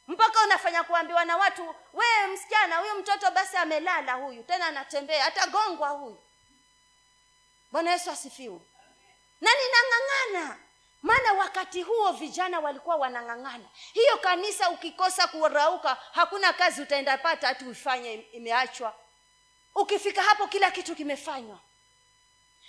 Mpaka 0.08 0.44
unafanya 0.44 0.84
kuambiwa 0.84 1.26
na 1.26 1.38
watu 1.38 1.76
wee 1.94 2.28
msichana 2.34 2.78
huyu 2.78 2.96
mtoto 2.96 3.32
basi 3.32 3.58
amelala 3.58 4.14
huyu 4.14 4.44
tena 4.44 4.66
anatembea 4.68 5.26
atagongwa 5.26 5.90
huyu. 5.90 6.20
Bwana 7.72 7.92
yesu 7.92 8.12
asifiwe 8.12 8.60
na 9.42 9.50
ninang'ang'ana. 9.56 10.58
Maana 11.02 11.34
wakati 11.34 11.82
huo 11.82 12.12
vijana 12.12 12.60
walikuwa 12.60 12.96
wanang'ang'ana. 12.96 13.66
Hiyo 13.94 14.18
kanisa 14.18 14.70
ukikosa 14.70 15.28
kurauka 15.28 15.98
hakuna 16.12 16.54
kazi 16.54 16.82
utaenda 16.82 17.18
pata 17.18 17.48
hati 17.48 17.66
uifanye 17.66 18.14
imeachwa. 18.14 18.96
Ukifika 19.76 20.22
hapo 20.24 20.48
kila 20.48 20.72
kitu 20.72 20.96
kimefanywa. 20.96 21.60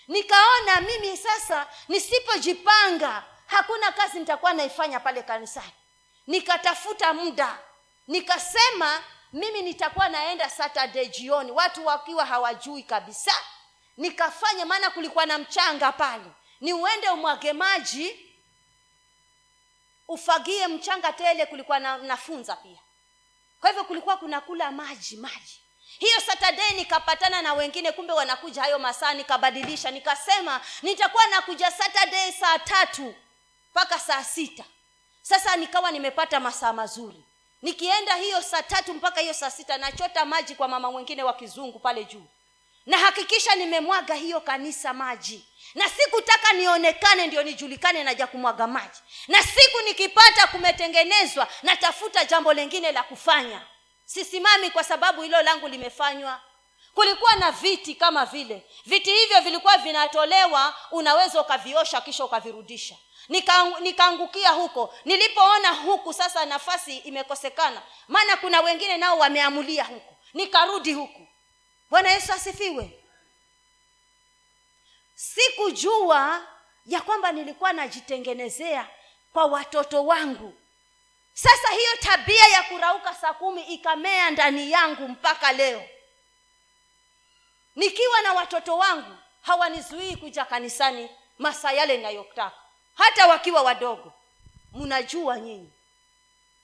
Nikaona 0.09 0.81
mimi 0.81 1.17
sasa 1.17 1.67
nisipojipanga 1.89 3.25
hakuna 3.47 3.93
kazi 3.93 4.19
nitakuwa 4.21 4.53
naifanya 4.53 5.01
pale 5.01 5.23
kanisani. 5.23 5.73
Nikatafuta 6.27 7.13
muda. 7.15 7.59
Nikasema 8.09 9.03
mimi 9.33 9.63
nitakuwa 9.63 10.09
naenda 10.09 10.51
saturday 10.51 11.07
jioni. 11.07 11.51
Watu 11.53 11.87
wakiwa 11.87 12.27
hawajui 12.27 12.83
kabisa. 12.83 13.33
Nikafanya 13.97 14.67
maana 14.67 14.91
kulikuwa 14.91 15.27
na 15.27 15.39
mchanga 15.39 15.93
pale 15.93 16.25
ni 16.63 16.73
uende 16.73 17.09
umwage 17.11 17.53
maji 17.53 18.17
ufagie 20.09 20.69
mchanga 20.69 21.13
tele 21.13 21.47
kulikuwa 21.47 21.79
na 21.79 21.97
nafunza 21.99 22.57
pia. 22.57 22.79
Kwa 23.61 23.71
hivyo 23.71 23.85
kulikuwa 23.85 24.17
kuna 24.17 24.41
kula 24.41 24.71
maji 24.71 25.17
maji. 25.17 25.61
Hiyo 25.99 26.21
saturday 26.21 26.71
nikapatana 26.73 27.43
na 27.43 27.55
wengine 27.55 27.93
kumbe 27.93 28.13
wanakuja 28.13 28.63
hayo 28.63 28.79
masaa 28.79 29.15
nikabadilisha 29.15 29.91
nikasema 29.91 30.61
nitakuwa 30.83 31.27
nakuja 31.27 31.71
saturday 31.71 32.33
saa 32.33 32.59
tatu 32.59 33.15
mpaka 33.71 33.99
saa 33.99 34.25
sita. 34.25 34.65
Sasa 35.23 35.57
nikawa 35.57 35.91
nimepata 35.91 36.41
masaa 36.41 36.73
mazuri. 36.73 37.25
Nikienda 37.63 38.15
hiyo 38.15 38.43
saa 38.43 38.63
tatu 38.63 38.95
mpaka 38.95 39.21
hiyo 39.21 39.35
saa 39.35 39.51
sita 39.51 39.79
nachota 39.79 40.25
maji 40.25 40.55
kwa 40.55 40.69
mama 40.69 40.91
mwingine 40.93 41.23
wa 41.23 41.33
kizungu 41.33 41.79
pale 41.79 42.05
juu 42.05 42.27
na 42.87 42.99
hakikisha 42.99 43.55
nimemwaga 43.55 44.15
hiyo 44.15 44.41
kanisa 44.41 44.95
maji. 44.95 45.45
Na 45.75 45.89
sikutaka 45.89 46.53
nionekane 46.53 47.27
ndio 47.27 47.43
nijulikane 47.43 48.05
naja 48.05 48.27
kumwaga 48.27 48.67
maji. 48.67 49.01
Na 49.29 49.43
siku 49.43 49.81
nikipata 49.85 50.47
kumetengenezwa 50.47 51.49
natafuta 51.63 52.25
jambo 52.25 52.53
lengine 52.53 52.93
la 52.93 53.03
kufanya. 53.03 53.63
Sisimami 54.05 54.71
kwa 54.71 54.85
sababu 54.85 55.23
hilo 55.23 55.43
langu 55.43 55.69
limefanywa. 55.69 56.41
Kulikuwa 56.95 57.37
na 57.37 57.51
viti 57.53 57.95
kama 57.95 58.27
vile. 58.27 58.63
Viti 58.87 59.13
hivyo 59.13 59.41
vilikuwa 59.41 59.79
vinatolewa 59.79 60.75
unaweza 60.91 61.41
ukaviosha 61.41 62.01
kisha 62.01 62.25
ukavirudisha. 62.25 62.97
Nikaangukia 63.81 64.49
nika 64.51 64.55
huko. 64.61 64.95
Nilipoona 65.05 65.71
huku 65.73 66.13
sasa 66.13 66.47
nafasi 66.47 66.97
imekosekana 66.97 67.83
maana 68.09 68.37
kuna 68.37 68.61
wengine 68.61 68.97
nao 68.97 69.19
wameamulia 69.19 69.85
huku 69.85 70.15
nikarudi 70.35 70.93
huku 70.93 71.29
bwana 71.93 72.11
yesu 72.11 72.33
asifiwe. 72.33 73.05
Sikujua 75.15 76.47
ya 76.87 77.01
kwamba 77.01 77.33
nilikuwa 77.33 77.73
najitengenezea 77.73 78.89
kwa 79.33 79.45
watoto 79.47 80.05
wangu. 80.07 80.55
Sasa 81.33 81.69
hiyo 81.69 81.91
tabia 82.01 82.47
ya 82.49 82.63
kurauka 82.63 83.15
saa 83.15 83.33
kumi 83.33 83.63
ikamea 83.63 84.31
ndani 84.31 84.71
yangu 84.71 85.09
mpaka 85.09 85.53
leo. 85.53 85.85
Nikiwa 87.77 88.23
na 88.23 88.33
watoto 88.33 88.77
wangu 88.79 89.17
hawanizuii 89.43 90.17
kuja 90.17 90.45
kanisani 90.45 91.11
masaa 91.39 91.73
yale 91.73 91.97
ninayotaka. 91.97 92.57
Hata 92.95 93.27
wakiwa 93.27 93.63
wadogo 93.63 94.13
mnajua 94.73 95.39
nyinyi. 95.41 95.73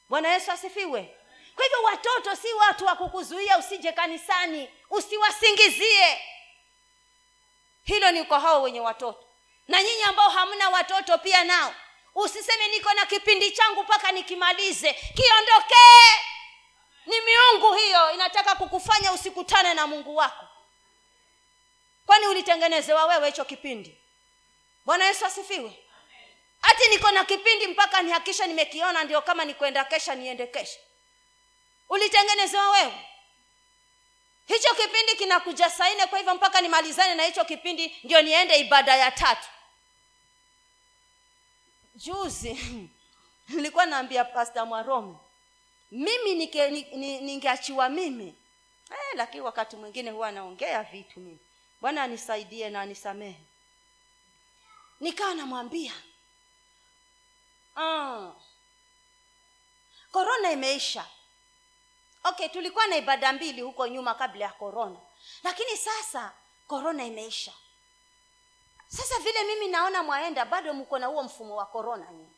Bwana 0.08 0.28
yesu 0.28 0.52
asifiwe. 0.52 1.14
Kwa 1.54 1.64
hivyo 1.64 1.82
watoto 1.82 2.36
si 2.36 2.52
watu 2.52 2.84
wa 2.86 2.96
kukuzuia 2.96 3.58
usije 3.58 3.92
kanisani 3.92 4.68
usiwasingizie. 4.90 6.20
Hilo 7.84 8.10
ni 8.10 8.24
kwa 8.24 8.40
hao 8.40 8.62
wenye 8.62 8.80
watoto. 8.80 9.24
Na 9.68 9.82
nyinyi 9.82 10.02
ambao 10.02 10.30
hamna 10.30 10.68
watoto 10.68 11.18
pia 11.18 11.44
nao 11.44 11.74
usiseme 12.14 12.68
niko 12.68 12.92
na 12.92 13.06
kipindi 13.06 13.50
changu 13.50 13.82
mpaka 13.82 14.12
nikimalize. 14.12 14.92
Kiondokee. 14.92 16.20
Ni 17.06 17.20
miungu 17.20 17.74
hiyo 17.74 18.12
inataka 18.12 18.54
kukufanya 18.54 19.12
usikutane 19.12 19.74
na 19.74 19.86
mungu 19.86 20.16
wako. 20.16 20.44
Kwani 22.06 22.26
ulitengenezewa 22.26 23.04
wewe 23.06 23.26
hicho 23.26 23.44
kipindi? 23.44 23.98
Bwana 24.84 25.04
yesu 25.04 25.26
asifiwe. 25.26 25.84
Hati 26.62 26.88
niko 26.88 27.10
na 27.10 27.24
kipindi 27.24 27.66
mpaka 27.66 28.02
nihakisha 28.02 28.46
nimekiona 28.46 29.04
ndio 29.04 29.22
kama 29.22 29.44
nikwenda 29.44 29.84
kesha 29.84 30.14
niende 30.14 30.46
kesha. 30.46 30.78
Ulitengenezewa 31.88 32.70
wewe 32.70 33.07
hicho 34.48 34.74
kipindi 34.74 35.16
kinakuja 35.18 35.70
saine 35.70 36.06
kwa 36.06 36.18
hivyo 36.18 36.34
mpaka 36.34 36.60
nimalizane 36.60 37.14
na 37.14 37.22
hicho 37.24 37.44
kipindi 37.44 37.96
ndio 38.04 38.22
niende 38.22 38.56
ibada 38.58 38.96
ya 38.96 39.10
tatu. 39.10 39.48
Juzi 41.94 42.58
nilikuwa 43.48 43.86
naambia 43.86 44.24
pasta 44.24 44.64
mwaromi 44.64 45.16
mimi 45.90 46.34
ningeachiwa 47.20 47.88
mimi. 47.88 48.34
Eh, 48.90 49.14
lakini 49.16 49.40
wakati 49.40 49.76
mwingine 49.76 50.10
huwa 50.10 50.32
naongea 50.32 50.82
vitu 50.82 51.20
mimi. 51.20 51.38
Bwana 51.80 52.02
anisaidie 52.02 52.70
na 52.70 52.80
anisamehe. 52.80 53.40
Nikawa 55.00 55.34
namwambia 55.34 55.92
ah, 57.76 58.32
korona 60.12 60.52
imeisha 60.52 61.06
okay 62.28 62.48
tulikuwa 62.48 62.86
na 62.86 62.96
ibada 62.96 63.32
mbili 63.32 63.60
huko 63.62 63.86
nyuma 63.86 64.14
kabla 64.14 64.44
ya 64.44 64.52
korona 64.52 64.96
lakini 65.42 65.76
sasa 65.76 66.32
korona 66.66 67.04
imeisha. 67.04 67.52
Sasa 68.88 69.18
vile 69.18 69.44
mimi 69.44 69.68
naona 69.68 70.02
mwaenda 70.02 70.44
bado 70.44 70.74
mko 70.74 70.98
na 70.98 71.06
huo 71.06 71.22
mfumo 71.22 71.56
wa 71.56 71.66
korona 71.66 72.06
nyinyi. 72.12 72.32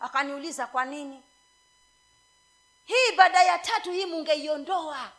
Akaniuliza 0.00 0.66
kwa 0.66 0.84
nini? 0.84 1.22
Hii 2.84 3.08
ibada 3.12 3.42
ya 3.42 3.58
tatu 3.58 3.92
hii 3.92 4.06
mungeiondoa. 4.06 5.12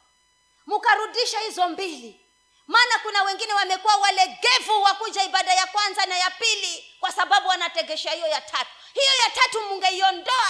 Mkarudisha 0.67 1.39
hizo 1.39 1.69
mbili. 1.69 2.19
Maana 2.67 2.99
kuna 3.03 3.23
wengine 3.23 3.53
wamekuwa 3.53 3.95
walegevu 3.95 4.83
wa 4.83 4.93
kuja 4.93 5.23
ibada 5.23 5.53
ya 5.53 5.65
kwanza 5.67 6.05
na 6.05 6.17
ya 6.17 6.29
pili 6.31 6.95
kwa 6.99 7.11
sababu 7.11 7.47
wanategesha 7.47 8.11
hiyo 8.11 8.27
ya 8.27 8.41
tatu. 8.41 8.71
Hiyo 8.93 9.11
ya 9.23 9.29
tatu 9.29 9.61
mungeiondoa 9.61 10.49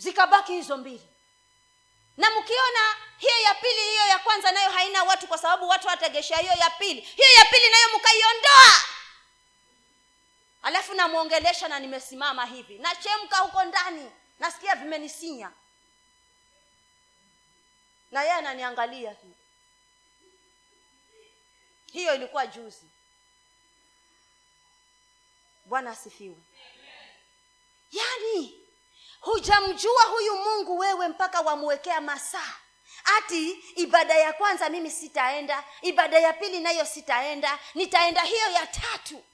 zikabaki 0.00 0.52
hizo 0.52 0.76
mbili. 0.76 1.08
Na 2.16 2.30
mkiona 2.30 2.96
hiyo 3.18 3.38
ya 3.44 3.54
pili 3.54 3.80
hiyo 3.82 4.06
ya 4.06 4.18
kwanza 4.18 4.52
nayo 4.52 4.70
haina 4.70 5.02
watu 5.02 5.26
kwa 5.28 5.38
sababu 5.38 5.68
watu 5.68 5.86
wategeshea 5.88 6.38
hiyo 6.38 6.52
ya 6.52 6.70
pili. 6.70 7.00
Hiyo 7.00 7.28
ya 7.38 7.44
pili 7.44 7.68
nayo 7.70 7.86
mkaiondoa. 7.98 8.82
Alafu 10.62 10.94
namwongelesha 10.94 11.68
na 11.68 11.78
nimesimama 11.78 12.46
hivi. 12.46 12.78
Nachemka 12.78 13.36
huko 13.38 13.64
ndani. 13.64 14.10
Nasikia 14.38 14.74
vimenisinya. 14.74 15.52
Na 18.10 18.20
yeye 18.22 18.32
ananiangalia 18.34 19.14
tu. 19.14 19.34
Hiyo 21.92 22.14
ilikuwa 22.14 22.46
juzi. 22.46 22.86
Bwana 25.64 25.90
asifiwe. 25.90 26.36
Yaani 27.92 28.59
hujamjua 29.20 30.02
huyu 30.04 30.36
mungu 30.36 30.78
wewe 30.78 31.08
mpaka 31.08 31.40
wamwekea 31.40 32.00
masaa? 32.00 32.54
Ati 33.18 33.50
ibada 33.76 34.14
ya 34.14 34.32
kwanza 34.32 34.68
mimi 34.68 34.90
sitaenda 34.90 35.64
ibada 35.82 36.18
ya 36.18 36.32
pili 36.32 36.60
nayo 36.60 36.84
sitaenda 36.86 37.58
nitaenda 37.74 38.22
hiyo 38.22 38.50
ya 38.50 38.66
tatu. 38.66 39.24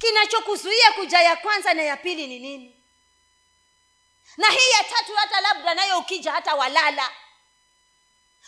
Kinachokuzuia 0.00 0.92
kuja 0.92 1.20
ya 1.20 1.36
kwanza 1.36 1.74
na 1.74 1.82
ya 1.82 1.96
pili 1.96 2.26
ni 2.26 2.38
nini? 2.38 2.84
Na 4.36 4.50
hii 4.50 4.70
ya 4.70 4.84
tatu 4.84 5.14
hata 5.16 5.40
labda 5.40 5.74
nayo 5.74 5.98
ukija 5.98 6.32
hata 6.32 6.54
walala. 6.54 7.10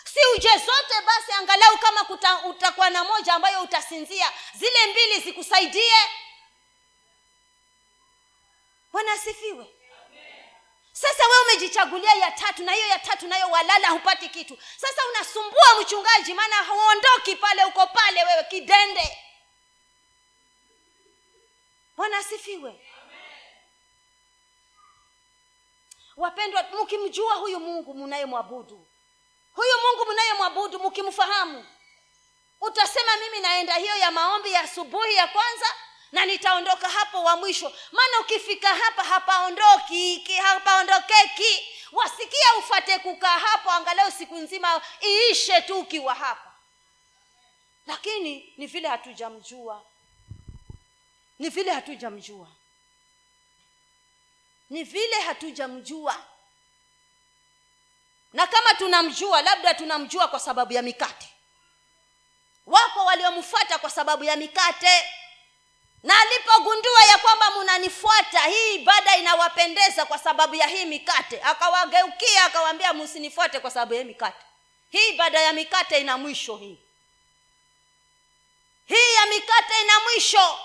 Si 0.05 0.19
uje 0.37 0.49
zote 0.49 0.95
basi 1.07 1.33
angalau 1.33 1.79
kama 1.79 2.05
kuta, 2.05 2.45
utakuwa 2.45 2.91
na 2.91 3.05
moja 3.05 3.35
ambayo 3.35 3.63
utasinzia 3.63 4.33
zile 4.55 4.87
mbili 4.91 5.21
zikusaidie. 5.21 5.97
Bwana 8.93 9.13
asifiwe 9.13 9.67
sasa 11.01 11.23
we 11.29 11.41
umejichagulia 11.43 12.15
ya 12.15 12.31
tatu 12.31 12.65
na 12.65 12.73
hiyo 12.73 12.87
ya 12.87 12.99
tatu 12.99 13.27
nayo 13.29 13.49
walala 13.51 13.89
hupati 13.89 14.29
kitu. 14.29 14.59
Sasa 14.77 15.03
unasumbua 15.11 15.81
mchungaji 15.81 16.35
maana 16.35 16.57
huondoki 16.59 17.37
pale 17.37 17.65
uko 17.65 17.87
pale 17.87 18.25
wewe 18.25 18.45
kidende. 18.45 19.19
Bwana 21.97 22.19
asifiwe. 22.19 22.81
Wapendwa 26.17 26.63
mkimjua 26.83 27.35
huyu 27.35 27.61
mungu 27.61 27.95
mnayemwabudu 27.95 28.87
huyu 29.53 29.73
mungu 29.83 30.13
mnayemwabudu 30.13 30.79
mkimfahamu 30.79 31.67
utasema 32.61 33.17
mimi 33.17 33.41
naenda 33.41 33.75
hiyo 33.75 33.97
ya 33.97 34.11
maombi 34.11 34.53
ya 34.53 34.61
asubuhi 34.61 35.15
ya 35.15 35.27
kwanza 35.29 35.67
na 36.13 36.25
nitaondoka 36.27 36.89
hapo 36.89 37.23
wa 37.25 37.37
mwisho. 37.37 37.73
Maana 37.93 38.21
ukifika 38.21 38.69
hapa 38.75 39.05
hapaondoki 39.05 40.25
hapaondokeki. 40.43 41.67
Wasikia 41.93 42.55
ufate 42.59 42.99
kukaa 42.99 43.39
hapo 43.39 43.71
angalau 43.71 44.11
siku 44.11 44.37
nzima 44.37 44.83
iishe 45.03 45.61
tu 45.63 45.79
ukiwa 45.79 46.15
hapa. 46.15 46.53
Lakini 47.87 48.53
ni 48.57 48.67
vile 48.67 48.89
hatujamjua. 48.89 49.83
Ni 51.39 51.49
vile 51.49 51.73
hatujamjua. 51.73 52.49
Ni 54.71 54.85
vile 54.85 55.21
hatujamjua. 55.21 56.17
Na 58.33 58.47
kama 58.47 58.75
tunamjua 58.75 59.43
labda 59.43 59.75
tunamjua 59.75 60.29
kwa 60.29 60.41
sababu 60.41 60.73
ya 60.73 60.83
mikate. 60.83 61.29
Wapo 62.67 63.05
waliomfuata 63.05 63.79
kwa 63.79 63.91
sababu 63.91 64.25
ya 64.25 64.37
mikate 64.37 65.03
na 66.03 66.15
alipogundua 66.21 67.05
ya 67.05 67.19
kwamba 67.19 67.51
munanifuata 67.51 68.41
hii 68.41 68.75
ibada 68.75 69.17
inawapendeza 69.17 70.05
kwa 70.07 70.19
sababu 70.19 70.55
ya 70.55 70.67
hii 70.67 70.85
mikate. 70.85 71.43
Akawageukia 71.43 72.45
akawaambia 72.45 72.93
msinifuate 72.95 73.61
kwa 73.61 73.71
sababu 73.71 73.95
ya 73.95 74.01
hii 74.01 74.07
mikate. 74.09 74.45
Hii 74.91 75.09
ibada 75.09 75.41
ya 75.41 75.53
mikate 75.53 76.01
ina 76.01 76.19
mwisho 76.19 76.57
hii. 76.57 76.79
Hii 78.87 79.15
ya 79.15 79.27
mikate 79.27 79.81
ina 79.83 80.01
mwisho. 80.01 80.59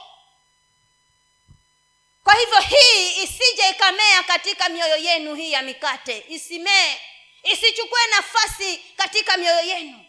Kwa 2.23 2.33
hivyo 2.33 2.59
hii 2.59 3.23
isije 3.23 3.69
ikamea 3.69 4.23
katika 4.23 4.69
mioyo 4.69 4.97
yenu 4.97 5.35
hii 5.35 5.51
ya 5.51 5.61
mikate. 5.61 6.25
Isimee. 6.29 6.99
Isichukue 7.43 7.99
nafasi 8.15 8.77
katika 8.77 9.37
mioyo 9.37 9.61
yenu. 9.61 10.05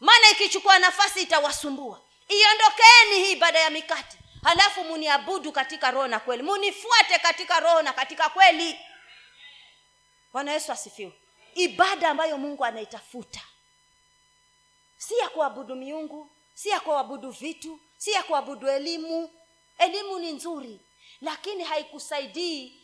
Maana 0.00 0.30
ikichukua 0.30 0.78
nafasi 0.78 1.22
itawasumbua. 1.22 2.00
Iondokeni 2.28 3.24
hii 3.24 3.32
ibada 3.32 3.58
ya 3.58 3.70
mikate 3.70 4.18
halafu 4.42 4.84
muniabudu 4.84 5.52
katika 5.52 5.90
roho 5.90 6.06
na 6.08 6.20
kweli. 6.20 6.42
Munifuate 6.42 7.18
katika 7.18 7.60
roho 7.60 7.82
na 7.82 7.92
katika 7.92 8.28
kweli. 8.28 8.78
Bwana 10.32 10.52
yesu 10.52 10.72
asifiwe. 10.72 11.12
Ibada 11.54 12.08
ambayo 12.10 12.38
mungu 12.38 12.64
anaitafuta. 12.64 13.40
Si 14.96 15.18
ya 15.18 15.28
kuabudu 15.28 15.76
miungu 15.76 16.30
si 16.54 16.68
ya 16.68 16.80
kuabudu 16.80 17.30
vitu 17.30 17.80
si 17.96 18.10
ya 18.12 18.22
kuabudu 18.22 18.68
elimu. 18.68 19.30
Elimu 19.78 20.18
ni 20.18 20.32
nzuri 20.32 20.80
lakini 21.20 21.64
haikusaidii 21.64 22.82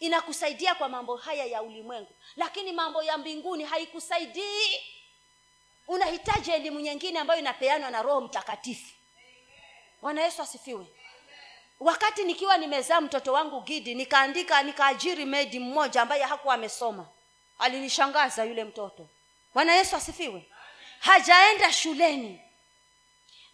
inakusaidia 0.00 0.74
kwa 0.74 0.88
mambo 0.88 1.16
haya 1.16 1.44
ya 1.44 1.62
ulimwengu. 1.62 2.12
Lakini 2.36 2.72
mambo 2.72 3.02
ya 3.02 3.18
mbinguni 3.18 3.64
haikusaidii. 3.64 4.80
Unahitaji 5.88 6.50
elimu 6.50 6.80
nyingine 6.80 7.18
ambayo 7.18 7.40
inapeanwa 7.40 7.90
na 7.90 8.02
roho 8.02 8.20
mtakatifu 8.20 8.94
bwana 10.02 10.22
yesu 10.22 10.42
asifiwe. 10.42 10.86
Wakati 11.80 12.24
nikiwa 12.24 12.56
nimezaa 12.56 13.00
mtoto 13.00 13.32
wangu 13.32 13.60
gidi 13.60 13.94
nikaandika 13.94 14.62
nikaajiri 14.62 15.24
medi 15.24 15.58
mmoja 15.58 16.02
ambaye 16.02 16.22
hakuwa 16.22 16.54
amesoma. 16.54 17.08
Alinishangaza 17.58 18.44
yule 18.44 18.64
mtoto. 18.64 19.08
Bwana 19.54 19.74
yesu 19.74 19.96
asifiwe. 19.96 20.48
Hajaenda 21.00 21.72
shuleni. 21.72 22.40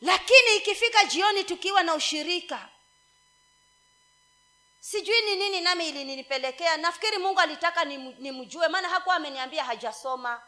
Lakini 0.01 0.57
ikifika 0.57 1.05
jioni 1.05 1.45
tukiwa 1.45 1.83
na 1.83 1.95
ushirika 1.95 2.69
sijui 4.81 5.23
ni 5.23 5.37
nini 5.37 5.61
nami 5.61 5.89
ilinipelekea. 5.89 6.77
Nafikiri 6.77 7.19
mungu 7.19 7.41
alitaka 7.41 7.85
nimjue 7.85 8.69
maana 8.69 8.89
hakuwa 8.89 9.17
ameniambia 9.17 9.65
hajasoma. 9.65 10.43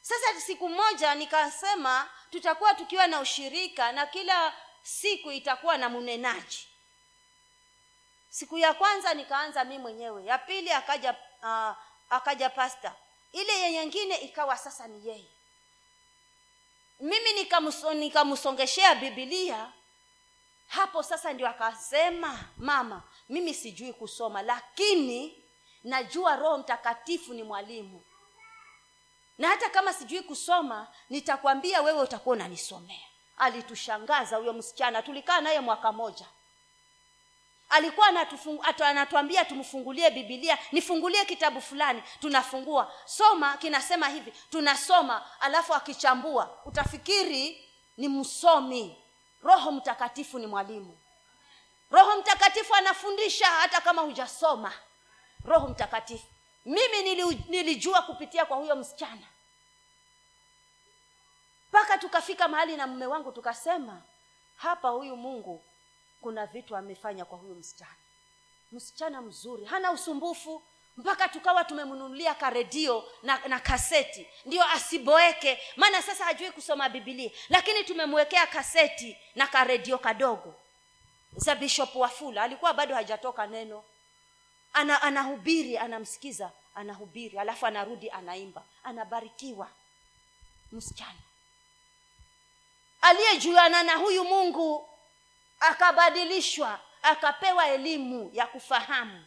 Sasa 0.00 0.40
siku 0.40 0.68
moja 0.68 1.14
nikasema 1.14 2.08
tutakuwa 2.30 2.74
tukiwa 2.74 3.06
na 3.06 3.20
ushirika 3.20 3.92
na 3.92 4.06
kila 4.06 4.52
siku 4.88 5.32
itakuwa 5.32 5.78
na 5.78 5.88
mnenaji. 5.88 6.68
Siku 8.28 8.58
ya 8.58 8.74
kwanza 8.74 9.14
nikaanza 9.14 9.64
mi 9.64 9.78
mwenyewe 9.78 10.24
ya 10.24 10.38
pili 10.38 10.70
akaja 10.70 11.16
uh, 11.42 11.76
akaja 12.10 12.50
pasta 12.50 12.94
ile 13.32 13.52
yenyengine 13.60 14.16
ikawa 14.16 14.56
sasa 14.56 14.86
ni 14.88 15.08
yeye. 15.08 15.28
Mimi 17.00 17.32
nikamsongeshea 17.94 18.94
nika 18.94 19.00
bibilia 19.00 19.72
hapo 20.68 21.02
sasa 21.02 21.32
ndio 21.32 21.48
akasema 21.48 22.44
mama 22.56 23.02
mimi 23.28 23.54
sijui 23.54 23.92
kusoma 23.92 24.42
lakini 24.42 25.42
najua 25.84 26.36
roho 26.36 26.58
mtakatifu 26.58 27.34
ni 27.34 27.42
mwalimu. 27.42 28.02
Na 29.38 29.48
hata 29.48 29.70
kama 29.70 29.92
sijui 29.92 30.22
kusoma 30.22 30.88
nitakwambia 31.10 31.82
wewe 31.82 32.02
utakuwa 32.02 32.36
unanisomea 32.36 33.08
alitushangaza 33.40 34.36
huyo 34.36 34.52
msichana. 34.52 35.02
Tulikaa 35.02 35.40
naye 35.40 35.60
mwaka 35.60 35.92
moja. 35.92 36.26
Alikuwa 37.68 38.06
anatuambia 38.84 39.44
tumfungulie 39.44 40.10
bibilia 40.10 40.58
nifungulie 40.72 41.24
kitabu 41.24 41.60
fulani 41.60 42.02
tunafungua. 42.20 42.92
Soma 43.04 43.56
kinasema 43.56 44.08
hivi 44.08 44.32
tunasoma 44.50 45.40
alafu 45.40 45.74
akichambua 45.74 46.58
utafikiri 46.64 47.68
ni 47.96 48.08
msomi. 48.08 48.96
Roho 49.42 49.72
mtakatifu 49.72 50.38
ni 50.38 50.46
mwalimu. 50.46 50.98
Roho 51.90 52.16
mtakatifu 52.20 52.74
anafundisha 52.74 53.46
hata 53.46 53.80
kama 53.80 54.02
hujasoma. 54.02 54.72
Roho 55.44 55.68
mtakatifu. 55.68 56.26
Mimi 56.64 57.02
nilijua 57.48 58.02
kupitia 58.02 58.44
kwa 58.46 58.56
huyo 58.56 58.76
msichana 58.76 59.26
mpaka 61.88 62.00
tukafika 62.00 62.48
mahali 62.48 62.76
na 62.76 62.86
mume 62.86 63.06
wangu 63.06 63.32
tukasema 63.32 64.02
hapa 64.56 64.88
huyu 64.88 65.16
mungu 65.16 65.64
kuna 66.20 66.46
vitu 66.46 66.76
amefanya 66.76 67.24
kwa 67.24 67.38
huyu 67.38 67.54
msichana. 67.54 67.94
Msichana 68.72 69.22
mzuri 69.22 69.64
hana 69.64 69.92
usumbufu. 69.92 70.62
Mpaka 70.96 71.28
tukawa 71.28 71.64
tumemnunulia 71.64 72.34
karedio 72.34 73.04
na, 73.22 73.38
na 73.48 73.60
kaseti. 73.60 74.26
Ndio 74.44 74.64
asiboeke 74.64 75.60
maana 75.76 76.02
sasa 76.02 76.24
hajui 76.24 76.50
kusoma 76.50 76.88
bibilia 76.88 77.30
lakini 77.48 77.84
tumemwekea 77.84 78.46
kaseti 78.46 79.16
na 79.34 79.46
karedio 79.46 79.98
kadogo. 79.98 80.54
Za 81.36 81.54
bishop 81.54 81.96
wafula 81.96 82.42
alikuwa 82.42 82.72
bado 82.74 82.94
hajatoka 82.94 83.46
neno. 83.46 83.84
Ana 84.72 85.02
anahubiri 85.02 85.78
anamsikiza 85.78 86.50
anahubiri 86.74 87.38
alafu 87.38 87.66
anarudi 87.66 88.10
anaimba. 88.10 88.62
Anabarikiwa. 88.84 89.68
Msichana 90.72 91.27
aliyejuana 93.08 93.82
na 93.82 93.96
huyu 93.96 94.24
mungu 94.24 94.88
akabadilishwa 95.60 96.80
akapewa 97.02 97.66
elimu 97.68 98.30
ya 98.34 98.46
kufahamu. 98.46 99.26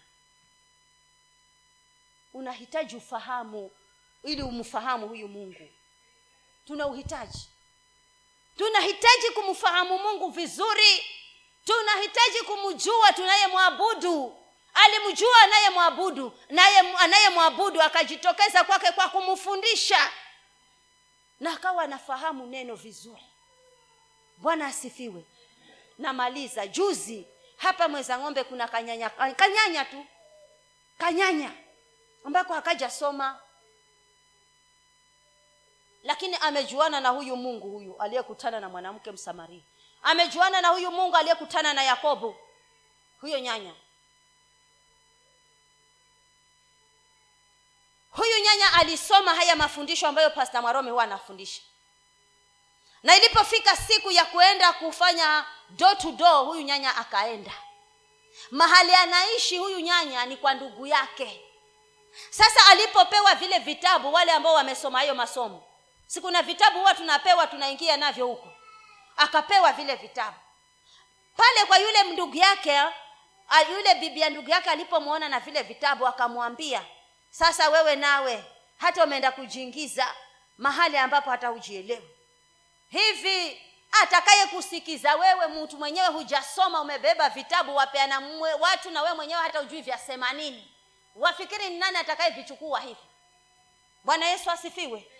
Unahitaji 2.34 2.96
ufahamu 2.96 3.72
ili 4.24 4.42
umfahamu 4.42 5.08
huyu 5.08 5.28
mungu. 5.28 5.70
Tuna 6.68 6.88
uhitaji. 6.88 7.50
Tunahitaji 8.58 9.30
kumfahamu 9.36 10.00
mungu 10.00 10.30
vizuri. 10.30 11.06
Tunahitaji 11.66 12.42
kumjua 12.42 13.14
tunayemwabudu. 13.14 14.38
Alimjua 14.74 15.42
anayemwabudu 15.44 16.34
naye 16.50 16.80
anayemwabudu 16.80 17.82
akajitokeza 17.82 18.64
kwake 18.64 18.92
kwa 18.92 19.10
kumfundisha. 19.10 20.12
Na 21.40 21.54
akawa 21.54 21.84
anafahamu 21.84 22.46
neno 22.48 22.76
vizuri 22.76 23.31
bwana 24.42 24.66
asifiwe. 24.68 25.26
Namaliza. 25.98 26.68
Juzi 26.68 27.28
hapa 27.58 27.88
mweza 27.88 28.20
ng'ombe 28.20 28.44
kuna 28.44 28.68
kanyanya 28.68 29.10
kanyanya 29.10 29.86
tu. 29.86 30.06
Kanyanya 30.98 31.52
ambako 32.24 32.54
hakajasoma 32.54 33.40
lakini 36.04 36.36
amejuana 36.36 37.00
na 37.00 37.10
huyu 37.10 37.36
mungu 37.36 37.72
huyu 37.72 37.98
aliyekutana 37.98 38.60
na 38.60 38.70
mwanamke 38.70 39.12
msamaria 39.12 39.62
amejuana 40.04 40.62
na 40.62 40.68
huyu 40.68 40.92
mungu 40.92 41.16
aliyekutana 41.18 41.74
na 41.74 41.84
yakobo. 41.84 42.36
Huyo 43.22 43.40
nyanya. 43.40 43.74
Huyu 48.12 48.40
nyanya 48.44 48.74
alisoma 48.74 49.36
haya 49.36 49.56
mafundisho 49.56 50.08
ambayo 50.08 50.30
pasta 50.30 50.62
mwarome 50.62 50.92
huwa 50.92 51.04
anafundisha 51.04 51.62
na 53.04 53.18
ilipofika 53.18 53.76
siku 53.76 54.12
ya 54.12 54.26
kuenda 54.26 54.74
kufanya 54.74 55.46
door 55.70 55.98
to 55.98 56.12
door 56.12 56.46
huyu 56.46 56.62
nyanya 56.62 56.96
akaenda. 56.96 57.52
Mahali 58.52 58.94
anaishi 58.96 59.58
huyu 59.58 59.80
nyanya 59.80 60.26
ni 60.26 60.38
kwa 60.38 60.54
ndugu 60.54 60.88
yake. 60.88 61.42
Sasa 62.30 62.66
alipopewa 62.66 63.36
vile 63.36 63.60
vitabu 63.60 64.14
wale 64.14 64.32
ambao 64.32 64.54
wamesoma 64.54 65.00
hayo 65.00 65.16
masomo 65.16 65.64
si 66.08 66.22
kuna 66.22 66.42
vitabu 66.42 66.80
huwa 66.80 66.94
tunapewa 66.96 67.48
tunaingia 67.48 67.98
navyo 67.98 68.28
huko. 68.28 68.48
Akapewa 69.18 69.74
vile 69.74 69.96
vitabu. 69.96 70.38
Pale 71.38 71.66
kwa 71.68 71.78
yule 71.78 72.04
ndugu 72.04 72.36
yake 72.38 72.82
yule 73.70 73.96
bibi 73.96 74.22
ya 74.22 74.30
ndugu 74.30 74.50
yake 74.50 74.70
alipomwona 74.70 75.30
na 75.30 75.40
vile 75.40 75.62
vitabu 75.62 76.08
akamwambia 76.08 76.86
sasa 77.30 77.70
wewe 77.70 77.96
nawe 77.96 78.44
hata 78.78 79.04
umeenda 79.04 79.32
kujiingiza 79.32 80.16
mahali 80.58 80.98
ambapo 80.98 81.30
hata 81.30 81.48
hujielewi 81.48 82.10
hivi 82.92 83.62
atakaye 84.02 84.46
kusikiza 84.48 85.16
wewe 85.16 85.48
mtu 85.48 85.78
mwenyewe 85.78 86.08
hujasoma 86.08 86.82
umebeba 86.82 87.30
vitabu 87.30 87.76
wapeana 87.76 88.22
mwe, 88.22 88.54
watu 88.54 88.92
na 88.92 89.02
wewe 89.02 89.16
mwenyewe 89.16 89.42
hata 89.42 89.62
ujui 89.62 89.82
vyasema 89.82 90.34
nini. 90.34 90.72
Wafikiri 91.16 91.70
ni 91.70 91.78
nani 91.78 91.98
atakayevichukua 91.98 92.80
hivi? 92.80 93.00
Bwana 94.04 94.26
yesu 94.26 94.52
asifiwe. 94.52 95.12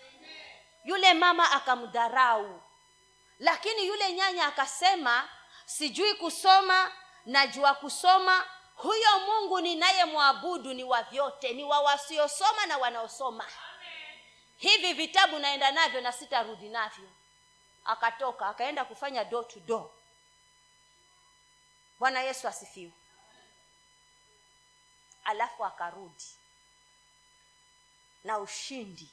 Yule 0.84 1.14
mama 1.14 1.50
akamdharau 1.52 2.62
lakini 3.38 3.86
yule 3.86 4.12
nyanya 4.12 4.46
akasema 4.46 5.28
sijui 5.64 6.14
kusoma 6.14 6.92
najua 7.26 7.74
kusoma. 7.74 8.44
Huyo 8.74 9.18
mungu 9.26 9.60
ninayemwabudu 9.60 10.74
ni 10.74 10.84
wa 10.84 11.02
vyote 11.02 11.52
ni 11.52 11.64
wa 11.64 11.80
wasiosoma 11.80 12.66
na 12.66 12.78
wanaosoma. 12.78 13.46
Hivi 14.56 14.92
vitabu 14.92 15.38
naenda 15.38 15.70
navyo 15.70 16.00
na 16.00 16.12
sitarudi 16.12 16.68
navyo 16.68 17.08
akatoka 17.84 18.46
akaenda 18.48 18.84
kufanya 18.84 19.24
door 19.24 19.48
to 19.48 19.60
door. 19.60 19.90
Bwana 21.98 22.20
yesu 22.22 22.48
asifiwe. 22.48 22.92
Alafu 25.24 25.64
akarudi. 25.64 26.24
Na 28.24 28.38
ushindi. 28.38 29.08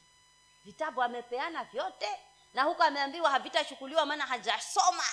Vitabu 0.66 1.04
amepeana 1.04 1.64
vyote 1.64 2.20
na 2.54 2.64
huko 2.64 2.84
ameambiwa 2.84 3.30
havitachukuliwa 3.32 4.06
maana 4.06 4.26
hajasoma. 4.26 5.04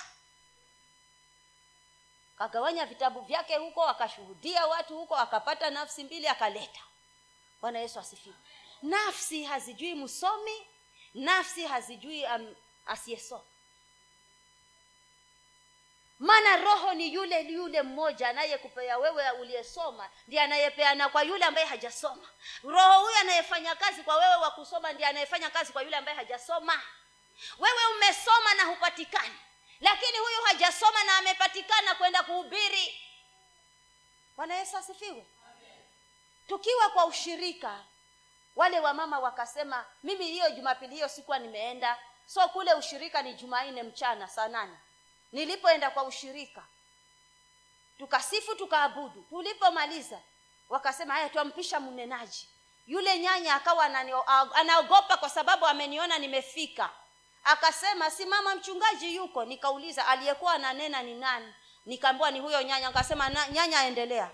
Kagawanya 2.37 2.85
vitabu 2.85 3.21
vyake 3.21 3.57
huko 3.57 3.83
akashuhudia 3.83 4.67
watu 4.67 4.97
huko 4.97 5.15
akapata 5.15 5.69
nafsi 5.69 6.03
mbili 6.03 6.27
akaleta. 6.27 6.79
Bwana 7.61 7.79
yesu 7.79 7.99
asifiwe. 7.99 8.35
Nafsi 8.81 9.43
hazijui 9.43 9.95
msomi 9.95 10.67
nafsi 11.13 11.67
hazijui 11.67 12.25
um, 12.25 12.55
asiyesoma 12.89 13.43
maana 16.19 16.57
roho 16.57 16.93
ni 16.93 17.13
yule 17.13 17.41
yule 17.41 17.81
mmoja 17.81 18.29
anayekupea 18.29 18.97
wewe 18.97 19.31
uliyesoma 19.31 20.09
ndiye 20.27 20.41
anayepeana 20.41 21.09
kwa 21.09 21.23
yule 21.23 21.45
ambaye 21.45 21.67
hajasoma. 21.67 22.29
Roho 22.63 22.99
huyo 23.01 23.15
anayefanya 23.17 23.75
kazi 23.75 24.03
kwa 24.03 24.15
wewe 24.15 24.35
wa 24.35 24.51
kusoma 24.51 24.93
ndiye 24.93 25.09
anayefanya 25.09 25.49
kazi 25.49 25.73
kwa 25.73 25.81
yule 25.83 25.97
ambaye 25.97 26.17
hajasoma. 26.17 26.81
Wewe 27.59 27.85
umesoma 27.95 28.53
na 28.53 28.63
hupatikani 28.63 29.35
lakini 29.81 30.17
huyu 30.17 30.41
hajasoma 30.43 31.03
na 31.03 31.17
amepatikana 31.17 31.95
kwenda 31.95 32.23
kuhubiri. 32.23 33.01
Bwana 34.37 34.55
yesu 34.55 34.77
asifiwe. 34.77 35.25
Tukiwa 36.47 36.89
kwa 36.89 37.05
ushirika 37.05 37.83
wale 38.55 38.79
wamama 38.79 39.19
wakasema 39.19 39.85
mimi 40.03 40.25
hiyo 40.27 40.49
jumapili 40.49 40.95
hiyo 40.95 41.09
sikuwa 41.09 41.39
nimeenda 41.39 41.97
so 42.27 42.47
kule 42.49 42.73
ushirika 42.73 43.21
ni 43.21 43.33
jumanne 43.33 43.83
mchana 43.83 44.27
saa 44.27 44.47
nane. 44.47 44.77
Nilipoenda 45.31 45.89
kwa 45.91 46.03
ushirika 46.03 46.63
tukasifu 47.97 48.55
tukaabudu. 48.55 49.25
Tulipomaliza 49.29 50.19
wakasema 50.69 51.13
haya 51.13 51.29
twampisha 51.29 51.79
mnenaji. 51.79 52.47
Yule 52.87 53.19
nyanya 53.19 53.55
akawa 53.55 53.85
anaogopa 54.55 55.17
kwa 55.17 55.29
sababu 55.29 55.65
ameniona 55.65 56.17
nimefika. 56.17 56.89
Akasema 57.43 58.11
si 58.11 58.25
mama 58.25 58.55
mchungaji 58.55 59.15
yuko. 59.15 59.45
Nikauliza 59.45 60.07
aliyekuwa 60.07 60.53
ananena 60.53 61.01
ni 61.03 61.15
nani? 61.15 61.53
Nikaambiwa 61.85 62.31
ni 62.31 62.39
huyo 62.39 62.61
nyanya. 62.61 62.87
Akasema 62.87 63.29
nyanya 63.29 63.83
endelea 63.83 64.31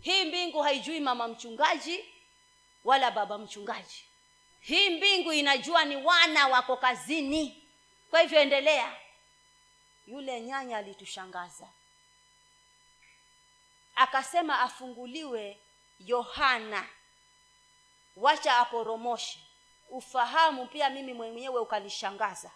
hii 0.00 0.24
mbingu 0.24 0.62
haijui 0.62 1.00
mama 1.00 1.28
mchungaji 1.28 2.04
wala 2.84 3.10
baba 3.10 3.38
mchungaji 3.38 4.04
hii 4.66 4.90
mbingu 4.90 5.32
inajua 5.32 5.84
ni 5.84 5.96
wana 5.96 6.48
wako 6.48 6.76
kazini. 6.76 7.62
Kwa 8.10 8.20
hivyo 8.20 8.40
endelea. 8.40 8.96
Yule 10.06 10.40
nyanya 10.40 10.78
alitushangaza. 10.78 11.68
Akasema 13.94 14.60
afunguliwe 14.60 15.58
yohana. 15.98 16.86
Wacha 18.16 18.58
aporomoshe. 18.58 19.38
Ufahamu 19.90 20.66
pia 20.66 20.90
mimi 20.90 21.12
mwenyewe 21.12 21.60
ukanishangaza. 21.60 22.50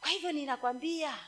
Kwa 0.00 0.10
hivyo 0.10 0.32
ninakwambia 0.32 1.18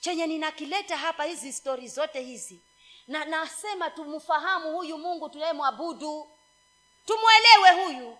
chenye 0.00 0.26
ninakileta 0.26 0.96
hapa 0.96 1.24
hizi 1.24 1.52
stori 1.52 1.88
zote 1.88 2.20
hizi 2.20 2.60
na 3.06 3.24
nasema 3.24 3.90
tumfahamu 3.90 4.72
huyu 4.72 4.98
mungu 4.98 5.28
tunayemwabudu. 5.28 6.30
Tumwelewe 7.06 7.84
huyu 7.84 8.18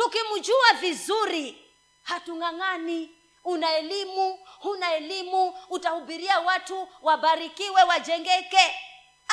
tukimjua 0.00 0.72
vizuri 0.80 1.64
hatung'ang'ani. 2.02 3.16
Una 3.44 3.76
elimu 3.76 4.38
huna 4.60 4.94
elimu 4.94 5.54
utahubiria 5.70 6.40
watu 6.40 6.88
wabarikiwe 7.02 7.82
wajengeke. 7.82 8.74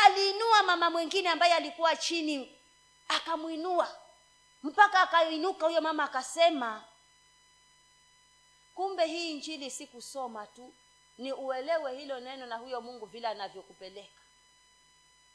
Aliinua 0.06 0.64
mama 0.64 0.90
mwingine 0.90 1.30
ambaye 1.30 1.54
alikuwa 1.54 1.96
chini 1.96 2.56
akamwinua. 3.08 3.96
Mpaka 4.64 5.02
akainuka 5.02 5.66
huyo 5.66 5.82
mama 5.82 6.04
akasema 6.04 6.84
kumbe 8.76 9.06
hii 9.06 9.32
injili 9.32 9.72
si 9.72 9.88
kusoma 9.88 10.48
tu 10.48 10.74
ni 11.18 11.34
uelewe 11.34 11.98
hilo 11.98 12.20
neno 12.20 12.46
na 12.46 12.56
huyo 12.58 12.82
mungu 12.82 13.06
vile 13.06 13.28
anavyokupeleka. 13.28 14.22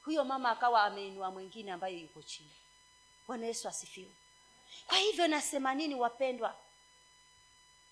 Huyo 0.05 0.25
mama 0.25 0.51
akawa 0.51 0.83
ameinua 0.83 1.31
mwingine 1.31 1.73
ambaye 1.73 1.99
yuko 1.99 2.23
chini. 2.23 2.53
Bwana 3.27 3.47
yesu 3.47 3.69
asifiwe 3.69 4.13
kwa 4.87 4.99
hivyo 4.99 5.29
nasema 5.29 5.75
nini 5.75 5.95
wapendwa? 5.95 6.57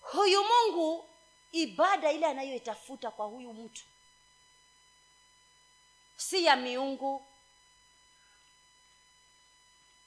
Huyu 0.01 0.43
mungu 0.43 1.09
ibada 1.51 2.11
ile 2.11 2.25
anayoitafuta 2.25 3.11
kwa 3.11 3.25
huyu 3.25 3.53
mtu 3.53 3.83
si 6.17 6.45
ya 6.45 6.55
miungu. 6.55 7.25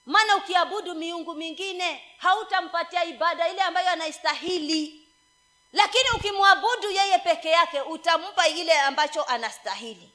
Maana 0.06 0.36
ukiabudu 0.36 0.94
miungu 0.94 1.34
mingine 1.34 2.14
hautampatia 2.18 3.04
ibada 3.04 3.48
ile 3.48 3.62
ambayo 3.62 3.90
anaistahili. 3.90 5.08
Lakini 5.72 6.04
ukimwabudu 6.16 6.90
yeye 6.90 7.18
peke 7.18 7.48
yake 7.48 7.80
utampa 7.80 8.48
ile 8.48 8.80
ambacho 8.80 9.24
anastahili 9.24 10.13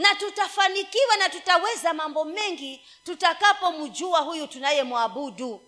na 0.00 0.14
tutafanikiwa 0.14 1.16
na 1.16 1.28
tutaweza 1.28 1.94
mambo 1.94 2.24
mengi 2.24 2.86
tutakapomjua 3.04 4.20
huyu 4.20 4.46
tunayemwabudu. 4.46 5.66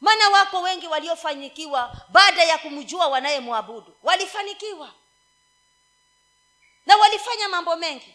Maana 0.00 0.28
wako 0.28 0.60
wengi 0.60 0.86
waliofanikiwa 0.86 1.96
baada 2.08 2.44
ya 2.44 2.58
kumjua 2.58 3.06
wanayemwabudu. 3.06 3.96
Walifanikiwa. 4.02 4.92
Na 6.86 6.96
walifanya 6.96 7.48
mambo 7.48 7.76
mengi. 7.76 8.14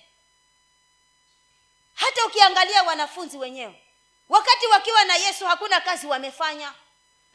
Hata 1.94 2.26
ukiangalia 2.26 2.84
wanafunzi 2.84 3.38
wenyewe 3.38 3.84
wakati 4.30 4.68
wakiwa 4.68 5.06
na 5.06 5.16
yesu 5.16 5.46
hakuna 5.48 5.82
kazi 5.82 6.08
wamefanya. 6.08 6.74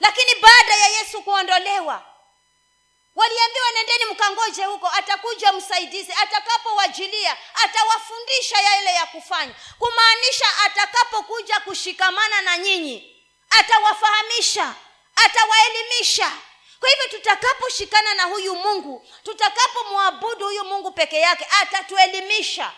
Lakini 0.01 0.31
baada 0.43 0.75
ya 0.77 0.89
yesu 0.89 1.23
kuondolewa 1.23 2.14
waliambiwa 3.15 3.71
nendeni 3.75 4.05
mkangoje 4.05 4.65
huko 4.65 4.89
atakuja 4.89 5.53
msaidizi 5.53 6.13
atakapowajilia 6.23 7.37
atawafundisha 7.65 8.59
yale 8.59 8.95
ya 8.95 9.07
kufanya. 9.07 9.55
Kumaanisha 9.79 10.47
atakapokuja 10.65 11.61
kushikamana 11.61 12.41
na 12.43 12.59
nyinyi 12.59 13.25
atawafahamisha 13.51 14.75
atawaelimisha. 15.17 16.33
Kwa 16.81 16.89
hivyo 16.91 17.09
tutakaposhikana 17.09 18.15
na 18.15 18.23
huyu 18.25 18.55
mungu 18.55 19.09
tutakapomwabudu 19.25 20.47
huyu 20.47 20.65
mungu 20.65 20.91
peke 20.91 21.21
yake 21.21 21.47
atatuelimisha 21.63 22.73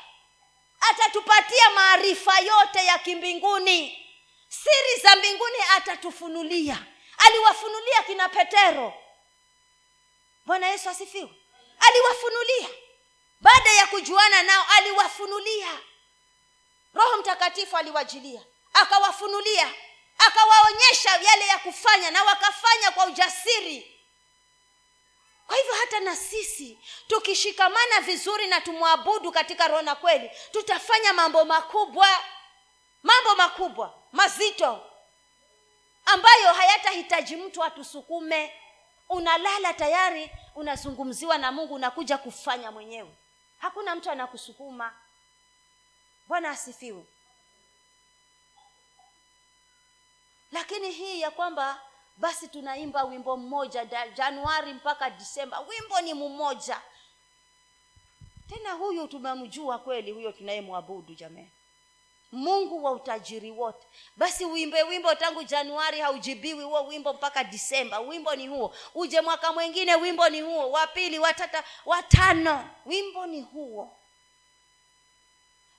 atatupatia 0.80 1.70
maarifa 1.70 2.38
yote 2.38 2.84
ya 2.84 2.98
kimbinguni. 2.98 4.02
Siri 4.48 5.00
za 5.02 5.16
mbinguni 5.16 5.56
atatufunulia. 5.76 6.78
Aliwafunulia 7.18 8.02
kina 8.02 8.28
petero 8.28 8.94
bwana 10.46 10.66
yesu 10.66 10.88
asifiwe. 10.90 11.30
Aliwafunulia. 11.80 12.68
Baada 13.40 13.70
ya 13.72 13.86
kujuana 13.86 14.42
nao 14.42 14.64
aliwafunulia. 14.76 15.80
Roho 16.94 17.16
mtakatifu 17.16 17.76
aliwajilia. 17.76 18.42
Akawafunulia. 18.72 19.74
Akawaonyesha 20.18 21.10
yale 21.10 21.46
ya 21.46 21.58
kufanya 21.58 22.10
na 22.10 22.22
wakafanya 22.24 22.90
kwa 22.90 23.06
ujasiri. 23.06 23.92
Kwa 25.46 25.56
hivyo 25.56 25.74
hata 25.80 26.00
na 26.00 26.16
sisi 26.16 26.78
tukishikamana 27.08 28.00
vizuri 28.00 28.46
na 28.46 28.60
tumwabudu 28.60 29.32
katika 29.32 29.68
roho 29.68 29.82
na 29.82 29.94
kweli 29.94 30.30
tutafanya 30.52 31.12
mambo 31.12 31.44
makubwa. 31.44 32.24
Mambo 33.02 33.34
makubwa 33.34 33.94
mazito 34.12 34.90
ambayo 36.06 36.52
hayatahitaji 36.52 37.36
mtu 37.36 37.64
atusukume 37.64 38.60
unalala 39.08 39.74
tayari 39.74 40.30
unazungumziwa 40.54 41.38
na 41.38 41.52
mungu 41.52 41.74
unakuja 41.74 42.18
kufanya 42.18 42.70
mwenyewe. 42.72 43.14
Hakuna 43.58 43.94
mtu 43.94 44.10
anakusukuma. 44.10 44.92
Bwana 46.28 46.50
asifiwe. 46.50 47.04
Lakini 50.52 50.90
hii 50.90 51.20
ya 51.20 51.30
kwamba 51.30 51.80
basi 52.16 52.48
tunaimba 52.48 53.04
wimbo 53.04 53.36
mmoja 53.36 53.84
januari 54.14 54.72
mpaka 54.74 55.10
disemba 55.10 55.60
wimbo 55.60 56.00
ni 56.00 56.14
mmoja. 56.14 56.80
Tena 58.48 58.72
huyu 58.72 59.08
tumemjua 59.08 59.78
kweli 59.78 60.12
huyo 60.12 60.32
tunayemwabudu 60.32 61.14
jamani 61.14 61.50
mungu 62.32 62.84
wa 62.84 62.90
utajiri 62.92 63.50
wote. 63.50 63.86
Basi 64.16 64.44
uimbe 64.44 64.82
wimbo 64.82 65.14
tangu 65.14 65.42
januari 65.44 66.00
haujibiwi 66.00 66.64
huo 66.64 66.86
wimbo 66.86 67.12
mpaka 67.12 67.44
disemba 67.44 67.98
wimbo 68.00 68.34
ni 68.36 68.46
huo. 68.48 68.74
Uje 68.94 69.20
mwaka 69.20 69.52
mwingine 69.52 69.94
wimbo 69.94 70.28
ni 70.28 70.40
huo. 70.40 70.70
Wa 70.70 70.86
pili 70.86 71.18
watata 71.18 71.64
watano 71.84 72.70
wimbo 72.86 73.26
ni 73.26 73.40
huo. 73.42 73.96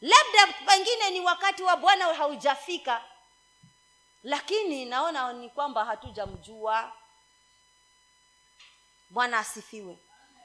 Labda 0.02 0.54
pengine 0.66 1.10
ni 1.10 1.20
wakati 1.20 1.64
wa 1.64 1.76
bwana 1.78 2.06
haujafika 2.14 3.04
lakini 4.24 4.86
naona 4.86 5.34
ni 5.34 5.50
kwamba 5.50 5.86
hatujamjua. 5.86 6.92
Bwana 9.10 9.40
asifiwe. 9.40 9.98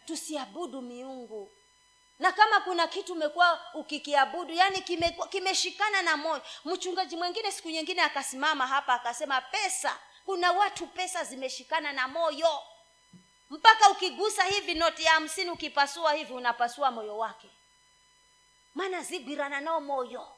Tusiabudu 0.05 0.82
miungu 0.82 1.50
na 2.18 2.32
kama 2.32 2.60
kuna 2.60 2.86
kitu 2.86 3.12
umekuwa 3.12 3.60
ukikiabudu 3.74 4.54
yani 4.54 4.80
kimeshikana 5.30 5.98
kime, 5.98 6.02
na 6.02 6.16
moyo. 6.16 6.42
Mchungaji 6.64 7.16
mwingine 7.16 7.52
siku 7.52 7.70
nyingine 7.70 8.02
akasimama 8.02 8.66
hapa 8.66 8.94
akasema 8.94 9.40
pesa 9.40 9.98
kuna 10.24 10.52
watu 10.52 10.86
pesa 10.86 11.24
zimeshikana 11.24 11.92
na 11.92 12.08
moyo. 12.08 12.62
Mpaka 13.50 13.90
ukigusa 13.90 14.44
hivi 14.44 14.74
noti 14.74 15.02
ya 15.04 15.12
hamsini 15.12 15.50
ukipasua 15.50 16.12
hivi 16.12 16.32
unapasua 16.32 16.90
moyo 16.90 17.18
wake. 17.18 17.48
Maana 18.74 19.02
zigwirana 19.02 19.60
nao 19.60 19.80
moyo. 19.80 20.28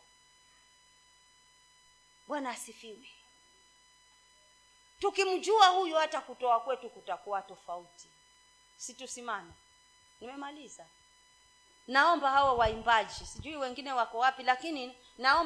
Bwana 2.26 2.50
asifiwe. 2.50 3.10
Tukimjua 5.00 5.66
huyu 5.66 5.96
hata 5.96 6.20
kutoa 6.20 6.60
kwetu 6.60 6.90
kutakuwa 6.90 7.42
tofauti. 7.42 8.08
Situsimame. 8.76 9.52
Nimemaliza 10.20 10.86
naomba 11.86 12.30
hawa 12.30 12.52
waimbaji 12.52 13.14
sijui 13.14 13.56
wengine 13.56 13.92
wako 13.92 14.18
wapi 14.18 14.42
lakini 14.42 14.96
naomba 15.18 15.42